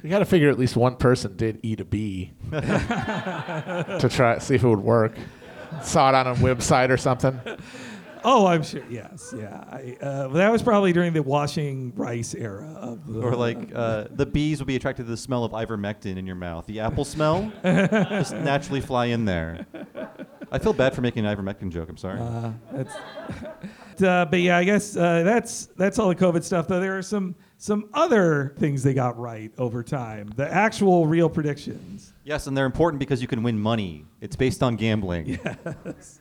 You 0.03 0.09
got 0.09 0.19
to 0.19 0.25
figure 0.25 0.49
at 0.49 0.59
least 0.59 0.75
one 0.75 0.95
person 0.95 1.35
did 1.35 1.59
eat 1.63 1.79
a 1.79 1.85
bee 1.85 2.33
to 2.51 4.07
try 4.11 4.37
see 4.39 4.55
if 4.55 4.63
it 4.63 4.67
would 4.67 4.79
work. 4.79 5.15
Saw 5.81 6.09
it 6.09 6.15
on 6.15 6.27
a 6.27 6.35
website 6.35 6.89
or 6.89 6.97
something. 6.97 7.39
Oh, 8.29 8.45
I'm 8.45 8.61
sure. 8.61 8.83
Yes, 8.89 9.33
yeah. 9.37 9.63
I, 9.71 9.95
uh, 10.01 10.27
that 10.27 10.51
was 10.51 10.61
probably 10.61 10.91
during 10.91 11.13
the 11.13 11.23
washing 11.23 11.93
rice 11.95 12.35
era 12.35 12.75
of 12.77 13.07
the. 13.07 13.21
Or 13.21 13.37
like 13.37 13.71
uh, 13.73 14.07
the 14.11 14.25
bees 14.25 14.59
would 14.59 14.67
be 14.67 14.75
attracted 14.75 15.05
to 15.05 15.09
the 15.09 15.15
smell 15.15 15.45
of 15.45 15.53
ivermectin 15.53 16.17
in 16.17 16.27
your 16.27 16.35
mouth. 16.35 16.65
The 16.65 16.81
apple 16.81 17.05
smell 17.05 17.49
just 17.63 18.33
naturally 18.35 18.81
fly 18.81 19.05
in 19.05 19.23
there. 19.23 19.65
I 20.51 20.59
feel 20.59 20.73
bad 20.73 20.93
for 20.93 20.99
making 20.99 21.25
an 21.25 21.33
ivermectin 21.33 21.71
joke. 21.71 21.87
I'm 21.87 21.95
sorry. 21.95 22.19
Uh, 22.19 22.51
that's, 22.73 22.95
uh, 24.03 24.25
but 24.25 24.41
yeah, 24.41 24.57
I 24.57 24.65
guess 24.65 24.97
uh, 24.97 25.23
that's 25.23 25.67
that's 25.77 25.97
all 25.97 26.09
the 26.09 26.15
COVID 26.15 26.43
stuff. 26.43 26.67
Though 26.67 26.81
there 26.81 26.97
are 26.97 27.01
some 27.01 27.33
some 27.57 27.89
other 27.93 28.55
things 28.59 28.83
they 28.83 28.93
got 28.93 29.17
right 29.17 29.53
over 29.57 29.83
time. 29.83 30.33
The 30.35 30.53
actual 30.53 31.07
real 31.07 31.29
predictions. 31.29 32.13
yes, 32.25 32.47
and 32.47 32.57
they're 32.57 32.65
important 32.65 32.99
because 32.99 33.21
you 33.21 33.27
can 33.29 33.41
win 33.41 33.57
money. 33.57 34.05
It's 34.19 34.35
based 34.35 34.61
on 34.63 34.75
gambling. 34.75 35.39
Yes. 35.85 36.19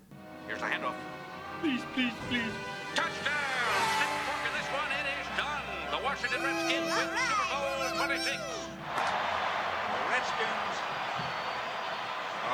Please, 1.66 1.82
please, 1.98 2.14
please. 2.30 2.54
Touchdown! 2.94 3.82
Snip 3.98 4.12
fork 4.22 4.38
this 4.54 4.70
one. 4.70 4.86
It 4.86 5.02
is 5.18 5.26
done. 5.34 5.66
The 5.90 5.98
Washington 5.98 6.38
Redskins 6.46 6.94
win 6.94 7.10
Super 7.10 7.46
Bowl 7.50 8.06
26. 8.06 8.22
The 8.22 10.02
Redskins 10.06 10.74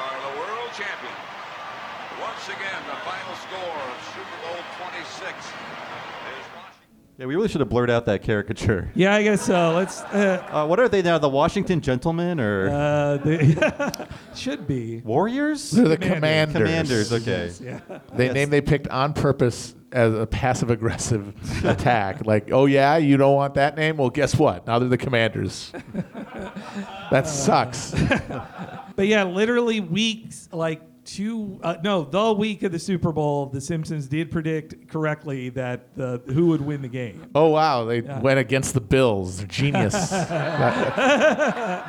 are 0.01 0.17
the 0.17 0.33
world 0.41 0.73
champion. 0.73 1.13
Once 2.25 2.45
again, 2.57 2.81
the 2.89 2.97
final 3.05 3.37
score 3.37 3.85
of 3.85 4.01
Super 4.17 4.39
Bowl 4.49 4.65
26 4.81 5.05
is 5.05 5.92
Yeah, 7.19 7.27
we 7.27 7.35
really 7.37 7.49
should 7.49 7.61
have 7.61 7.69
blurred 7.69 7.91
out 7.91 8.07
that 8.07 8.23
caricature. 8.23 8.91
Yeah, 8.95 9.15
I 9.15 9.23
guess 9.23 9.43
so. 9.43 9.73
Let's. 9.75 10.01
Uh, 10.03 10.43
Uh, 10.51 10.67
what 10.67 10.81
are 10.81 10.89
they 10.89 11.03
now? 11.03 11.19
The 11.19 11.29
Washington 11.29 11.81
Gentlemen 11.81 12.41
or 12.41 12.69
uh, 12.71 13.17
they 13.19 13.55
should 14.35 14.67
be. 14.67 15.03
Warriors? 15.05 15.71
They're 15.71 15.89
the 15.89 15.97
Commanders. 15.99 16.57
commanders. 16.57 17.09
Commanders, 17.09 17.59
okay. 17.61 17.81
Yeah. 17.91 17.99
They 18.17 18.33
name 18.33 18.51
they 18.51 18.61
picked 18.63 18.89
on 18.89 19.13
purpose 19.13 19.75
as 19.93 20.15
a 20.15 20.27
passive 20.27 20.71
aggressive 20.71 21.35
attack. 21.65 22.25
Like, 22.25 22.51
oh 22.51 22.65
yeah, 22.65 22.97
you 22.97 23.19
don't 23.19 23.35
want 23.35 23.55
that 23.55 23.77
name? 23.77 23.99
Well, 23.99 24.09
guess 24.11 24.35
what? 24.37 24.67
Now 24.67 24.79
they're 24.79 24.89
the 24.89 24.97
commanders. 24.97 25.71
that 27.11 27.29
sucks. 27.29 27.95
But 28.97 29.07
yeah, 29.07 29.25
literally 29.25 29.81
weeks 29.81 30.49
like 30.53 30.81
two. 31.05 31.59
Uh, 31.63 31.77
no, 31.83 32.05
the 32.05 32.33
week 32.33 32.63
of 32.63 32.73
the 32.73 32.79
Super 32.79 33.13
Bowl, 33.13 33.47
the 33.47 33.61
Simpsons 33.61 34.07
did 34.09 34.31
predict 34.31 34.89
correctly 34.89 35.49
that 35.51 35.95
the 35.97 36.23
who 36.27 36.47
would 36.49 36.61
win 36.61 36.83
the 36.83 36.89
game. 36.89 37.27
Oh 37.35 37.49
wow, 37.49 37.85
they 37.85 38.01
Yeah. 38.01 38.21
went 38.21 38.39
against 38.39 38.75
the 38.75 38.81
Bills. 38.81 39.39
They're 39.39 39.47
genius. 39.47 40.11
that, 41.13 41.85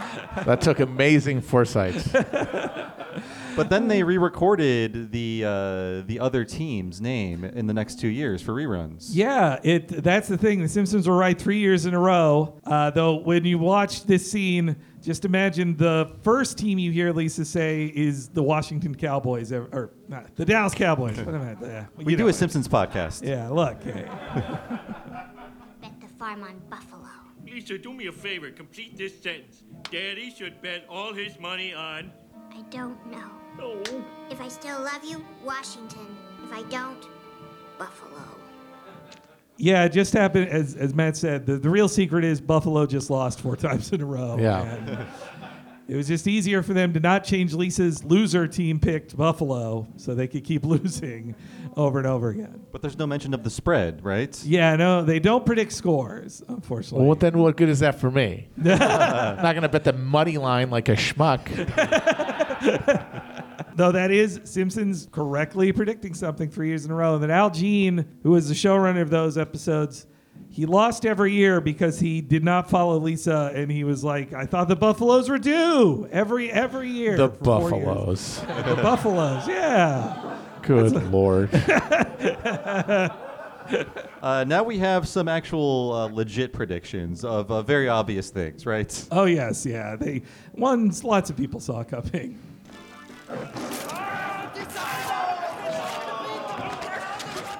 that 0.45 0.61
took 0.61 0.79
amazing 0.79 1.41
foresight. 1.41 1.95
But 3.55 3.69
then 3.69 3.87
they 3.87 4.01
re-recorded 4.01 5.11
the 5.11 5.43
uh, 5.45 6.01
the 6.07 6.17
other 6.19 6.43
team's 6.43 6.99
name 6.99 7.43
in 7.43 7.67
the 7.67 7.73
next 7.73 7.99
two 7.99 8.07
years 8.07 8.41
for 8.41 8.51
reruns. 8.53 9.09
Yeah, 9.11 9.59
it. 9.63 9.89
That's 9.89 10.27
the 10.27 10.39
thing. 10.39 10.63
The 10.63 10.67
Simpsons 10.67 11.07
were 11.07 11.15
right 11.15 11.39
three 11.39 11.59
years 11.59 11.85
in 11.85 11.93
a 11.93 11.99
row. 11.99 12.59
Uh, 12.65 12.89
though, 12.89 13.17
when 13.17 13.45
you 13.45 13.59
watch 13.59 14.05
this 14.05 14.31
scene, 14.31 14.75
just 15.03 15.25
imagine 15.25 15.75
the 15.77 16.09
first 16.23 16.57
team 16.57 16.79
you 16.79 16.91
hear 16.91 17.11
Lisa 17.11 17.43
say 17.45 17.85
is 17.93 18.29
the 18.29 18.41
Washington 18.41 18.95
Cowboys, 18.95 19.51
or, 19.51 19.63
or 19.71 19.91
not 20.07 20.35
the 20.35 20.45
Dallas 20.45 20.73
Cowboys. 20.73 21.17
what 21.17 21.35
am 21.35 21.41
I? 21.61 21.65
Yeah, 21.65 21.85
We 21.97 22.15
do 22.15 22.23
know. 22.23 22.29
a 22.29 22.33
Simpsons 22.33 22.67
podcast. 22.67 23.21
Yeah, 23.27 23.49
look. 23.49 23.83
hey. 23.83 24.07
Bet 25.81 25.99
the 26.01 26.07
farm 26.17 26.43
on 26.43 26.61
Buffalo. 26.69 27.09
Lisa, 27.45 27.77
do 27.77 27.93
me 27.93 28.07
a 28.07 28.11
favor. 28.11 28.49
Complete 28.51 28.97
this 28.97 29.21
sentence. 29.21 29.63
Daddy 29.91 30.33
should 30.35 30.61
bet 30.61 30.85
all 30.89 31.13
his 31.13 31.37
money 31.39 31.73
on. 31.73 32.11
I 32.51 32.61
don't 32.69 32.97
know. 33.11 33.29
If 34.31 34.39
I 34.41 34.47
still 34.47 34.79
love 34.81 35.03
you, 35.03 35.23
Washington. 35.43 36.07
If 36.45 36.51
I 36.53 36.63
don't, 36.69 37.05
Buffalo. 37.77 38.12
Yeah, 39.57 39.85
it 39.85 39.91
just 39.91 40.13
happened 40.13 40.49
as 40.49 40.75
as 40.75 40.93
Matt 40.93 41.15
said. 41.15 41.45
The, 41.45 41.57
the 41.57 41.69
real 41.69 41.87
secret 41.87 42.23
is 42.23 42.41
Buffalo 42.41 42.85
just 42.85 43.09
lost 43.09 43.39
four 43.39 43.55
times 43.57 43.91
in 43.91 44.01
a 44.01 44.05
row. 44.05 44.37
Yeah. 44.39 45.05
It 45.85 45.97
was 45.97 46.07
just 46.07 46.27
easier 46.27 46.63
for 46.63 46.73
them 46.73 46.93
to 46.93 46.99
not 47.01 47.25
change 47.25 47.53
Lisa's 47.53 48.05
loser 48.05 48.47
team 48.47 48.79
picked 48.79 49.17
Buffalo 49.17 49.85
so 49.97 50.15
they 50.15 50.27
could 50.27 50.45
keep 50.45 50.63
losing 50.65 51.35
over 51.75 51.97
and 51.97 52.07
over 52.07 52.29
again. 52.29 52.61
But 52.71 52.81
there's 52.81 52.97
no 52.97 53.05
mention 53.05 53.33
of 53.33 53.43
the 53.43 53.49
spread, 53.49 54.03
right? 54.03 54.41
Yeah, 54.45 54.77
no, 54.77 55.03
they 55.03 55.19
don't 55.19 55.45
predict 55.45 55.73
scores, 55.73 56.41
unfortunately. 56.47 57.05
Well, 57.05 57.15
then 57.15 57.37
what 57.37 57.57
good 57.57 57.67
is 57.67 57.79
that 57.79 57.99
for 57.99 58.09
me? 58.09 58.47
I'm 58.57 58.63
not 59.43 59.55
gonna 59.55 59.67
bet 59.69 59.83
the 59.83 59.93
money 59.93 60.37
line 60.37 60.69
like 60.69 60.87
a 60.87 60.95
schmuck. 60.95 61.43
Though 63.75 63.91
that 63.91 64.11
is 64.11 64.39
Simpsons 64.43 65.07
correctly 65.11 65.71
predicting 65.71 66.13
something 66.13 66.49
three 66.49 66.67
years 66.67 66.85
in 66.85 66.91
a 66.91 66.95
row. 66.95 67.15
And 67.15 67.23
then 67.23 67.31
Al 67.31 67.49
Jean, 67.49 68.05
who 68.23 68.31
was 68.31 68.47
the 68.47 68.55
showrunner 68.55 69.01
of 69.01 69.09
those 69.09 69.37
episodes, 69.37 70.05
he 70.49 70.67
lost 70.67 71.05
every 71.05 71.33
year 71.33 71.59
because 71.59 71.99
he 71.99 72.21
did 72.21 72.43
not 72.43 72.69
follow 72.69 72.99
Lisa, 72.99 73.51
and 73.55 73.71
he 73.71 73.83
was 73.83 74.03
like, 74.03 74.33
"I 74.33 74.45
thought 74.45 74.67
the 74.67 74.75
Buffaloes 74.75 75.27
were 75.27 75.39
due 75.39 76.07
every 76.11 76.51
every 76.51 76.89
year." 76.89 77.17
The 77.17 77.29
for 77.29 77.69
four 77.69 77.71
years." 77.71 77.85
Buffaloes. 77.85 78.39
the 78.65 78.75
Buffaloes, 78.75 79.47
yeah. 79.47 80.37
Good 80.61 81.11
lord. 81.11 81.49
Uh, 84.21 84.43
now 84.45 84.63
we 84.63 84.77
have 84.77 85.07
some 85.07 85.27
actual 85.27 85.93
uh, 85.93 86.07
legit 86.07 86.53
predictions 86.53 87.23
of 87.25 87.49
uh, 87.51 87.61
very 87.61 87.87
obvious 87.89 88.29
things, 88.29 88.65
right? 88.65 89.07
Oh 89.11 89.25
yes, 89.25 89.65
yeah. 89.65 89.95
They 89.95 90.21
ones 90.53 91.03
lots 91.03 91.29
of 91.29 91.37
people 91.37 91.59
saw 91.59 91.83
coming. 91.83 92.37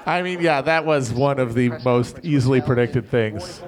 I 0.05 0.21
mean, 0.21 0.41
yeah, 0.41 0.61
that 0.61 0.85
was 0.85 1.13
one 1.13 1.39
of 1.39 1.53
the 1.53 1.69
most 1.85 2.19
easily 2.23 2.59
predicted 2.59 3.09
things 3.09 3.61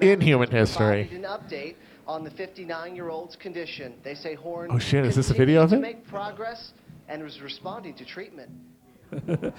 in 0.00 0.20
human 0.20 0.50
history. 0.50 1.08
An 1.12 1.22
update 1.22 1.76
on 2.06 2.24
the 2.24 2.30
59-year-old's 2.30 3.36
condition. 3.36 3.94
They 4.02 4.14
say 4.14 4.34
Horn. 4.34 4.70
Oh, 4.72 4.78
shit, 4.78 5.04
is 5.04 5.14
this 5.14 5.30
a 5.30 5.34
video 5.34 5.62
of 5.62 5.70
continued 5.70 5.88
it? 5.92 5.96
Make 5.98 6.08
progress 6.08 6.72
and 7.08 7.22
was 7.22 7.40
responding 7.40 7.94
to 7.94 8.04
treatment. 8.04 8.50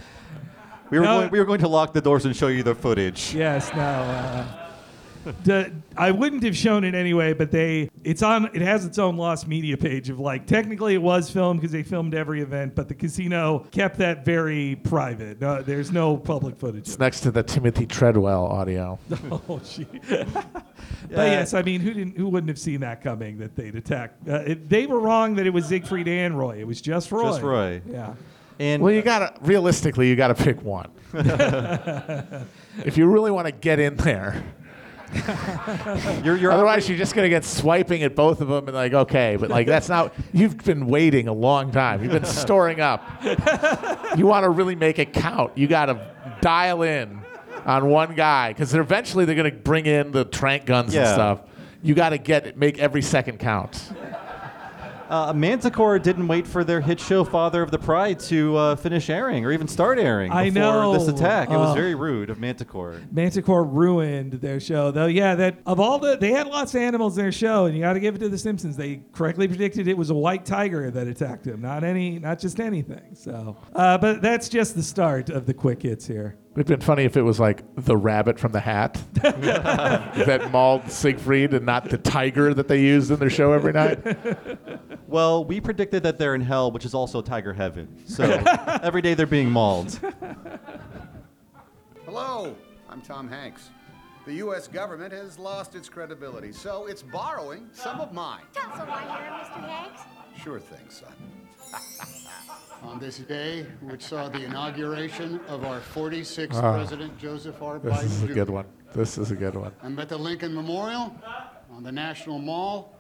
We 0.90 1.00
were 1.00 1.04
No. 1.06 1.20
going, 1.20 1.32
we 1.32 1.40
were 1.40 1.44
going 1.46 1.60
to 1.60 1.68
lock 1.68 1.92
the 1.92 2.00
doors 2.00 2.24
and 2.24 2.34
show 2.34 2.48
you 2.48 2.64
the 2.64 2.74
footage. 2.74 3.36
Yes, 3.36 3.70
no. 3.76 3.82
Uh, 3.82 4.67
the, 5.44 5.72
I 5.96 6.12
wouldn't 6.12 6.44
have 6.44 6.56
shown 6.56 6.84
it 6.84 6.96
anyway, 6.96 7.34
but 7.34 7.52
they 7.52 7.90
it's 8.04 8.24
on. 8.24 8.46
It 8.54 8.62
has 8.62 8.86
its 8.86 8.98
own 8.98 9.18
lost 9.18 9.48
media 9.48 9.78
page 9.78 10.10
of 10.10 10.20
like 10.20 10.46
technically 10.48 10.94
it 10.94 11.02
was 11.02 11.30
filmed 11.30 11.60
because 11.60 11.72
they 11.72 11.84
filmed 11.84 12.14
every 12.14 12.42
event, 12.42 12.76
but 12.76 12.88
the 12.88 12.96
casino 12.96 13.66
kept 13.72 13.98
that 13.98 14.26
very 14.26 14.76
private. 14.84 15.42
No, 15.42 15.62
there's 15.62 15.92
no 15.92 16.18
public 16.18 16.58
footage. 16.58 16.88
It's 16.88 17.00
next 17.00 17.22
to 17.22 17.32
the 17.32 17.44
Timothy 17.44 17.86
Treadwell 17.86 18.46
audio. 18.46 19.00
Oh, 19.50 19.60
gee. 19.60 19.86
but 20.10 20.32
yes, 21.12 21.54
I 21.54 21.62
mean, 21.62 21.82
who 21.82 21.94
didn't? 21.94 22.18
Who 22.18 22.30
wouldn't 22.30 22.50
have 22.50 22.60
seen 22.60 22.80
that 22.82 23.02
coming? 23.02 23.38
That 23.38 23.56
they'd 23.56 23.76
attack. 23.76 24.14
Uh, 24.28 24.40
it, 24.40 24.70
they 24.70 24.88
were 24.88 25.00
wrong 25.00 25.36
that 25.36 25.46
it 25.46 25.50
was 25.50 25.66
Siegfried 25.66 26.08
and 26.08 26.38
Roy. 26.38 26.60
It 26.60 26.68
was 26.68 26.82
just 26.82 27.12
Roy. 27.12 27.24
Just 27.24 27.42
Roy. 27.42 27.82
Yeah. 27.90 28.14
And 28.60 28.82
well, 28.82 28.94
you 28.94 29.02
gotta 29.02 29.34
realistically, 29.42 30.10
you 30.10 30.16
gotta 30.16 30.36
pick 30.36 30.62
one. 30.64 30.90
if 31.14 32.98
you 32.98 33.08
really 33.08 33.32
want 33.32 33.46
to 33.48 33.52
get 33.52 33.80
in 33.80 33.96
there. 33.98 34.44
you're, 36.24 36.36
you're 36.38 36.52
Otherwise, 36.52 36.88
you're 36.90 36.98
just 36.98 37.16
gonna 37.16 37.30
get 37.30 37.46
swiping 37.46 38.04
at 38.04 38.16
both 38.16 38.42
of 38.42 38.48
them 38.48 38.68
and 38.68 38.76
like, 38.76 38.94
okay, 38.94 39.38
but 39.40 39.50
like 39.50 39.68
that's 39.68 39.90
not. 39.90 40.14
You've 40.34 40.58
been 40.58 40.88
waiting 40.88 41.28
a 41.28 41.34
long 41.34 41.72
time. 41.72 42.04
You've 42.04 42.12
been 42.12 42.26
storing 42.26 42.82
up. 42.82 43.04
You 44.18 44.26
want 44.26 44.44
to 44.44 44.50
really 44.50 44.76
make 44.76 45.00
it 45.00 45.14
count. 45.14 45.58
You 45.58 45.68
gotta 45.68 46.14
dial 46.42 46.82
in 46.82 47.22
on 47.66 47.90
one 47.90 48.16
guy 48.16 48.50
because 48.54 48.74
eventually 48.74 49.26
they're 49.26 49.36
gonna 49.36 49.52
bring 49.52 49.86
in 49.86 50.12
the 50.12 50.26
trank 50.26 50.66
guns 50.66 50.94
and 50.94 51.08
stuff. 51.14 51.42
You 51.82 51.94
gotta 51.96 52.18
get 52.18 52.58
make 52.58 52.80
every 52.80 53.02
second 53.02 53.40
count. 53.40 53.92
Uh, 55.10 55.32
Manticore 55.34 56.00
didn't 56.00 56.28
wait 56.28 56.46
for 56.46 56.64
their 56.64 56.82
hit 56.82 57.00
show 57.00 57.24
Father 57.24 57.62
of 57.62 57.72
the 57.72 57.80
Pride 57.80 58.20
to 58.22 58.56
uh, 58.58 58.76
finish 58.76 59.10
airing 59.10 59.46
or 59.46 59.52
even 59.52 59.68
start 59.68 60.00
airing 60.00 60.32
I 60.32 60.50
before 60.50 60.98
this 60.98 61.08
attack. 61.08 61.50
It 61.50 61.56
was 61.56 61.76
very 61.76 61.96
rude 61.96 62.30
of 62.30 62.40
Manticore. 62.40 63.02
Manticore 63.12 63.64
ruined 63.64 64.34
their 64.34 64.60
show, 64.60 64.92
though. 64.92 65.06
Yeah, 65.08 65.36
that 65.36 65.60
of 65.66 65.80
all 65.80 66.00
the 66.00 66.18
they 66.18 66.32
had 66.32 66.48
lots 66.48 66.76
of 66.76 66.82
animals 66.82 67.18
in 67.18 67.24
their 67.24 67.32
show, 67.32 67.66
and 67.66 67.76
you 67.76 67.82
got 67.82 67.94
to 67.94 68.00
give 68.00 68.16
it 68.16 68.20
to 68.20 68.30
the 68.30 68.38
Simpsons. 68.38 68.76
They 68.76 69.02
correctly 69.14 69.48
predicted 69.48 69.88
it 69.88 69.98
was 69.98 70.10
a 70.10 70.16
white 70.16 70.46
tiger 70.46 70.92
that 70.92 71.08
attacked 71.08 71.46
him, 71.46 71.62
not 71.62 71.84
any, 71.84 72.20
not 72.20 72.40
just 72.40 72.60
anything. 72.60 73.16
So, 73.16 73.58
uh, 73.74 73.98
but 73.98 74.22
that's 74.22 74.50
just 74.50 74.76
the 74.76 74.84
start 74.84 75.30
of 75.30 75.46
the 75.46 75.54
quick 75.54 75.84
hits 75.84 76.06
here. 76.06 76.38
It'd 76.58 76.66
been 76.66 76.82
funny 76.82 77.04
if 77.04 77.16
it 77.16 77.22
was 77.22 77.40
like 77.40 77.62
the 77.76 77.96
rabbit 77.96 78.40
from 78.40 78.52
the 78.52 78.60
hat 78.60 79.00
that 79.14 80.50
mauled 80.52 80.90
Siegfried 80.90 81.54
and 81.54 81.64
not 81.68 81.88
the 81.88 82.00
tiger 82.00 82.52
that 82.52 82.68
they 82.68 82.82
used 82.82 83.12
in 83.12 83.20
their 83.20 83.30
show 83.30 83.54
every 83.54 83.74
night. 83.74 84.00
Well, 85.08 85.46
we 85.46 85.62
predicted 85.62 86.04
that 86.04 86.18
they're 86.18 86.36
in 86.36 86.42
hell, 86.42 86.70
which 86.70 86.84
is 86.84 86.94
also 86.94 87.22
Tiger 87.22 87.54
Heaven. 87.54 87.88
So 88.06 88.24
every 88.84 89.02
day 89.02 89.14
they're 89.14 89.26
being 89.26 89.50
mauled. 89.50 89.98
Hello, 92.04 92.54
I'm 92.90 93.02
Tom 93.02 93.30
Hanks. 93.30 93.70
The 94.26 94.34
U.S. 94.34 94.68
government 94.68 95.14
has 95.14 95.40
lost 95.40 95.76
its 95.76 95.88
credibility, 95.88 96.52
so 96.52 96.88
it's 96.88 97.02
borrowing 97.02 97.70
some 97.72 98.02
of 98.02 98.12
mine. 98.12 98.42
Tell 98.54 98.70
us 98.70 98.80
why 98.80 99.04
Mr. 99.04 99.66
Hanks. 99.66 100.02
Sure 100.44 100.60
thing, 100.60 100.90
son. 100.90 101.14
On 102.84 103.00
this 103.00 103.18
day, 103.20 103.64
which 103.82 104.04
saw 104.04 104.30
the 104.30 104.44
inauguration 104.46 105.40
of 105.48 105.66
our 105.66 105.80
46th 105.80 106.56
Ah. 106.56 106.74
President 106.74 107.18
Joseph 107.18 107.62
R. 107.62 107.80
This 107.80 108.04
is 108.04 108.22
Biden 108.24 108.30
a 108.30 108.34
good 108.34 108.50
one. 108.50 108.66
This 108.94 109.18
is 109.18 109.32
a 109.32 109.36
good 109.36 109.56
one. 109.56 109.72
I'm 109.84 109.98
at 110.00 110.10
the 110.10 110.18
Lincoln 110.18 110.54
Memorial 110.54 111.16
on 111.72 111.84
the 111.84 111.92
National 111.92 112.40
Mall 112.40 112.96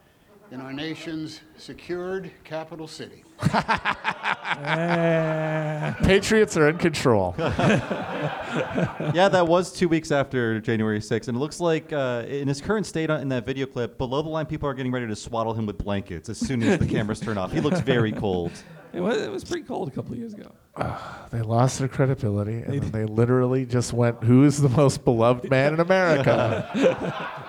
in 0.51 0.59
our 0.61 0.74
nation's 0.74 1.41
secured 1.57 2.32
capital 2.43 2.88
city. 2.88 3.24
Patriots 6.03 6.57
are 6.57 6.69
in 6.69 6.77
control. 6.77 7.35
yeah, 7.38 9.29
that 9.31 9.47
was 9.47 9.71
two 9.71 9.88
weeks 9.88 10.11
after 10.11 10.59
January 10.59 10.99
6th. 10.99 11.27
And 11.27 11.38
it 11.38 11.39
looks 11.39 11.59
like 11.59 11.93
uh, 11.93 12.23
in 12.27 12.47
his 12.47 12.61
current 12.61 12.85
state 12.85 13.09
on- 13.09 13.21
in 13.21 13.29
that 13.29 13.45
video 13.45 13.65
clip, 13.65 13.97
below 13.97 14.21
the 14.21 14.29
line 14.29 14.45
people 14.45 14.69
are 14.69 14.73
getting 14.73 14.91
ready 14.91 15.07
to 15.07 15.15
swaddle 15.15 15.53
him 15.53 15.65
with 15.65 15.77
blankets 15.77 16.29
as 16.29 16.38
soon 16.38 16.63
as 16.63 16.79
the 16.79 16.88
cameras 16.88 17.19
turn 17.19 17.38
off. 17.38 17.51
He 17.51 17.61
looks 17.61 17.79
very 17.81 18.11
cold. 18.11 18.51
It 18.93 19.01
was, 19.01 19.21
it 19.21 19.31
was 19.31 19.43
pretty 19.43 19.63
cold 19.63 19.89
a 19.89 19.91
couple 19.91 20.13
of 20.13 20.19
years 20.19 20.33
ago. 20.33 20.51
They 21.29 21.41
lost 21.41 21.79
their 21.79 21.89
credibility, 21.89 22.61
and 22.61 22.81
then 22.81 22.91
they 22.91 23.03
literally 23.03 23.65
just 23.65 23.91
went, 23.91 24.23
"Who's 24.23 24.59
the 24.59 24.69
most 24.69 25.03
beloved 25.03 25.49
man 25.49 25.73
in 25.73 25.81
America?" 25.81 27.43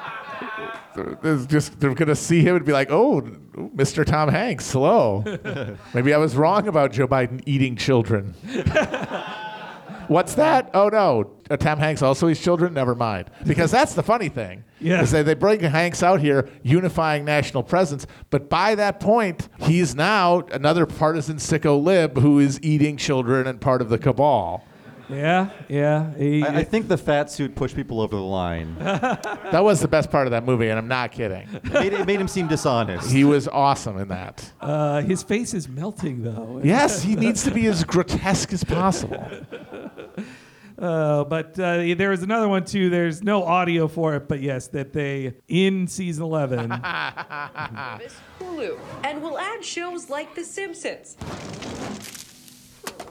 There's 1.22 1.46
just 1.46 1.78
they're 1.80 1.94
gonna 1.94 2.14
see 2.14 2.42
him 2.42 2.56
and 2.56 2.64
be 2.64 2.72
like, 2.72 2.90
"Oh, 2.90 3.22
Mr. 3.76 4.04
Tom 4.04 4.28
Hanks, 4.28 4.70
hello." 4.72 5.24
Maybe 5.94 6.12
I 6.14 6.18
was 6.18 6.36
wrong 6.36 6.68
about 6.68 6.92
Joe 6.92 7.08
Biden 7.08 7.42
eating 7.46 7.76
children. 7.76 8.34
What's 10.08 10.34
that? 10.36 10.70
Oh 10.72 10.88
no, 10.88 11.30
uh, 11.50 11.58
Tom 11.58 11.78
Hanks 11.78 12.00
also 12.00 12.28
eats 12.30 12.40
children. 12.40 12.72
Never 12.72 12.94
mind, 12.94 13.30
because 13.46 13.70
that's 13.70 13.92
the 13.94 14.02
funny 14.02 14.30
thing. 14.30 14.64
Yeah. 14.80 15.02
is 15.02 15.10
that 15.10 15.26
they 15.26 15.34
bring 15.34 15.60
Hanks 15.60 16.02
out 16.02 16.20
here, 16.20 16.48
unifying 16.62 17.26
national 17.26 17.62
presence, 17.62 18.06
but 18.30 18.48
by 18.48 18.74
that 18.76 19.00
point, 19.00 19.48
he's 19.60 19.94
now 19.94 20.40
another 20.52 20.86
partisan 20.86 21.36
sicko 21.36 21.82
lib 21.82 22.16
who 22.18 22.38
is 22.38 22.58
eating 22.62 22.96
children 22.96 23.46
and 23.46 23.60
part 23.60 23.82
of 23.82 23.90
the 23.90 23.98
cabal. 23.98 24.64
Yeah, 25.10 25.50
yeah. 25.68 26.12
He- 26.14 26.44
I, 26.44 26.58
I 26.58 26.64
think 26.64 26.88
the 26.88 26.98
fat 26.98 27.30
suit 27.30 27.54
pushed 27.54 27.74
people 27.74 28.00
over 28.00 28.16
the 28.16 28.22
line. 28.22 28.76
That 29.48 29.64
was 29.64 29.80
the 29.80 29.88
best 29.88 30.10
part 30.10 30.26
of 30.26 30.32
that 30.32 30.44
movie, 30.44 30.68
and 30.68 30.78
I'm 30.78 30.88
not 30.88 31.12
kidding. 31.12 31.48
it, 31.52 31.64
made, 31.72 31.92
it 31.94 32.06
made 32.06 32.20
him 32.20 32.28
seem 32.28 32.48
dishonest. 32.48 33.10
He 33.10 33.24
was 33.24 33.48
awesome 33.48 33.98
in 33.98 34.08
that. 34.08 34.52
uh, 34.60 35.00
his 35.00 35.22
face 35.22 35.54
is 35.54 35.68
melting 35.68 36.22
though. 36.22 36.60
Yes, 36.64 37.02
he 37.02 37.16
needs 37.16 37.44
to 37.44 37.50
be 37.50 37.66
as 37.66 37.82
grotesque 37.84 38.52
as 38.52 38.62
possible. 38.64 39.26
Uh, 40.78 41.24
but 41.24 41.58
uh, 41.58 41.94
there 41.96 42.10
was 42.10 42.22
another 42.22 42.46
one 42.46 42.64
too. 42.64 42.90
There's 42.90 43.22
no 43.22 43.42
audio 43.44 43.88
for 43.88 44.14
it, 44.16 44.28
but 44.28 44.40
yes, 44.40 44.68
that 44.68 44.92
they 44.92 45.34
in 45.48 45.86
season 45.88 46.24
11. 46.24 46.68
Hulu, 46.70 48.78
and 49.02 49.22
we'll 49.22 49.38
add 49.38 49.64
shows 49.64 50.10
like 50.10 50.34
The 50.34 50.44
Simpsons. 50.44 51.16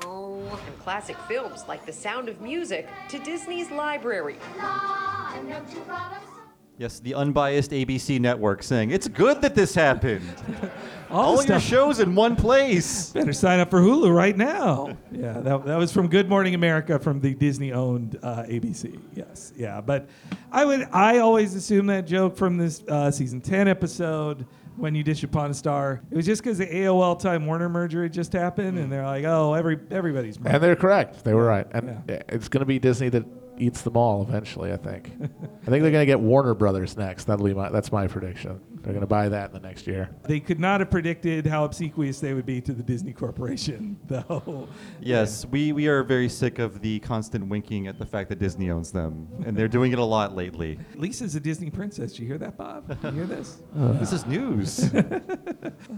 Oh, 0.03 0.61
and 0.65 0.79
classic 0.79 1.17
films 1.27 1.65
like 1.67 1.85
The 1.85 1.93
Sound 1.93 2.29
of 2.29 2.41
Music 2.41 2.87
to 3.09 3.19
Disney's 3.19 3.69
library. 3.71 4.37
Yes, 6.79 6.99
the 6.99 7.15
unbiased 7.15 7.71
ABC 7.71 8.19
network 8.19 8.61
saying 8.61 8.91
it's 8.91 9.07
good 9.07 9.41
that 9.41 9.55
this 9.55 9.73
happened. 9.73 10.29
All 11.09 11.37
All, 11.37 11.41
the 11.41 11.47
your 11.47 11.59
shows 11.59 11.99
in 11.99 12.13
one 12.13 12.35
place. 12.35 13.11
Better 13.13 13.33
sign 13.33 13.59
up 13.59 13.71
for 13.71 13.79
Hulu 13.79 14.13
right 14.13 14.37
now. 14.37 14.95
Yeah, 15.11 15.39
that, 15.39 15.65
that 15.65 15.77
was 15.77 15.91
from 15.91 16.07
Good 16.07 16.29
Morning 16.29 16.53
America 16.53 16.99
from 16.99 17.19
the 17.19 17.33
Disney-owned 17.33 18.19
uh, 18.21 18.43
ABC. 18.43 18.99
Yes, 19.15 19.53
yeah. 19.55 19.81
But 19.81 20.07
I 20.51 20.65
would 20.65 20.87
I 20.91 21.17
always 21.17 21.55
assume 21.55 21.87
that 21.87 22.05
joke 22.05 22.37
from 22.37 22.57
this 22.57 22.83
uh, 22.87 23.09
season 23.09 23.41
ten 23.41 23.67
episode 23.67 24.45
when 24.77 24.95
you 24.95 25.03
dish 25.03 25.23
upon 25.23 25.51
a 25.51 25.53
star. 25.53 26.01
It 26.11 26.15
was 26.15 26.25
just 26.25 26.43
because 26.43 26.57
the 26.57 26.67
AOL 26.67 27.19
Time 27.19 27.45
Warner 27.45 27.69
merger 27.69 28.03
had 28.03 28.13
just 28.13 28.33
happened, 28.33 28.77
and 28.77 28.87
mm. 28.87 28.89
they're 28.89 29.05
like, 29.05 29.25
oh, 29.25 29.53
every 29.53 29.79
everybody's. 29.91 30.37
And 30.37 30.61
they're 30.63 30.75
correct. 30.75 31.23
They 31.23 31.33
were 31.33 31.45
right. 31.45 31.67
And 31.71 32.03
it's 32.07 32.47
going 32.47 32.61
to 32.61 32.65
be 32.65 32.79
Disney 32.79 33.09
that 33.09 33.25
eats 33.57 33.81
them 33.81 33.97
all 33.97 34.21
eventually, 34.21 34.71
I 34.71 34.77
think. 34.77 35.11
I 35.21 35.25
think 35.69 35.83
they're 35.83 35.91
going 35.91 35.93
to 35.93 36.05
get 36.05 36.19
Warner 36.19 36.53
Brothers 36.53 36.95
next. 36.95 37.25
That'll 37.25 37.45
be 37.45 37.53
my, 37.53 37.69
that's 37.69 37.91
my 37.91 38.07
prediction. 38.07 38.61
They're 38.87 38.93
going 38.93 39.01
to 39.01 39.07
buy 39.07 39.27
that 39.27 39.47
in 39.47 39.53
the 39.53 39.67
next 39.67 39.85
year. 39.85 40.09
They 40.23 40.39
could 40.39 40.61
not 40.61 40.79
have 40.79 40.89
predicted 40.89 41.45
how 41.45 41.65
obsequious 41.65 42.21
they 42.21 42.33
would 42.33 42.45
be 42.45 42.61
to 42.61 42.71
the 42.71 42.81
Disney 42.81 43.11
Corporation, 43.11 43.99
though. 44.07 44.69
Yes, 45.01 45.45
we, 45.45 45.73
we 45.73 45.87
are 45.87 46.03
very 46.03 46.29
sick 46.29 46.57
of 46.57 46.79
the 46.79 46.99
constant 46.99 47.47
winking 47.47 47.87
at 47.87 47.99
the 47.99 48.05
fact 48.05 48.29
that 48.29 48.39
Disney 48.39 48.69
owns 48.69 48.93
them, 48.93 49.27
and 49.45 49.57
they're 49.57 49.67
doing 49.67 49.91
it 49.91 49.99
a 49.99 50.03
lot 50.05 50.37
lately. 50.37 50.79
Lisa's 50.95 51.35
a 51.35 51.41
Disney 51.41 51.69
princess. 51.69 52.13
Did 52.13 52.21
you 52.21 52.27
hear 52.27 52.37
that, 52.37 52.55
Bob? 52.55 52.97
You 53.03 53.11
hear 53.11 53.25
this? 53.25 53.57
This 53.97 54.13
is 54.13 54.25
news. 54.25 54.89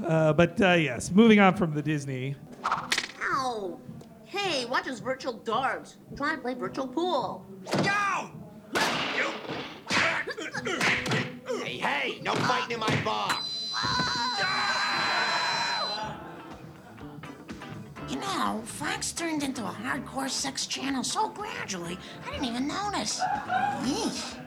Uh, 0.05 0.33
but 0.33 0.59
uh, 0.61 0.73
yes, 0.73 1.11
moving 1.11 1.39
on 1.39 1.55
from 1.55 1.73
the 1.73 1.81
Disney. 1.81 2.35
Ow! 2.65 3.79
Hey, 4.25 4.65
watch 4.65 4.87
us 4.87 4.99
virtual 4.99 5.33
darts. 5.33 5.97
Try 6.15 6.35
to 6.35 6.41
play 6.41 6.55
virtual 6.55 6.87
pool. 6.87 7.45
Hey, 11.69 11.77
hey, 11.77 12.19
no 12.23 12.33
fighting 12.33 12.71
in 12.71 12.79
my 12.79 13.03
bar. 13.05 13.37
You 18.09 18.15
know, 18.15 18.63
Fox 18.65 19.11
turned 19.11 19.43
into 19.43 19.63
a 19.63 19.69
hardcore 19.69 20.31
sex 20.31 20.65
channel 20.65 21.03
so 21.03 21.29
gradually, 21.29 21.99
I 22.25 22.31
didn't 22.31 22.45
even 22.45 22.67
notice. 22.67 23.19
Yeesh. 23.83 24.39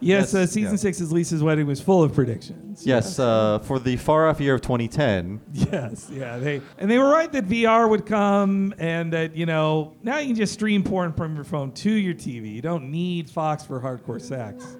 Yes, 0.00 0.32
Yes, 0.32 0.34
uh, 0.34 0.46
season 0.46 0.72
yeah. 0.72 0.76
six's 0.78 1.12
Lisa's 1.12 1.42
wedding 1.42 1.66
was 1.66 1.82
full 1.82 2.02
of 2.02 2.14
predictions. 2.14 2.86
yes, 2.86 3.18
uh, 3.18 3.58
for 3.58 3.78
the 3.78 3.96
far 3.98 4.26
off 4.28 4.40
year 4.40 4.54
of 4.54 4.62
2010. 4.62 5.38
Yes, 5.52 6.08
yeah, 6.10 6.38
they 6.38 6.62
and 6.78 6.90
they 6.90 6.96
were 6.98 7.10
right 7.10 7.30
that 7.32 7.46
VR 7.46 7.88
would 7.90 8.06
come, 8.06 8.72
and 8.78 9.12
that 9.12 9.36
you 9.36 9.44
know 9.44 9.96
now 10.02 10.16
you 10.18 10.28
can 10.28 10.36
just 10.36 10.54
stream 10.54 10.82
porn 10.82 11.12
from 11.12 11.34
your 11.34 11.44
phone 11.44 11.72
to 11.72 11.90
your 11.90 12.14
TV. 12.14 12.54
You 12.54 12.62
don't 12.62 12.90
need 12.90 13.28
Fox 13.28 13.64
for 13.64 13.80
hardcore 13.80 14.20
sex. 14.20 14.78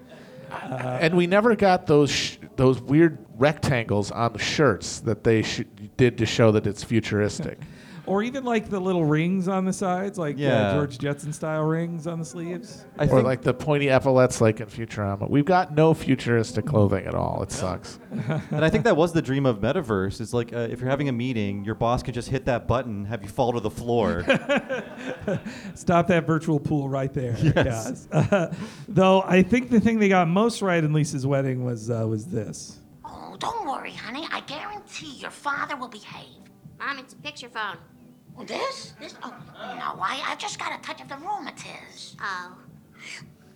And 0.62 1.16
we 1.16 1.26
never 1.26 1.54
got 1.56 1.86
those 1.86 2.10
sh- 2.10 2.36
those 2.56 2.80
weird 2.80 3.18
rectangles 3.36 4.10
on 4.10 4.32
the 4.32 4.38
shirts 4.38 5.00
that 5.00 5.24
they 5.24 5.42
sh- 5.42 5.62
did 5.96 6.18
to 6.18 6.26
show 6.26 6.52
that 6.52 6.66
it's 6.66 6.84
futuristic. 6.84 7.58
Or 8.06 8.22
even 8.22 8.44
like 8.44 8.68
the 8.68 8.78
little 8.80 9.04
rings 9.04 9.48
on 9.48 9.64
the 9.64 9.72
sides, 9.72 10.18
like 10.18 10.36
uh, 10.36 10.74
George 10.74 10.98
Jetson 10.98 11.32
style 11.32 11.64
rings 11.64 12.06
on 12.06 12.18
the 12.18 12.24
sleeves. 12.24 12.84
or 12.98 13.22
like 13.22 13.42
the 13.42 13.54
pointy 13.54 13.88
epaulets 13.88 14.40
like 14.40 14.60
in 14.60 14.66
Futurama. 14.66 15.28
We've 15.28 15.44
got 15.44 15.74
no 15.74 15.94
futuristic 15.94 16.66
clothing 16.66 17.06
at 17.06 17.14
all. 17.14 17.42
It 17.42 17.50
sucks. 17.52 17.98
and 18.50 18.64
I 18.64 18.70
think 18.70 18.84
that 18.84 18.96
was 18.96 19.12
the 19.12 19.22
dream 19.22 19.46
of 19.46 19.60
Metaverse. 19.60 20.20
Is 20.20 20.34
like 20.34 20.52
uh, 20.52 20.58
if 20.70 20.80
you're 20.80 20.90
having 20.90 21.08
a 21.08 21.12
meeting, 21.12 21.64
your 21.64 21.74
boss 21.74 22.02
can 22.02 22.14
just 22.14 22.28
hit 22.28 22.44
that 22.46 22.68
button, 22.68 23.04
have 23.06 23.22
you 23.22 23.28
fall 23.28 23.52
to 23.52 23.60
the 23.60 23.70
floor. 23.70 24.22
Stop 25.74 26.06
that 26.08 26.26
virtual 26.26 26.58
pool 26.60 26.88
right 26.88 27.12
there. 27.12 27.36
Yes. 27.38 28.08
Uh, 28.12 28.52
though 28.88 29.22
I 29.22 29.42
think 29.42 29.70
the 29.70 29.80
thing 29.80 29.98
they 29.98 30.08
got 30.08 30.28
most 30.28 30.62
right 30.62 30.82
in 30.82 30.92
Lisa's 30.92 31.26
wedding 31.26 31.64
was 31.64 31.90
uh, 31.90 32.06
was 32.06 32.26
this. 32.26 32.78
Oh, 33.04 33.36
don't 33.38 33.66
worry, 33.66 33.92
honey. 33.92 34.26
I 34.30 34.40
guarantee 34.40 35.14
your 35.18 35.30
father 35.30 35.76
will 35.76 35.88
behave. 35.88 36.28
Mom, 36.78 36.98
it's 36.98 37.12
a 37.14 37.16
picture 37.16 37.48
phone. 37.48 37.76
This? 38.46 38.94
This? 39.00 39.14
Oh, 39.22 39.30
no, 39.58 40.00
I, 40.02 40.22
I 40.26 40.36
just 40.38 40.58
got 40.58 40.78
a 40.78 40.82
touch 40.82 41.00
of 41.00 41.08
the 41.08 41.14
rheumatiz. 41.14 42.16
Oh. 42.20 42.56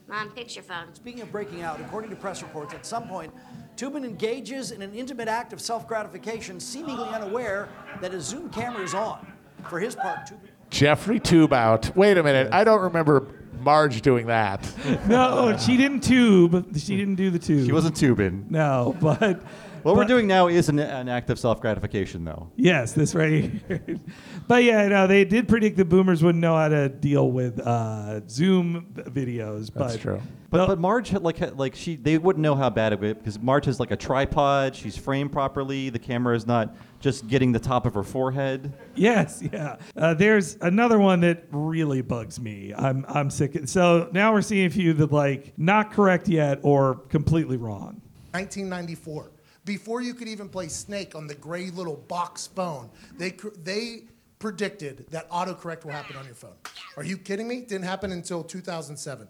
Mom, 0.08 0.30
picture 0.30 0.62
phone. 0.62 0.94
Speaking 0.94 1.20
of 1.20 1.30
breaking 1.30 1.62
out, 1.62 1.80
according 1.80 2.10
to 2.10 2.16
press 2.16 2.42
reports, 2.42 2.72
at 2.72 2.86
some 2.86 3.08
point, 3.08 3.32
Toobin 3.76 4.04
engages 4.04 4.70
in 4.70 4.80
an 4.80 4.94
intimate 4.94 5.28
act 5.28 5.52
of 5.52 5.60
self 5.60 5.86
gratification, 5.86 6.58
seemingly 6.60 7.08
unaware 7.08 7.68
that 8.00 8.14
a 8.14 8.20
Zoom 8.20 8.48
camera 8.50 8.82
is 8.82 8.94
on. 8.94 9.30
For 9.68 9.78
his 9.80 9.94
part, 9.94 10.26
Toobin. 10.26 10.48
Jeffrey 10.70 11.20
Tube 11.20 11.52
out. 11.52 11.94
Wait 11.96 12.16
a 12.16 12.22
minute. 12.22 12.48
I 12.52 12.64
don't 12.64 12.80
remember 12.80 13.26
Marge 13.60 14.00
doing 14.02 14.26
that. 14.26 14.70
No, 15.06 15.56
she 15.56 15.76
didn't 15.76 16.00
tube. 16.00 16.76
She 16.78 16.96
didn't 16.96 17.16
do 17.16 17.30
the 17.30 17.38
tube. 17.38 17.66
She 17.66 17.72
wasn't 17.72 17.96
tubing. 17.96 18.46
No, 18.50 18.96
but 19.00 19.40
What 19.82 19.96
we're 19.96 20.04
doing 20.04 20.26
now 20.26 20.48
is 20.48 20.68
an, 20.68 20.78
an 20.78 21.08
act 21.08 21.30
of 21.30 21.38
self 21.38 21.60
gratification, 21.60 22.24
though. 22.24 22.50
Yes, 22.56 22.92
this 22.92 23.14
right 23.14 23.50
here. 23.68 23.82
but 24.48 24.64
yeah, 24.64 24.88
no, 24.88 25.06
they 25.06 25.24
did 25.24 25.48
predict 25.48 25.76
the 25.76 25.84
boomers 25.84 26.22
wouldn't 26.22 26.40
know 26.40 26.56
how 26.56 26.68
to 26.68 26.88
deal 26.88 27.30
with 27.30 27.60
uh, 27.60 28.26
Zoom 28.28 28.92
videos. 28.94 29.72
That's 29.72 29.94
but 29.94 30.00
true. 30.00 30.22
But, 30.50 30.66
but 30.66 30.78
Marge 30.78 31.10
had 31.10 31.22
like 31.22 31.36
had, 31.38 31.58
like 31.58 31.74
she 31.74 31.96
they 31.96 32.16
wouldn't 32.16 32.42
know 32.42 32.54
how 32.54 32.70
bad 32.70 32.92
it 32.92 33.00
would 33.00 33.16
be 33.16 33.18
because 33.18 33.38
Marge 33.38 33.66
has 33.66 33.78
like 33.78 33.90
a 33.90 33.96
tripod. 33.96 34.74
She's 34.74 34.96
framed 34.96 35.30
properly. 35.30 35.90
The 35.90 35.98
camera 35.98 36.34
is 36.34 36.46
not 36.46 36.74
just 37.00 37.28
getting 37.28 37.52
the 37.52 37.58
top 37.58 37.84
of 37.84 37.94
her 37.94 38.02
forehead. 38.02 38.72
Yes, 38.94 39.42
yeah. 39.52 39.76
Uh, 39.96 40.14
there's 40.14 40.56
another 40.62 40.98
one 40.98 41.20
that 41.20 41.44
really 41.50 42.00
bugs 42.00 42.40
me. 42.40 42.72
I'm 42.74 43.04
I'm 43.08 43.30
sick. 43.30 43.54
Of, 43.56 43.68
so 43.68 44.08
now 44.12 44.32
we're 44.32 44.42
seeing 44.42 44.66
a 44.66 44.70
few 44.70 44.94
that 44.94 45.12
like 45.12 45.52
not 45.58 45.92
correct 45.92 46.28
yet 46.28 46.60
or 46.62 46.94
completely 47.08 47.58
wrong. 47.58 48.00
1994. 48.32 49.30
Before 49.68 50.00
you 50.00 50.14
could 50.14 50.28
even 50.28 50.48
play 50.48 50.68
Snake 50.68 51.14
on 51.14 51.26
the 51.26 51.34
gray 51.34 51.68
little 51.68 51.96
box 51.96 52.46
phone, 52.46 52.88
they 53.18 53.34
they 53.62 54.04
predicted 54.38 55.04
that 55.10 55.28
autocorrect 55.30 55.84
will 55.84 55.92
happen 55.92 56.16
on 56.16 56.24
your 56.24 56.34
phone. 56.34 56.54
Are 56.96 57.04
you 57.04 57.18
kidding 57.18 57.46
me? 57.46 57.60
Didn't 57.60 57.84
happen 57.84 58.10
until 58.12 58.42
2007. 58.42 59.28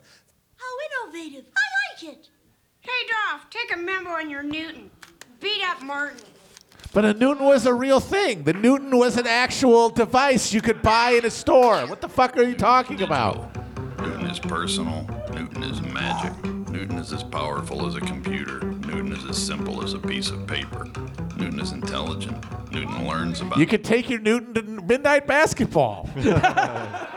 How 0.57 1.11
innovative. 1.11 1.45
I 1.57 2.05
like 2.05 2.14
it. 2.14 2.28
Hey, 2.78 2.91
Dolph, 3.11 3.51
take 3.51 3.74
a 3.74 3.78
memo 3.80 4.11
on 4.11 4.30
your 4.30 4.45
Newton. 4.45 4.93
Beat 5.41 5.61
up 5.64 5.82
Martin. 5.82 6.20
But 6.93 7.05
a 7.05 7.14
Newton 7.14 7.45
was 7.45 7.66
a 7.66 7.74
real 7.74 7.99
thing. 7.99 8.45
The 8.45 8.53
Newton 8.53 8.97
was 8.97 9.16
an 9.16 9.26
actual 9.26 9.91
device 9.91 10.53
you 10.53 10.61
could 10.61 10.82
buy 10.82 11.14
in 11.18 11.24
a 11.24 11.30
store. 11.30 11.84
What 11.89 12.01
the 12.01 12.09
fuck 12.09 12.36
are 12.36 12.45
you 12.45 12.55
talking 12.55 13.03
about? 13.03 13.57
Newton 13.99 14.26
is 14.26 14.39
personal. 14.39 15.05
Newton 15.34 15.64
is 15.64 15.82
magic. 15.82 16.32
Newton 16.70 16.99
is 16.99 17.12
as 17.12 17.24
powerful 17.24 17.89
as 17.89 17.97
a 17.97 18.01
computer. 18.01 18.78
Newton 19.09 19.24
is 19.24 19.30
as 19.38 19.46
simple 19.46 19.82
as 19.82 19.94
a 19.94 19.98
piece 19.98 20.30
of 20.30 20.46
paper. 20.46 20.86
Newton 21.36 21.61
is 21.61 21.72
intelligent. 21.72 22.36
Newton 22.70 23.09
learns 23.09 23.40
about. 23.40 23.59
You 23.59 23.66
could 23.66 23.82
take 23.82 24.11
your 24.11 24.18
Newton 24.18 24.54
to 24.54 24.62
midnight 24.62 25.26
basketball. 25.26 26.09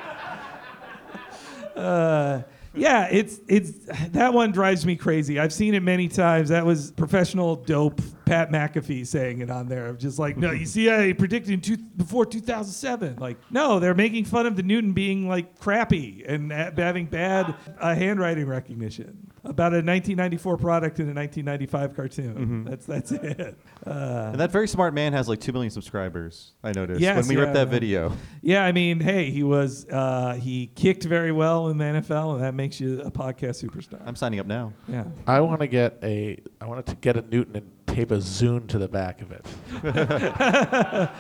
Uh, 1.74 2.44
yeah, 2.76 3.08
it's 3.10 3.40
it's 3.48 3.72
that 4.10 4.34
one 4.34 4.52
drives 4.52 4.86
me 4.86 4.96
crazy. 4.96 5.40
I've 5.40 5.54
seen 5.54 5.74
it 5.74 5.80
many 5.80 6.10
times. 6.10 6.50
That 6.50 6.66
was 6.66 6.92
professional 6.92 7.56
dope 7.56 8.02
Pat 8.32 8.50
McAfee 8.50 9.06
saying 9.06 9.40
it 9.42 9.50
on 9.50 9.68
there 9.68 9.88
of 9.88 9.98
just 9.98 10.18
like, 10.18 10.38
no, 10.38 10.52
you 10.52 10.66
see, 10.66 10.90
I 10.90 11.12
predicted 11.12 11.62
two, 11.62 11.76
before 11.76 12.26
2007. 12.26 13.18
Like, 13.18 13.38
no, 13.52 13.78
they're 13.82 13.94
making 13.94 14.24
fun 14.24 14.46
of 14.46 14.56
the 14.56 14.64
Newton 14.64 14.94
being 14.94 15.28
like 15.28 15.60
crappy 15.60 16.24
and 16.26 16.50
ha- 16.50 16.72
having 16.78 17.08
bad 17.08 17.54
uh, 17.78 17.94
handwriting 17.94 18.46
recognition 18.48 19.28
about 19.44 19.74
a 19.74 19.84
1994 19.84 20.58
product 20.58 21.00
in 21.00 21.10
a 21.10 21.14
1995 21.14 21.94
cartoon. 21.96 22.64
Mhm. 22.66 22.70
That's 22.70 22.86
that's 22.86 23.12
it. 23.12 23.58
Uh, 23.86 24.30
and 24.32 24.40
that 24.40 24.52
very 24.52 24.68
smart 24.68 24.94
man 24.94 25.12
has 25.12 25.28
like 25.28 25.42
two 25.42 25.52
million 25.52 25.72
subscribers. 25.72 26.54
I 26.64 26.72
noticed 26.72 27.02
Yes, 27.02 27.28
when 27.28 27.36
we 27.36 27.42
ripped 27.42 27.56
that 27.56 27.68
video. 27.68 28.14
Yeah, 28.42 28.64
I 28.64 28.72
mean, 28.72 29.00
hey, 29.02 29.30
he 29.32 29.44
was 29.44 29.86
uh, 29.90 30.36
he 30.36 30.68
kicked 30.68 31.04
very 31.04 31.32
well 31.34 31.68
in 31.70 31.78
the 31.80 31.86
NFL, 31.86 32.36
and 32.36 32.44
that 32.44 32.54
makes 32.54 32.80
you 32.80 33.02
a 33.02 33.12
podcast 33.12 33.62
superstar. 33.68 34.02
I'm 34.06 34.16
signing 34.16 34.40
up 34.40 34.46
now. 34.46 34.72
Yeah. 34.88 35.06
I 35.28 35.42
want 35.42 35.60
to 35.62 35.68
get 35.68 35.98
a. 36.02 36.40
I 36.62 36.66
wanted 36.68 36.86
to 36.86 36.96
get 36.96 37.18
a 37.18 37.24
Newton 37.24 37.56
and 37.58 37.72
tape 37.92 38.12
a 38.12 38.18
Zune 38.18 38.68
to 38.68 38.78
the 38.78 38.88
back 38.88 39.22
of 39.22 39.32
it. 39.32 39.46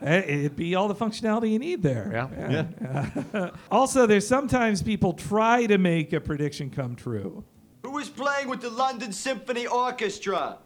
Eh, 0.00 0.18
It'd 0.20 0.54
be 0.54 0.76
all 0.76 0.86
the 0.86 0.94
functionality 0.94 1.50
you 1.50 1.58
need 1.58 1.82
there. 1.82 2.10
Yeah. 2.12 2.66
Yeah. 3.34 3.50
also, 3.70 4.06
there's 4.06 4.28
sometimes 4.28 4.80
people 4.80 5.12
try 5.12 5.66
to 5.66 5.76
make 5.76 6.12
a 6.12 6.20
prediction 6.20 6.70
come 6.70 6.94
true. 6.94 7.42
Who 7.82 7.98
is 7.98 8.08
playing 8.08 8.46
with 8.48 8.60
the 8.60 8.70
London 8.70 9.12
Symphony 9.12 9.66
Orchestra? 9.66 10.58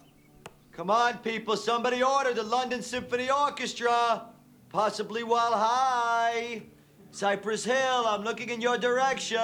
Come 0.72 0.90
on, 0.90 1.16
people, 1.18 1.56
somebody 1.56 2.02
order 2.02 2.34
the 2.34 2.42
London 2.42 2.82
Symphony 2.82 3.30
Orchestra. 3.30 4.26
Possibly 4.68 5.22
while 5.24 5.52
high. 5.52 6.64
Cypress 7.10 7.64
Hill, 7.64 8.04
I'm 8.06 8.24
looking 8.24 8.50
in 8.50 8.60
your 8.60 8.76
direction. 8.76 9.38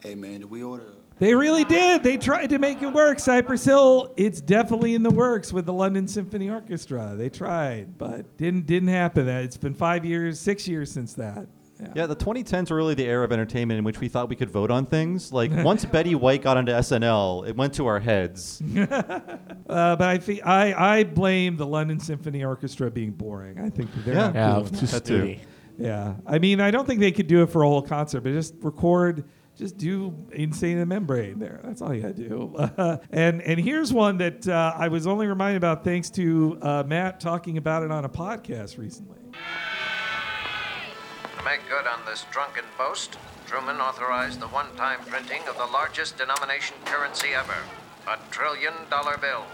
Hey, 0.00 0.14
man, 0.14 0.38
did 0.38 0.50
we 0.50 0.62
order? 0.62 0.92
They 1.18 1.34
really 1.34 1.64
did. 1.64 2.02
They 2.02 2.18
tried 2.18 2.48
to 2.50 2.58
make 2.58 2.82
it 2.82 2.92
work. 2.92 3.18
Cypress 3.18 3.64
Hill, 3.64 4.12
it's 4.18 4.40
definitely 4.42 4.94
in 4.94 5.02
the 5.02 5.10
works 5.10 5.50
with 5.52 5.64
the 5.64 5.72
London 5.72 6.06
Symphony 6.06 6.50
Orchestra. 6.50 7.14
They 7.16 7.30
tried, 7.30 7.96
but 7.96 8.36
didn't 8.36 8.66
didn't 8.66 8.90
happen. 8.90 9.26
It's 9.26 9.56
been 9.56 9.72
five 9.74 10.04
years, 10.04 10.38
six 10.38 10.68
years 10.68 10.90
since 10.92 11.14
that. 11.14 11.46
Yeah, 11.94 12.06
the 12.06 12.16
2010s 12.16 12.70
were 12.70 12.76
really 12.78 12.94
the 12.94 13.04
era 13.04 13.22
of 13.22 13.32
entertainment 13.32 13.76
in 13.76 13.84
which 13.84 14.00
we 14.00 14.08
thought 14.08 14.30
we 14.30 14.36
could 14.36 14.50
vote 14.50 14.70
on 14.70 14.86
things. 14.86 15.30
Like 15.30 15.50
once 15.64 15.84
Betty 15.84 16.14
White 16.14 16.42
got 16.42 16.56
onto 16.56 16.72
SNL, 16.72 17.46
it 17.48 17.54
went 17.56 17.74
to 17.74 17.86
our 17.86 18.00
heads. 18.00 18.62
Uh, 19.68 19.96
but 19.96 20.06
I 20.08 20.18
think 20.18 20.46
I, 20.46 20.98
I 21.00 21.04
blame 21.04 21.56
the 21.56 21.66
London 21.66 21.98
Symphony 21.98 22.44
Orchestra 22.44 22.88
being 22.88 23.10
boring. 23.10 23.58
I 23.58 23.68
think 23.68 23.90
they're 24.04 24.14
Yeah. 24.14 24.26
not 24.30 24.34
Yeah, 24.34 24.52
doing 24.60 24.66
too 24.74 24.84
it. 24.84 24.90
That 24.90 25.04
too. 25.04 25.36
Yeah, 25.76 26.14
I 26.24 26.38
mean, 26.38 26.60
I 26.60 26.70
don't 26.70 26.86
think 26.86 27.00
they 27.00 27.10
could 27.10 27.26
do 27.26 27.42
it 27.42 27.50
for 27.50 27.62
a 27.62 27.66
whole 27.68 27.82
concert, 27.82 28.20
but 28.20 28.30
just 28.32 28.54
record, 28.60 29.24
just 29.56 29.78
do 29.78 30.14
"Insane 30.32 30.72
in 30.72 30.80
the 30.80 30.86
Membrane" 30.86 31.38
there. 31.38 31.60
That's 31.64 31.82
all 31.82 31.94
you 31.94 32.02
gotta 32.02 32.14
do. 32.14 32.54
and 33.10 33.42
and 33.42 33.58
here's 33.60 33.92
one 33.92 34.18
that 34.18 34.46
uh, 34.46 34.74
I 34.76 34.88
was 34.88 35.06
only 35.06 35.26
reminded 35.26 35.56
about 35.56 35.82
thanks 35.82 36.10
to 36.10 36.58
uh, 36.62 36.84
Matt 36.86 37.20
talking 37.20 37.56
about 37.56 37.82
it 37.82 37.90
on 37.90 38.04
a 38.04 38.08
podcast 38.08 38.78
recently. 38.78 39.18
To 41.38 41.44
make 41.44 41.60
good 41.68 41.86
on 41.86 42.00
this 42.06 42.24
drunken 42.30 42.64
boast, 42.76 43.16
Truman 43.46 43.76
authorized 43.76 44.40
the 44.40 44.48
one 44.48 44.74
time 44.76 45.00
printing 45.06 45.42
of 45.48 45.56
the 45.56 45.66
largest 45.66 46.18
denomination 46.18 46.76
currency 46.84 47.28
ever 47.28 47.56
a 48.08 48.18
trillion 48.30 48.72
dollar 48.88 49.18
bill. 49.18 49.44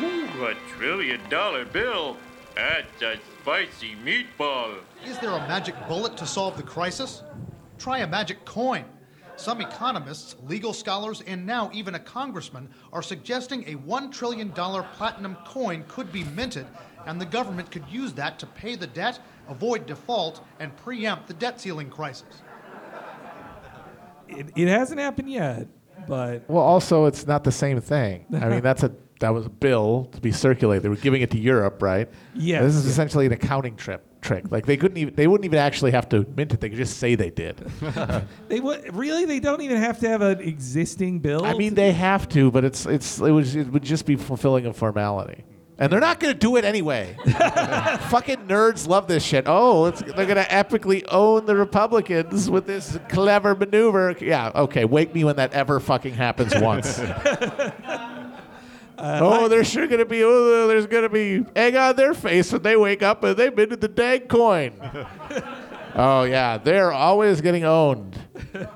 Ooh, 0.00 0.46
a 0.46 0.54
trillion 0.76 1.20
dollar 1.30 1.64
bill. 1.64 2.16
That's 2.56 3.02
a 3.02 3.16
spicy 3.42 3.94
meatball. 4.04 4.78
Is 5.04 5.18
there 5.18 5.30
a 5.30 5.38
magic 5.46 5.74
bullet 5.86 6.16
to 6.16 6.26
solve 6.26 6.56
the 6.56 6.62
crisis? 6.62 7.22
Try 7.78 7.98
a 7.98 8.06
magic 8.06 8.44
coin. 8.44 8.84
Some 9.36 9.60
economists, 9.60 10.34
legal 10.46 10.72
scholars, 10.72 11.22
and 11.26 11.44
now 11.44 11.70
even 11.74 11.94
a 11.94 11.98
congressman 11.98 12.70
are 12.92 13.02
suggesting 13.02 13.64
a 13.68 13.74
$1 13.76 14.10
trillion 14.10 14.50
platinum 14.50 15.36
coin 15.44 15.84
could 15.88 16.10
be 16.10 16.24
minted, 16.24 16.66
and 17.04 17.20
the 17.20 17.26
government 17.26 17.70
could 17.70 17.84
use 17.88 18.14
that 18.14 18.38
to 18.38 18.46
pay 18.46 18.76
the 18.76 18.86
debt, 18.86 19.18
avoid 19.48 19.84
default, 19.84 20.40
and 20.58 20.74
preempt 20.78 21.28
the 21.28 21.34
debt 21.34 21.60
ceiling 21.60 21.90
crisis. 21.90 22.42
It, 24.28 24.46
it 24.56 24.68
hasn't 24.68 25.00
happened 25.00 25.30
yet, 25.30 25.68
but 26.08 26.48
Well, 26.48 26.62
also, 26.62 27.04
it's 27.04 27.26
not 27.26 27.44
the 27.44 27.52
same 27.52 27.80
thing. 27.80 28.24
I 28.32 28.48
mean, 28.48 28.62
that's 28.62 28.82
a 28.82 28.92
that 29.20 29.32
was 29.32 29.46
a 29.46 29.50
bill 29.50 30.10
to 30.12 30.20
be 30.20 30.30
circulated. 30.30 30.82
They 30.82 30.88
were 30.90 30.96
giving 30.96 31.22
it 31.22 31.30
to 31.30 31.38
Europe, 31.38 31.80
right? 31.80 32.08
Yes, 32.34 32.62
This 32.62 32.74
is 32.74 32.84
yeah. 32.84 32.90
essentially 32.90 33.26
an 33.26 33.32
accounting 33.32 33.74
trip 33.76 34.04
trick. 34.26 34.50
Like 34.50 34.66
they 34.66 34.76
couldn't 34.76 34.96
even 34.96 35.14
they 35.14 35.26
wouldn't 35.26 35.44
even 35.44 35.58
actually 35.58 35.92
have 35.92 36.08
to 36.10 36.26
mint 36.36 36.52
it. 36.52 36.60
They 36.60 36.68
could 36.68 36.78
just 36.78 36.98
say 36.98 37.14
they 37.14 37.30
did. 37.30 37.56
they 38.48 38.60
would 38.60 38.94
really 38.94 39.24
they 39.24 39.40
don't 39.40 39.62
even 39.62 39.78
have 39.78 40.00
to 40.00 40.08
have 40.08 40.20
an 40.20 40.40
existing 40.40 41.20
bill. 41.20 41.44
I 41.44 41.54
mean, 41.54 41.74
they 41.74 41.92
have 41.92 42.28
to, 42.30 42.50
but 42.50 42.64
it's 42.64 42.84
it's 42.86 43.18
it 43.20 43.30
was 43.30 43.54
it 43.54 43.68
would 43.68 43.84
just 43.84 44.04
be 44.04 44.16
fulfilling 44.16 44.66
a 44.66 44.72
formality. 44.72 45.44
And 45.78 45.92
they're 45.92 46.00
not 46.00 46.20
going 46.20 46.32
to 46.32 46.38
do 46.38 46.56
it 46.56 46.64
anyway. 46.64 47.14
Fucking 47.26 48.48
nerds 48.48 48.88
love 48.88 49.08
this 49.08 49.22
shit. 49.22 49.44
Oh, 49.46 49.84
it's, 49.84 50.00
they're 50.00 50.24
going 50.24 50.36
to 50.36 50.44
epically 50.44 51.04
own 51.08 51.44
the 51.44 51.54
Republicans 51.54 52.48
with 52.48 52.66
this 52.66 52.98
clever 53.10 53.54
maneuver. 53.54 54.16
Yeah, 54.18 54.52
okay. 54.54 54.86
Wake 54.86 55.14
me 55.14 55.24
when 55.24 55.36
that 55.36 55.52
ever 55.52 55.78
fucking 55.78 56.14
happens 56.14 56.54
once. 56.56 56.98
oh, 58.98 59.48
there's 59.48 59.68
sure 59.68 59.86
going 59.86 59.98
to 60.00 60.04
be. 60.06 60.22
Oh, 60.24 60.66
there's 60.66 60.86
going 60.86 61.02
to 61.02 61.08
be 61.08 61.44
egg 61.54 61.74
on 61.76 61.96
their 61.96 62.14
face 62.14 62.52
when 62.52 62.62
they 62.62 62.76
wake 62.76 63.02
up 63.02 63.22
and 63.24 63.36
they've 63.36 63.54
been 63.54 63.70
to 63.70 63.76
the 63.76 63.88
dang 63.88 64.20
coin. 64.28 64.72
oh 65.94 66.24
yeah, 66.24 66.58
they're 66.58 66.92
always 66.92 67.40
getting 67.40 67.64
owned, 67.64 68.18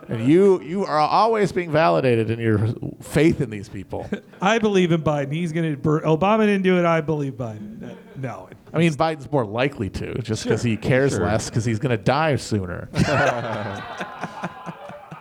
and 0.08 0.26
you 0.28 0.60
you 0.62 0.84
are 0.84 0.98
always 0.98 1.52
being 1.52 1.70
validated 1.70 2.30
in 2.30 2.38
your 2.38 2.58
faith 3.02 3.40
in 3.40 3.50
these 3.50 3.68
people. 3.68 4.08
I 4.42 4.58
believe 4.58 4.92
in 4.92 5.02
Biden. 5.02 5.32
He's 5.32 5.52
going 5.52 5.74
to. 5.74 5.80
Obama 5.80 6.40
didn't 6.46 6.62
do 6.62 6.78
it. 6.78 6.84
I 6.84 7.00
believe 7.00 7.34
Biden. 7.34 7.90
Uh, 7.90 7.94
No. 8.16 8.48
I 8.72 8.78
mean, 8.78 8.92
Biden's 8.92 9.30
more 9.32 9.44
likely 9.44 9.90
to, 9.90 10.14
just 10.22 10.44
because 10.44 10.62
Sure. 10.62 10.70
he 10.70 10.76
cares 10.76 11.12
Sure. 11.12 11.24
less, 11.24 11.50
because 11.50 11.64
he's 11.64 11.80
going 11.80 11.90
to 11.96 12.02
die 12.02 12.36
sooner. 12.36 12.88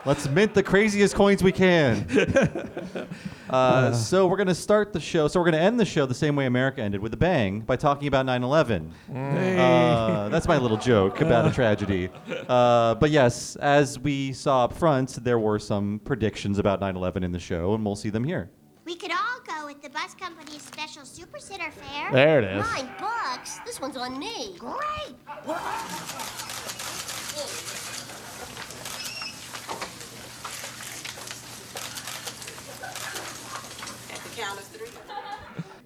Let's 0.09 0.27
mint 0.27 0.55
the 0.55 0.63
craziest 0.63 1.13
coins 1.13 1.43
we 1.43 1.51
can. 1.51 2.07
Uh, 3.49 3.91
so 3.91 4.27
we're 4.27 4.37
going 4.37 4.45
to 4.45 4.53
start 4.53 4.93
the 4.93 4.99
show. 4.99 5.27
So 5.27 5.39
we're 5.39 5.45
going 5.45 5.59
to 5.59 5.59
end 5.59 5.79
the 5.79 5.85
show 5.85 6.05
the 6.05 6.13
same 6.13 6.35
way 6.35 6.45
America 6.45 6.83
ended, 6.83 7.01
with 7.01 7.11
a 7.15 7.17
bang, 7.17 7.61
by 7.61 7.77
talking 7.77 8.07
about 8.07 8.27
9/11. 8.27 8.91
Uh, 9.11 10.29
that's 10.29 10.47
my 10.47 10.59
little 10.59 10.77
joke 10.77 11.19
about 11.21 11.47
a 11.47 11.51
tragedy. 11.51 12.09
Uh, 12.47 12.93
but 12.93 13.09
yes, 13.09 13.55
as 13.55 13.97
we 13.97 14.33
saw 14.33 14.65
up 14.65 14.73
front, 14.73 15.23
there 15.23 15.39
were 15.39 15.57
some 15.57 15.99
predictions 16.05 16.59
about 16.59 16.79
9/11 16.79 17.23
in 17.23 17.31
the 17.31 17.39
show, 17.39 17.73
and 17.73 17.83
we'll 17.83 17.95
see 17.95 18.11
them 18.11 18.23
here. 18.23 18.51
We 18.85 18.95
could 18.95 19.11
all 19.11 19.39
go 19.47 19.65
with 19.65 19.81
the 19.81 19.89
bus 19.89 20.13
company's 20.13 20.61
special 20.61 21.03
super 21.03 21.39
sitter 21.39 21.71
fare. 21.71 22.11
There 22.11 22.39
it 22.39 22.45
is. 22.45 22.63
Nine 22.71 22.89
bucks. 22.99 23.61
This 23.65 23.81
one's 23.81 23.97
on 23.97 24.19
me. 24.19 24.55
Great. 24.59 25.15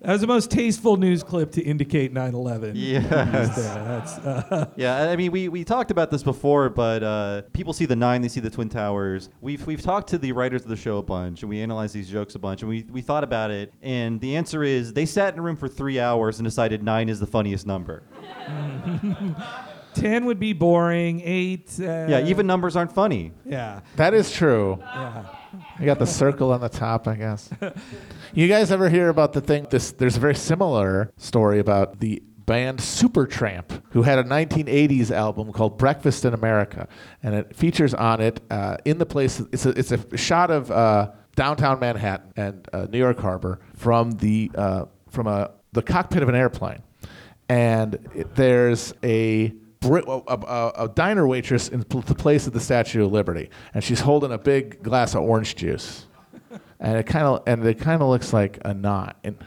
That 0.03 0.11
was 0.11 0.21
the 0.21 0.27
most 0.27 0.51
tasteful 0.51 0.97
news 0.97 1.23
clip 1.23 1.51
to 1.53 1.61
indicate 1.61 2.13
9/11. 2.13 2.73
Yes. 2.75 3.55
That's, 3.55 4.17
uh, 4.17 4.69
yeah, 4.75 5.09
I 5.09 5.15
mean, 5.15 5.31
we, 5.31 5.47
we 5.47 5.63
talked 5.63 5.91
about 5.91 6.11
this 6.11 6.23
before, 6.23 6.69
but 6.69 7.01
uh, 7.03 7.43
people 7.53 7.71
see 7.71 7.85
the 7.85 7.95
nine, 7.95 8.21
they 8.21 8.27
see 8.27 8.41
the 8.41 8.49
Twin 8.49 8.67
Towers. 8.67 9.29
We've, 9.39 9.65
we've 9.65 9.81
talked 9.81 10.09
to 10.09 10.17
the 10.17 10.33
writers 10.33 10.63
of 10.63 10.67
the 10.67 10.75
show 10.75 10.97
a 10.97 11.03
bunch, 11.03 11.41
and 11.41 11.49
we 11.49 11.61
analyzed 11.61 11.95
these 11.95 12.09
jokes 12.09 12.35
a 12.35 12.39
bunch, 12.39 12.63
and 12.63 12.69
we, 12.69 12.83
we 12.91 13.01
thought 13.01 13.23
about 13.23 13.49
it, 13.49 13.73
and 13.81 14.19
the 14.19 14.35
answer 14.35 14.61
is 14.65 14.91
they 14.91 15.05
sat 15.05 15.33
in 15.35 15.39
a 15.39 15.41
room 15.41 15.55
for 15.55 15.69
three 15.69 16.01
hours 16.01 16.37
and 16.37 16.45
decided 16.45 16.83
nine 16.83 17.07
is 17.07 17.21
the 17.21 17.27
funniest 17.27 17.65
number. 17.65 18.03
Ten 19.95 20.25
would 20.25 20.39
be 20.39 20.53
boring. 20.53 21.21
Eight. 21.23 21.71
Uh, 21.79 21.83
yeah, 21.83 22.25
even 22.25 22.47
numbers 22.47 22.75
aren't 22.75 22.93
funny. 22.93 23.31
Yeah. 23.45 23.81
That 23.95 24.13
is 24.13 24.31
true. 24.31 24.77
Yeah. 24.81 25.25
You 25.79 25.85
got 25.85 25.99
the 25.99 26.07
circle 26.07 26.51
on 26.51 26.61
the 26.61 26.69
top, 26.69 27.07
I 27.07 27.15
guess. 27.15 27.49
you 28.33 28.47
guys 28.47 28.71
ever 28.71 28.89
hear 28.89 29.09
about 29.09 29.33
the 29.33 29.41
thing? 29.41 29.67
This 29.69 29.91
there's 29.91 30.17
a 30.17 30.19
very 30.19 30.35
similar 30.35 31.11
story 31.17 31.59
about 31.59 31.99
the 31.99 32.23
band 32.45 32.79
Supertramp, 32.79 33.81
who 33.91 34.01
had 34.01 34.19
a 34.19 34.23
1980s 34.23 35.11
album 35.11 35.51
called 35.51 35.77
Breakfast 35.77 36.25
in 36.25 36.33
America, 36.33 36.87
and 37.21 37.35
it 37.35 37.55
features 37.55 37.93
on 37.93 38.21
it 38.21 38.41
uh, 38.49 38.77
in 38.85 38.97
the 38.97 39.05
place. 39.05 39.41
It's 39.51 39.65
a 39.65 39.69
it's 39.69 39.91
a 39.91 40.17
shot 40.17 40.51
of 40.51 40.71
uh, 40.71 41.11
downtown 41.35 41.79
Manhattan 41.79 42.33
and 42.35 42.67
uh, 42.73 42.87
New 42.89 42.99
York 42.99 43.19
Harbor 43.19 43.59
from 43.75 44.11
the 44.11 44.51
uh, 44.55 44.85
from 45.09 45.27
a 45.27 45.51
the 45.71 45.81
cockpit 45.81 46.23
of 46.23 46.29
an 46.29 46.35
airplane, 46.35 46.83
and 47.49 47.95
it, 48.15 48.35
there's 48.35 48.93
a 49.03 49.53
A, 49.83 49.89
a, 50.27 50.71
a 50.85 50.89
diner 50.89 51.27
waitress 51.27 51.69
in 51.69 51.79
the 51.81 51.85
place 52.15 52.47
of 52.47 52.53
the 52.53 52.59
Statue 52.59 53.05
of 53.05 53.11
Liberty, 53.11 53.49
and 53.73 53.83
she's 53.83 53.99
holding 53.99 54.31
a 54.31 54.37
big 54.37 54.81
glass 54.83 55.15
of 55.15 55.21
orange 55.23 55.55
juice, 55.55 56.05
and 56.79 56.97
it 56.97 57.05
kind 57.05 57.25
of 57.25 57.43
and 57.47 57.65
it 57.65 57.79
kind 57.79 58.01
of 58.01 58.07
looks 58.09 58.33
like 58.33 58.59
a 58.65 58.73
knot. 58.73 59.17
And, 59.23 59.37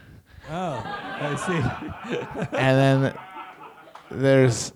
Oh, 0.49 0.81
I 0.85 1.35
see. 1.35 2.17
and 2.57 2.79
then 3.03 3.19
there's 4.11 4.73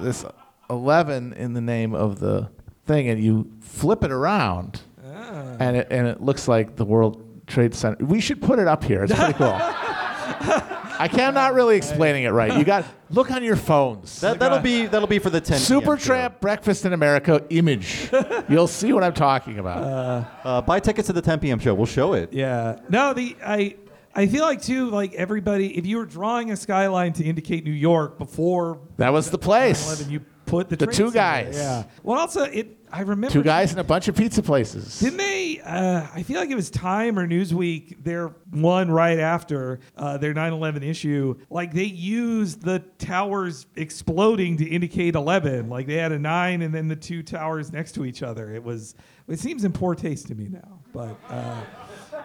this 0.00 0.24
eleven 0.70 1.32
in 1.32 1.54
the 1.54 1.60
name 1.60 1.94
of 1.94 2.20
the 2.20 2.48
thing, 2.86 3.08
and 3.08 3.20
you 3.22 3.50
flip 3.60 4.04
it 4.04 4.12
around, 4.12 4.80
Ah. 5.04 5.56
and 5.58 5.76
it 5.76 5.88
and 5.90 6.06
it 6.06 6.20
looks 6.22 6.46
like 6.46 6.76
the 6.76 6.84
world 6.84 7.24
Trade 7.48 7.74
Center. 7.74 8.04
We 8.04 8.20
should 8.20 8.40
put 8.40 8.58
it 8.60 8.68
up 8.68 8.84
here. 8.84 9.02
It's 9.04 9.14
pretty 9.14 9.32
cool. 9.32 9.58
I 10.98 11.08
can, 11.08 11.20
I'm 11.28 11.34
not 11.34 11.54
really 11.54 11.76
explaining 11.76 12.24
it 12.24 12.30
right. 12.30 12.56
You 12.56 12.64
got 12.64 12.84
look 13.10 13.30
on 13.30 13.42
your 13.44 13.56
phones. 13.56 14.20
That, 14.20 14.38
that'll 14.38 14.58
be 14.60 14.86
that'll 14.86 15.08
be 15.08 15.18
for 15.18 15.30
the 15.30 15.40
10 15.40 15.58
Super 15.58 15.86
PM 15.92 15.98
show. 15.98 16.04
Tramp 16.06 16.40
Breakfast 16.40 16.84
in 16.84 16.92
America 16.92 17.44
image. 17.50 18.10
You'll 18.48 18.66
see 18.66 18.92
what 18.92 19.04
I'm 19.04 19.14
talking 19.14 19.58
about. 19.58 20.28
Uh, 20.44 20.62
buy 20.62 20.80
tickets 20.80 21.06
to 21.06 21.12
the 21.12 21.22
10 21.22 21.40
p.m. 21.40 21.58
show. 21.58 21.74
We'll 21.74 21.86
show 21.86 22.12
it. 22.14 22.32
Yeah. 22.32 22.78
No, 22.88 23.12
the 23.14 23.36
I 23.44 23.76
I 24.14 24.26
feel 24.26 24.42
like 24.42 24.60
too 24.62 24.90
like 24.90 25.14
everybody 25.14 25.76
if 25.78 25.86
you 25.86 25.98
were 25.98 26.06
drawing 26.06 26.50
a 26.50 26.56
skyline 26.56 27.12
to 27.14 27.24
indicate 27.24 27.64
New 27.64 27.70
York 27.70 28.18
before 28.18 28.80
that 28.96 29.12
was 29.12 29.30
the 29.30 29.38
place. 29.38 30.00
9/11, 30.02 30.10
you 30.10 30.20
put 30.46 30.68
the 30.68 30.76
The 30.76 30.86
trade 30.86 30.96
two 30.96 31.02
center 31.10 31.12
guys. 31.14 31.54
there. 31.56 31.62
Yeah. 31.64 31.84
Well, 32.02 32.18
also 32.18 32.44
it 32.44 32.77
I 32.92 33.00
remember 33.00 33.30
Two 33.30 33.42
guys 33.42 33.70
and 33.70 33.80
a 33.80 33.84
bunch 33.84 34.08
of 34.08 34.16
pizza 34.16 34.42
places. 34.42 35.00
Didn't 35.00 35.18
they? 35.18 35.60
Uh, 35.64 36.06
I 36.14 36.22
feel 36.22 36.40
like 36.40 36.50
it 36.50 36.54
was 36.54 36.70
Time 36.70 37.18
or 37.18 37.26
Newsweek. 37.26 38.02
Their 38.02 38.28
one 38.50 38.90
right 38.90 39.18
after 39.18 39.80
uh, 39.96 40.18
their 40.18 40.34
9/11 40.34 40.82
issue, 40.82 41.36
like 41.50 41.72
they 41.72 41.84
used 41.84 42.62
the 42.62 42.80
towers 42.98 43.66
exploding 43.76 44.56
to 44.58 44.68
indicate 44.68 45.14
11. 45.14 45.68
Like 45.68 45.86
they 45.86 45.96
had 45.96 46.12
a 46.12 46.18
nine 46.18 46.62
and 46.62 46.74
then 46.74 46.88
the 46.88 46.96
two 46.96 47.22
towers 47.22 47.72
next 47.72 47.92
to 47.92 48.04
each 48.04 48.22
other. 48.22 48.52
It 48.54 48.62
was. 48.62 48.94
It 49.28 49.38
seems 49.38 49.64
in 49.64 49.72
poor 49.72 49.94
taste 49.94 50.28
to 50.28 50.34
me 50.34 50.48
now, 50.48 50.80
but 50.92 51.16
uh, 51.28 51.60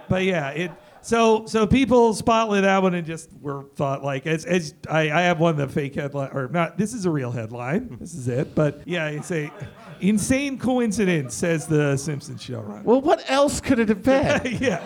but 0.07 0.24
yeah, 0.24 0.49
it. 0.51 0.72
So 1.04 1.45
so 1.47 1.68
people 1.68 2.14
spotlit 2.14 2.62
that 2.62 2.82
one 2.82 2.93
and 2.93 3.06
just 3.06 3.30
were 3.41 3.66
thought 3.76 4.04
like 4.04 4.26
as 4.26 4.45
as 4.45 4.74
I, 4.89 5.01
I 5.12 5.22
have 5.24 5.39
one 5.39 5.58
the 5.58 5.68
fake 5.68 5.95
headline 5.95 6.32
or 6.34 6.47
not. 6.47 6.78
This 6.78 6.93
is 6.93 7.06
a 7.06 7.10
real 7.10 7.30
headline. 7.32 7.97
This 7.99 8.14
is 8.14 8.28
it. 8.30 8.56
But 8.56 8.82
yeah, 8.86 9.08
it's 9.10 9.30
a 9.32 9.51
insane 9.99 10.58
coincidence, 10.58 11.36
says 11.36 11.68
the 11.68 11.97
Simpsons 11.97 12.41
showrunner. 12.41 12.84
Well, 12.84 13.01
what 13.01 13.30
else 13.30 13.60
could 13.60 13.80
it 13.80 13.89
have 13.89 14.01
been? 14.04 14.58
yes. 14.62 14.84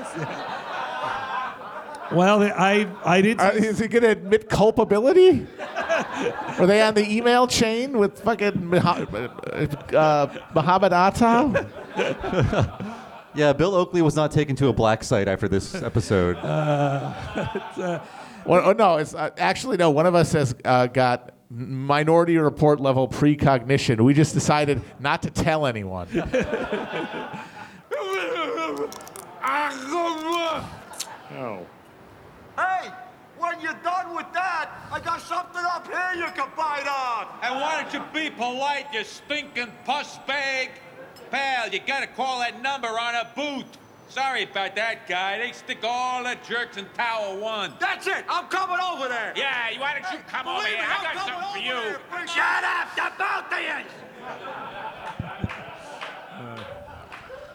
Well, 2.11 2.41
I 2.41 2.87
I 3.03 3.21
did. 3.21 3.39
Are, 3.39 3.51
is 3.51 3.79
he 3.79 3.87
going 3.87 4.03
to 4.03 4.09
admit 4.11 4.49
culpability? 4.49 5.45
Were 6.57 6.65
they 6.65 6.81
on 6.81 6.93
the 6.93 7.05
email 7.05 7.47
chain 7.47 7.97
with 7.97 8.19
fucking 8.23 8.53
Muha- 8.53 9.93
uh, 9.93 10.27
Muhammad 10.55 10.93
Atta? 10.93 11.67
Yeah, 13.37 13.53
Bill 13.53 13.75
Oakley 13.75 14.01
was 14.01 14.15
not 14.15 14.31
taken 14.31 14.55
to 14.55 14.67
a 14.67 14.73
black 14.73 15.03
site 15.03 15.27
after 15.27 15.47
this 15.47 15.75
episode. 15.89 16.37
Uh, 16.47 17.99
Well, 18.45 18.61
oh, 18.63 18.71
no, 18.71 18.95
it's 18.97 19.13
uh, 19.13 19.29
actually 19.37 19.75
no. 19.77 19.91
One 19.91 20.05
of 20.05 20.15
us 20.15 20.31
has 20.31 20.55
uh, 20.63 20.87
got 20.87 21.33
minority 21.49 22.37
report 22.37 22.79
level 22.79 23.07
precognition. 23.07 24.03
We 24.03 24.13
just 24.13 24.33
decided 24.33 24.81
not 24.99 25.21
to 25.23 25.29
tell 25.29 25.65
anyone. 25.65 26.07
Oh. 31.39 31.65
Hey, 32.57 32.89
when 33.37 33.59
you're 33.61 33.73
done 33.83 34.15
with 34.15 34.25
that, 34.33 34.71
I 34.91 34.99
got 34.99 35.21
something 35.21 35.61
up 35.63 35.85
here 35.87 36.25
you 36.25 36.31
can 36.33 36.49
bite 36.55 36.87
on. 36.87 37.27
And 37.43 37.59
why 37.61 37.81
don't 37.81 37.93
you 37.93 38.01
be 38.13 38.29
polite, 38.33 38.85
you 38.93 39.03
stinking 39.03 39.71
puss 39.85 40.17
bag? 40.25 40.71
Pal, 41.31 41.69
you 41.69 41.79
gotta 41.85 42.07
call 42.07 42.39
that 42.39 42.61
number 42.61 42.87
on 42.87 43.15
a 43.15 43.27
boot. 43.35 43.65
Sorry 44.09 44.43
about 44.43 44.75
that 44.75 45.07
guy. 45.07 45.37
They 45.37 45.51
stick 45.51 45.79
all 45.83 46.23
the 46.23 46.37
jerks 46.47 46.77
in 46.77 46.85
Tower 46.95 47.37
One. 47.37 47.73
That's 47.79 48.07
it. 48.07 48.23
I'm 48.29 48.47
coming 48.47 48.77
over 48.91 49.07
there. 49.09 49.33
Yeah, 49.35 49.79
why 49.79 49.99
don't 49.99 50.11
you 50.13 50.19
come 50.27 50.47
over 50.47 50.65
here? 50.65 50.77
I 50.79 50.95
I'm 50.95 51.03
got 51.15 51.25
something 51.27 51.51
for 51.51 51.59
you. 51.59 51.73
there. 51.73 51.99
Shut 52.27 52.63
up, 52.63 52.95
the 52.95 53.11
both 53.17 53.51
uh, 53.51 53.55
of 53.55 53.61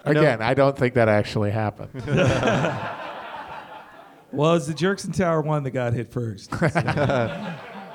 you. 0.05 0.21
Again, 0.21 0.43
I 0.43 0.55
don't 0.55 0.77
think 0.77 0.95
that 0.95 1.09
actually 1.09 1.51
happened. 1.51 1.91
Well, 4.33 4.55
it's 4.55 4.67
the 4.67 4.73
Jerks 4.73 5.05
in 5.05 5.13
Tower 5.13 5.43
One 5.43 5.63
that 5.65 5.73
got 5.73 5.93
hit 5.93 6.09
first. 6.11 6.51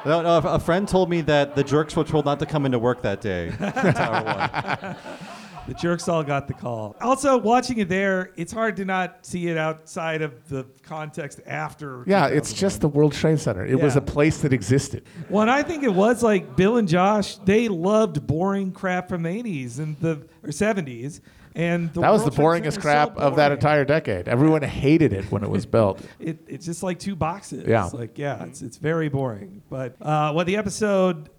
No, 0.05 0.21
no, 0.21 0.37
a 0.37 0.59
friend 0.59 0.87
told 0.87 1.09
me 1.09 1.19
that 1.21 1.55
the 1.55 1.63
jerks 1.63 1.93
were 1.93 2.03
told 2.05 2.23
not 2.23 2.39
to 2.39 2.45
come 2.45 2.65
into 2.65 2.79
work 2.79 3.01
that 3.01 3.19
day. 3.19 3.51
Tower 3.59 4.23
One. 4.23 4.95
the 5.67 5.73
Jerks 5.73 6.07
all 6.07 6.23
got 6.23 6.47
the 6.47 6.53
call. 6.53 6.95
Also, 7.01 7.37
watching 7.37 7.77
it 7.79 7.89
there, 7.89 8.31
it's 8.37 8.51
hard 8.51 8.77
to 8.77 8.85
not 8.85 9.25
see 9.25 9.47
it 9.47 9.57
outside 9.57 10.21
of 10.21 10.47
the 10.49 10.65
context 10.81 11.41
after. 11.45 12.03
yeah, 12.07 12.27
it's 12.27 12.53
just 12.53 12.81
the 12.81 12.87
World 12.87 13.13
Trade 13.13 13.39
Center. 13.39 13.65
It 13.65 13.79
was 13.79 13.95
a 13.95 14.01
place 14.01 14.41
that 14.41 14.53
existed. 14.53 15.05
Well, 15.29 15.41
and 15.41 15.51
I 15.51 15.63
think 15.63 15.83
it 15.83 15.93
was 15.93 16.23
like 16.23 16.55
Bill 16.55 16.77
and 16.77 16.87
Josh. 16.87 17.35
They 17.37 17.67
loved 17.67 18.25
boring 18.25 18.71
crap 18.71 19.09
from 19.09 19.23
the 19.23 19.29
'80s 19.29 19.79
and 19.79 19.99
the 19.99 20.27
or 20.43 20.49
'70s, 20.49 21.19
and 21.53 21.91
the 21.93 22.01
that 22.01 22.11
was 22.11 22.23
the 22.23 22.31
boringest 22.31 22.79
crap 22.79 23.15
so 23.15 23.21
of 23.21 23.35
that 23.35 23.51
entire 23.51 23.83
decade. 23.83 24.27
Everyone 24.27 24.61
hated 24.61 25.11
it 25.11 25.29
when 25.31 25.43
it 25.43 25.49
was 25.49 25.65
built. 25.65 26.01
It, 26.19 26.39
it's 26.47 26.65
just 26.65 26.83
like 26.83 26.99
two 26.99 27.15
boxes. 27.15 27.65
Yeah. 27.67 27.85
Like, 27.93 28.17
yeah, 28.17 28.43
it's, 28.45 28.61
it's 28.61 28.77
very 28.77 29.07
boring. 29.07 29.61
But 29.69 29.95
uh, 30.01 30.31
what 30.33 30.45
the 30.47 30.57
episode 30.57 31.29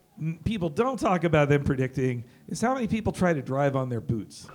people 0.44 0.68
don't 0.68 0.98
talk 0.98 1.24
about 1.24 1.48
them 1.48 1.64
predicting 1.64 2.24
is 2.48 2.60
how 2.60 2.74
many 2.74 2.86
people 2.86 3.12
try 3.12 3.32
to 3.32 3.42
drive 3.42 3.76
on 3.76 3.88
their 3.88 4.00
boots. 4.00 4.48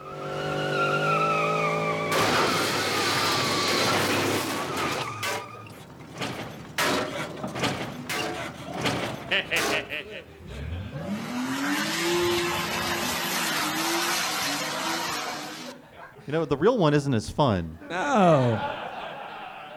You 16.25 16.31
know, 16.31 16.45
the 16.45 16.57
real 16.57 16.77
one 16.77 16.93
isn't 16.93 17.13
as 17.13 17.29
fun. 17.29 17.77
No. 17.89 18.82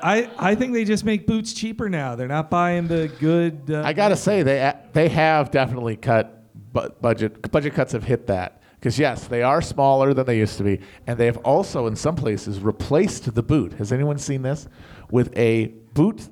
I, 0.06 0.30
I 0.38 0.54
think 0.54 0.72
they 0.72 0.84
just 0.84 1.04
make 1.04 1.26
boots 1.26 1.52
cheaper 1.52 1.88
now. 1.88 2.14
They're 2.14 2.28
not 2.28 2.48
buying 2.48 2.86
the 2.86 3.08
good. 3.18 3.62
Uh, 3.68 3.82
I 3.84 3.92
gotta 3.92 4.16
say 4.16 4.42
they 4.44 4.72
they 4.92 5.08
have 5.08 5.50
definitely 5.50 5.96
cut 5.96 6.44
bu- 6.72 6.90
budget 7.00 7.50
budget 7.50 7.74
cuts 7.74 7.92
have 7.92 8.04
hit 8.04 8.28
that 8.28 8.62
because 8.78 8.98
yes 8.98 9.26
they 9.26 9.42
are 9.42 9.60
smaller 9.60 10.14
than 10.14 10.24
they 10.26 10.38
used 10.38 10.58
to 10.58 10.62
be 10.62 10.80
and 11.08 11.18
they 11.18 11.26
have 11.26 11.38
also 11.38 11.88
in 11.88 11.96
some 11.96 12.14
places 12.14 12.60
replaced 12.60 13.34
the 13.34 13.42
boot. 13.42 13.72
Has 13.74 13.92
anyone 13.92 14.16
seen 14.18 14.42
this 14.42 14.68
with 15.10 15.36
a 15.36 15.66
boot 15.94 16.28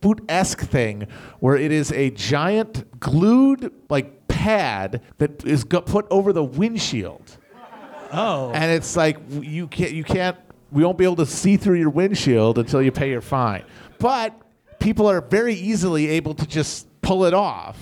boot 0.00 0.24
esque 0.28 0.62
thing 0.62 1.06
where 1.38 1.56
it 1.56 1.70
is 1.70 1.92
a 1.92 2.10
giant 2.10 2.98
glued 2.98 3.72
like 3.88 4.26
pad 4.26 5.00
that 5.18 5.44
is 5.44 5.64
put 5.64 6.06
over 6.10 6.32
the 6.32 6.42
windshield. 6.42 7.38
Oh. 8.12 8.50
And 8.52 8.70
it's 8.70 8.96
like 8.96 9.18
you 9.30 9.68
can't 9.68 9.92
you 9.92 10.04
can't 10.04 10.36
we 10.72 10.84
won't 10.84 10.98
be 10.98 11.04
able 11.04 11.16
to 11.16 11.26
see 11.26 11.56
through 11.56 11.78
your 11.78 11.90
windshield 11.90 12.58
until 12.58 12.82
you 12.82 12.90
pay 12.90 13.10
your 13.10 13.20
fine. 13.20 13.64
But 13.98 14.34
people 14.80 15.06
are 15.06 15.20
very 15.20 15.54
easily 15.54 16.08
able 16.08 16.34
to 16.34 16.46
just 16.46 16.86
pull 17.02 17.24
it 17.24 17.34
off. 17.34 17.78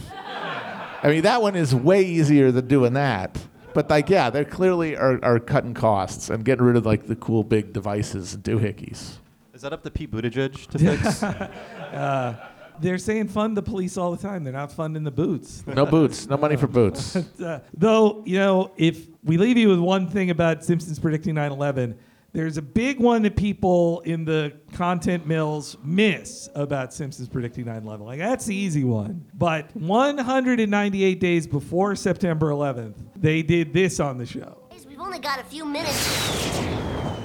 I 1.02 1.08
mean 1.08 1.22
that 1.22 1.40
one 1.40 1.56
is 1.56 1.74
way 1.74 2.02
easier 2.02 2.52
than 2.52 2.66
doing 2.68 2.92
that. 2.94 3.38
But 3.72 3.88
like 3.88 4.10
yeah, 4.10 4.28
they 4.28 4.44
clearly 4.44 4.96
are, 4.96 5.24
are 5.24 5.38
cutting 5.38 5.72
costs 5.72 6.28
and 6.28 6.44
getting 6.44 6.64
rid 6.64 6.76
of 6.76 6.84
like 6.84 7.06
the 7.06 7.16
cool 7.16 7.44
big 7.44 7.72
devices 7.72 8.34
and 8.34 8.42
doohickeys. 8.42 9.14
Is 9.54 9.62
that 9.62 9.72
up 9.72 9.82
to 9.84 9.90
Pete 9.90 10.10
Buttigieg 10.10 10.66
to 10.66 10.78
fix? 10.78 11.22
uh, 11.22 12.34
they're 12.80 12.98
saying 12.98 13.28
fund 13.28 13.56
the 13.56 13.62
police 13.62 13.96
all 13.96 14.10
the 14.10 14.20
time. 14.20 14.42
They're 14.42 14.52
not 14.52 14.72
funding 14.72 15.04
the 15.04 15.10
boots. 15.10 15.62
No 15.66 15.84
boots, 15.86 16.26
no 16.26 16.36
money 16.36 16.56
for 16.56 16.66
boots. 16.66 17.16
Uh, 17.40 17.60
though, 17.72 18.22
you 18.26 18.36
know, 18.38 18.70
if 18.76 19.06
we 19.24 19.38
leave 19.38 19.56
you 19.56 19.68
with 19.68 19.78
one 19.78 20.06
thing 20.06 20.30
about 20.30 20.62
Simpsons 20.62 20.98
predicting 20.98 21.34
9 21.34 21.52
11, 21.52 21.98
there's 22.32 22.56
a 22.56 22.62
big 22.62 23.00
one 23.00 23.22
that 23.22 23.36
people 23.36 24.00
in 24.00 24.24
the 24.24 24.52
content 24.74 25.26
mills 25.26 25.76
miss 25.82 26.48
about 26.54 26.92
Simpsons 26.94 27.28
predicting 27.28 27.64
9 27.66 27.82
11. 27.82 28.06
Like, 28.06 28.18
that's 28.20 28.46
the 28.46 28.54
easy 28.54 28.84
one. 28.84 29.26
But 29.34 29.74
198 29.74 31.20
days 31.20 31.46
before 31.46 31.96
September 31.96 32.50
11th, 32.50 32.94
they 33.16 33.42
did 33.42 33.72
this 33.72 33.98
on 34.00 34.18
the 34.18 34.26
show. 34.26 34.58
We've 34.88 35.00
only 35.00 35.18
got 35.18 35.40
a 35.40 35.44
few 35.44 35.64
minutes. 35.64 36.06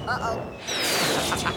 Uh 0.08 0.18
oh. 0.38 1.56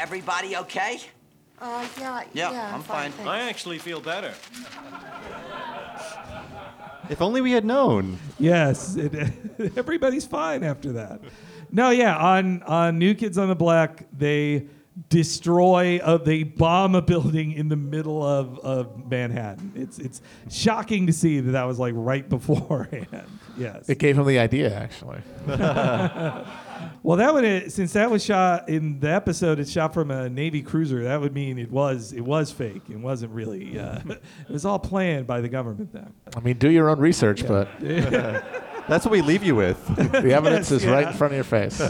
Everybody 0.00 0.56
okay? 0.56 1.00
Uh, 1.60 1.84
yeah, 1.98 2.22
Yeah, 2.32 2.74
I'm 2.74 2.82
fine. 2.82 3.10
thanks. 3.12 3.28
I 3.28 3.40
actually 3.40 3.78
feel 3.78 4.00
better. 4.00 4.32
If 7.10 7.22
only 7.22 7.40
we 7.40 7.52
had 7.52 7.64
known. 7.64 8.18
Yes, 8.38 8.96
it, 8.96 9.14
everybody's 9.76 10.26
fine 10.26 10.62
after 10.62 10.92
that. 10.92 11.20
No, 11.70 11.90
yeah, 11.90 12.16
on 12.16 12.62
on 12.62 12.98
New 12.98 13.14
Kids 13.14 13.38
on 13.38 13.48
the 13.48 13.56
Block, 13.56 14.02
they 14.16 14.66
destroy 15.08 16.00
uh, 16.02 16.18
they 16.18 16.42
bomb 16.42 16.94
a 16.94 17.02
building 17.02 17.52
in 17.52 17.68
the 17.68 17.76
middle 17.76 18.22
of, 18.24 18.58
of 18.60 19.10
Manhattan. 19.10 19.72
It's 19.76 19.98
it's 19.98 20.22
shocking 20.50 21.06
to 21.06 21.12
see 21.12 21.40
that 21.40 21.52
that 21.52 21.64
was 21.64 21.78
like 21.78 21.94
right 21.96 22.28
beforehand. 22.28 23.06
Yes. 23.56 23.88
It 23.88 23.98
gave 23.98 24.18
him 24.18 24.26
the 24.26 24.38
idea 24.38 24.74
actually. 24.74 25.20
well, 27.08 27.16
that 27.16 27.32
would 27.32 27.44
uh, 27.46 27.70
since 27.70 27.94
that 27.94 28.10
was 28.10 28.22
shot 28.22 28.68
in 28.68 29.00
the 29.00 29.08
episode, 29.08 29.58
it's 29.58 29.70
shot 29.70 29.94
from 29.94 30.10
a 30.10 30.28
Navy 30.28 30.60
cruiser. 30.60 31.04
That 31.04 31.22
would 31.22 31.32
mean 31.32 31.58
it 31.58 31.70
was 31.70 32.12
it 32.12 32.20
was 32.20 32.52
fake. 32.52 32.82
It 32.90 32.98
wasn't 32.98 33.32
really. 33.32 33.78
Uh, 33.78 34.00
it 34.10 34.50
was 34.50 34.66
all 34.66 34.78
planned 34.78 35.26
by 35.26 35.40
the 35.40 35.48
government 35.48 35.90
then. 35.90 36.12
I 36.36 36.40
mean 36.40 36.58
do 36.58 36.68
your 36.70 36.90
own 36.90 36.98
research, 36.98 37.40
Yeah. 37.42 37.48
but 37.80 38.64
That's 38.88 39.06
what 39.06 39.12
we 39.12 39.22
leave 39.22 39.42
you 39.42 39.54
with. 39.54 39.78
The 39.96 40.34
evidence 40.34 40.70
is 40.70 40.84
right 40.84 41.06
in 41.06 41.12
front 41.14 41.32
of 41.32 41.36
your 41.36 41.44
face. 41.44 41.80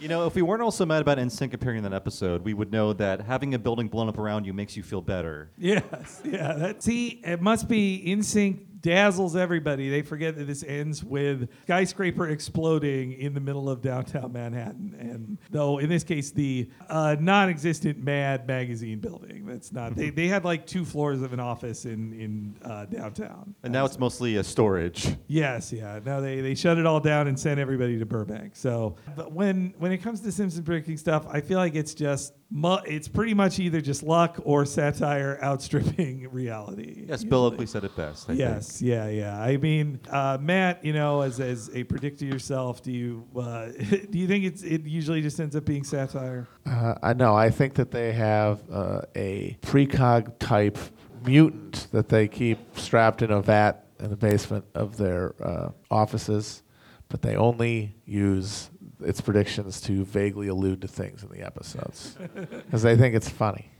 You 0.00 0.08
know, 0.08 0.26
if 0.26 0.34
we 0.34 0.42
weren't 0.42 0.62
also 0.62 0.84
mad 0.86 1.02
about 1.02 1.18
NSYNC 1.18 1.52
appearing 1.54 1.78
in 1.78 1.84
that 1.84 1.92
episode, 1.92 2.44
we 2.44 2.52
would 2.54 2.72
know 2.72 2.92
that 2.94 3.20
having 3.20 3.54
a 3.54 3.58
building 3.60 3.86
blown 3.88 4.08
up 4.08 4.18
around 4.18 4.44
you 4.44 4.52
makes 4.52 4.76
you 4.76 4.82
feel 4.82 5.02
better. 5.02 5.50
Yes, 5.56 6.20
yeah. 6.24 6.54
That 6.54 6.82
see, 6.82 7.20
it 7.24 7.40
must 7.40 7.68
be 7.68 7.94
in 7.94 8.24
sync 8.24 8.60
dazzles 8.82 9.36
everybody. 9.36 9.88
They 9.90 10.02
forget 10.02 10.36
that 10.36 10.44
this 10.44 10.62
ends 10.64 11.04
with 11.04 11.48
skyscraper 11.64 12.28
exploding 12.28 13.12
in 13.12 13.34
the 13.34 13.40
middle 13.40 13.68
of 13.68 13.82
downtown 13.82 14.32
Manhattan, 14.32 14.96
and 14.98 15.38
though 15.50 15.78
in 15.78 15.88
this 15.88 16.04
case 16.04 16.30
the 16.30 16.68
uh, 16.88 17.16
non-existent 17.18 18.02
Mad 18.02 18.46
magazine 18.46 18.98
building. 18.98 19.46
That's 19.46 19.72
not. 19.72 19.94
They, 19.94 20.10
they 20.10 20.28
had 20.28 20.44
like 20.44 20.66
two 20.66 20.84
floors 20.84 21.22
of 21.22 21.32
an 21.32 21.40
office 21.40 21.84
in 21.84 22.12
in 22.20 22.56
uh, 22.64 22.86
downtown. 22.86 23.54
And 23.62 23.72
now 23.72 23.84
it's 23.84 23.98
mostly 23.98 24.36
a 24.36 24.44
storage. 24.44 25.16
Yes, 25.26 25.72
yeah. 25.72 26.00
Now 26.04 26.20
they, 26.20 26.40
they 26.40 26.54
shut 26.54 26.78
it 26.78 26.86
all 26.86 27.00
down 27.00 27.28
and 27.28 27.38
sent 27.38 27.60
everybody 27.60 27.98
to 27.98 28.06
Burbank. 28.06 28.56
So, 28.56 28.96
but 29.16 29.32
when 29.32 29.74
when 29.78 29.92
it 29.92 29.98
comes 29.98 30.20
to 30.20 30.32
Simpson 30.32 30.62
breaking 30.62 30.96
stuff, 30.96 31.26
I 31.28 31.40
feel 31.40 31.58
like 31.58 31.74
it's 31.74 31.94
just 31.94 32.34
it's 32.52 33.08
pretty 33.08 33.34
much 33.34 33.58
either 33.58 33.80
just 33.80 34.02
luck 34.02 34.38
or 34.44 34.64
satire 34.64 35.38
outstripping 35.42 36.28
reality. 36.32 37.04
Yes, 37.08 37.22
Bill 37.24 37.44
Oakley 37.44 37.66
said 37.66 37.84
it 37.84 37.94
best. 37.96 38.28
I 38.28 38.34
yes, 38.34 38.82
yeah, 38.82 39.08
yeah. 39.08 39.40
I 39.40 39.56
mean, 39.56 40.00
uh, 40.10 40.38
Matt, 40.40 40.84
you 40.84 40.92
know, 40.92 41.20
as 41.22 41.38
as 41.40 41.70
a 41.74 41.84
predictor 41.84 42.24
yourself, 42.24 42.82
do 42.82 42.92
you 42.92 43.26
uh, 43.36 43.66
do 44.10 44.18
you 44.18 44.26
think 44.26 44.44
it's 44.44 44.62
it 44.62 44.82
usually 44.82 45.22
just 45.22 45.38
ends 45.40 45.54
up 45.54 45.64
being 45.64 45.84
satire? 45.84 46.48
Uh, 46.66 46.94
I 47.02 47.12
know. 47.12 47.36
I 47.36 47.50
think 47.50 47.74
that 47.74 47.90
they 47.90 48.12
have 48.12 48.60
uh, 48.70 49.02
a 49.14 49.56
precog 49.62 50.38
type 50.38 50.78
mutant 51.24 51.88
that 51.92 52.08
they 52.08 52.28
keep 52.28 52.58
strapped 52.76 53.22
in 53.22 53.30
a 53.30 53.42
vat 53.42 53.84
in 53.98 54.10
the 54.10 54.16
basement 54.16 54.64
of 54.74 54.96
their 54.96 55.34
uh, 55.42 55.70
offices, 55.90 56.62
but 57.08 57.22
they 57.22 57.36
only 57.36 57.94
use 58.06 58.69
its 59.04 59.20
predictions 59.20 59.80
to 59.82 60.04
vaguely 60.04 60.48
allude 60.48 60.80
to 60.82 60.88
things 60.88 61.22
in 61.22 61.28
the 61.30 61.44
episodes 61.44 62.16
because 62.34 62.82
they 62.82 62.96
think 62.96 63.14
it's 63.14 63.28
funny. 63.28 63.70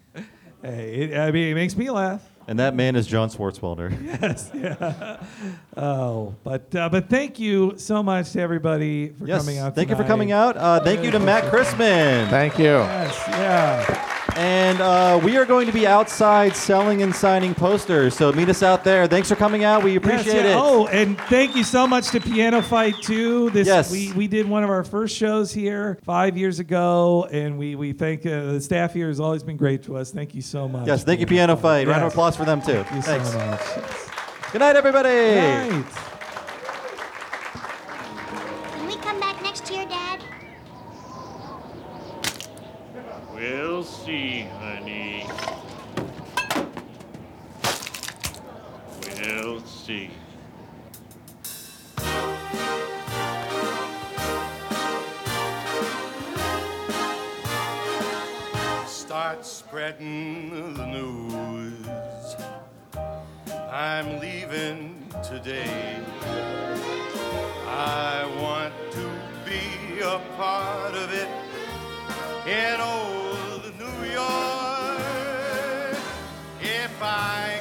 Hey, 0.62 0.95
it, 0.95 1.16
I 1.18 1.31
mean, 1.31 1.49
it 1.49 1.55
makes 1.55 1.75
me 1.77 1.89
laugh. 1.91 2.23
And 2.47 2.59
that 2.59 2.75
man 2.75 2.97
is 2.97 3.07
John 3.07 3.31
Swartzwelder. 3.31 3.91
Yes, 4.23 4.51
yeah. 4.55 5.23
Oh, 5.77 6.35
but 6.43 6.75
uh, 6.75 6.89
but 6.89 7.09
thank 7.09 7.39
you 7.39 7.75
so 7.79 8.03
much 8.03 8.33
to 8.33 8.41
everybody 8.41 9.11
for 9.11 9.27
Yes, 9.27 9.41
coming 9.43 9.59
out. 9.59 9.75
thank 9.75 9.89
you 9.89 9.97
for 9.97 10.05
coming 10.05 10.33
out. 10.33 10.57
Uh, 10.57 10.81
thank 10.81 11.03
you 11.05 11.11
to 11.12 11.18
Matt 11.18 11.45
Christman. 11.45 12.29
Thank 12.29 12.59
you. 12.59 12.64
Yes, 12.64 13.25
yeah. 13.29 14.07
And 14.37 14.81
uh, 14.81 15.20
we 15.22 15.37
are 15.37 15.45
going 15.45 15.66
to 15.66 15.72
be 15.72 15.87
outside 15.87 16.55
selling 16.57 17.03
and 17.03 17.14
signing 17.14 17.55
posters. 17.55 18.16
So 18.16 18.33
meet 18.33 18.49
us 18.49 18.62
out 18.62 18.85
there. 18.85 19.07
Thanks 19.07 19.28
for 19.28 19.37
coming 19.37 19.64
out. 19.64 19.83
We 19.83 19.97
appreciate 19.97 20.26
Yes, 20.26 20.45
yeah. 20.45 20.53
it. 20.53 20.57
Oh, 20.57 20.87
and 20.87 21.18
thank 21.22 21.55
you 21.57 21.64
so 21.64 21.87
much 21.87 22.11
to 22.11 22.20
PianoFight 22.20 23.01
too. 23.03 23.51
This 23.51 23.66
Yes. 23.66 23.91
we, 23.91 24.12
we 24.12 24.28
did 24.28 24.49
one 24.49 24.64
of 24.64 24.70
our 24.70 24.85
first 24.85 25.16
shows 25.16 25.53
here 25.53 25.99
five 26.05 26.37
years 26.37 26.59
ago, 26.59 27.28
and 27.31 27.59
we 27.59 27.74
we 27.74 27.93
thank 27.93 28.24
uh, 28.24 28.53
the 28.53 28.61
staff 28.61 28.93
here 28.95 29.09
has 29.09 29.20
always 29.20 29.43
been 29.43 29.57
great 29.57 29.83
to 29.85 29.97
us. 29.97 30.11
Thank 30.11 30.35
you 30.35 30.43
so 30.43 30.68
much. 30.68 30.87
Yes, 30.87 31.05
thank 31.05 31.20
you, 31.20 31.26
PianoFight. 31.26 31.87
Round 31.87 32.03
of 32.05 32.12
applause 32.12 32.37
for 32.37 32.45
them 32.45 32.61
too. 32.62 32.83
Thank 32.85 32.93
you 32.95 33.03
Thanks. 33.03 33.31
so 33.31 33.39
much. 33.39 34.53
Good 34.53 34.59
night, 34.61 34.76
everybody. 34.76 35.09
Good 35.09 35.70
night. 35.85 36.10
See, 44.11 44.41
honey. 44.59 45.25
We'll 49.21 49.61
see. 49.65 50.11
Start 58.87 59.47
spreading 59.47 60.75
the 60.75 60.87
news. 60.87 62.37
I'm 63.71 64.19
leaving 64.19 65.07
today. 65.23 66.01
I 67.69 68.27
want 68.43 68.75
to 68.93 69.05
be 69.47 70.01
a 70.01 70.21
part 70.37 70.95
of 70.95 71.13
it 71.15 71.29
in 72.49 72.81
a 72.81 73.50
joy 74.13 75.97
if 76.61 77.03
I 77.03 77.60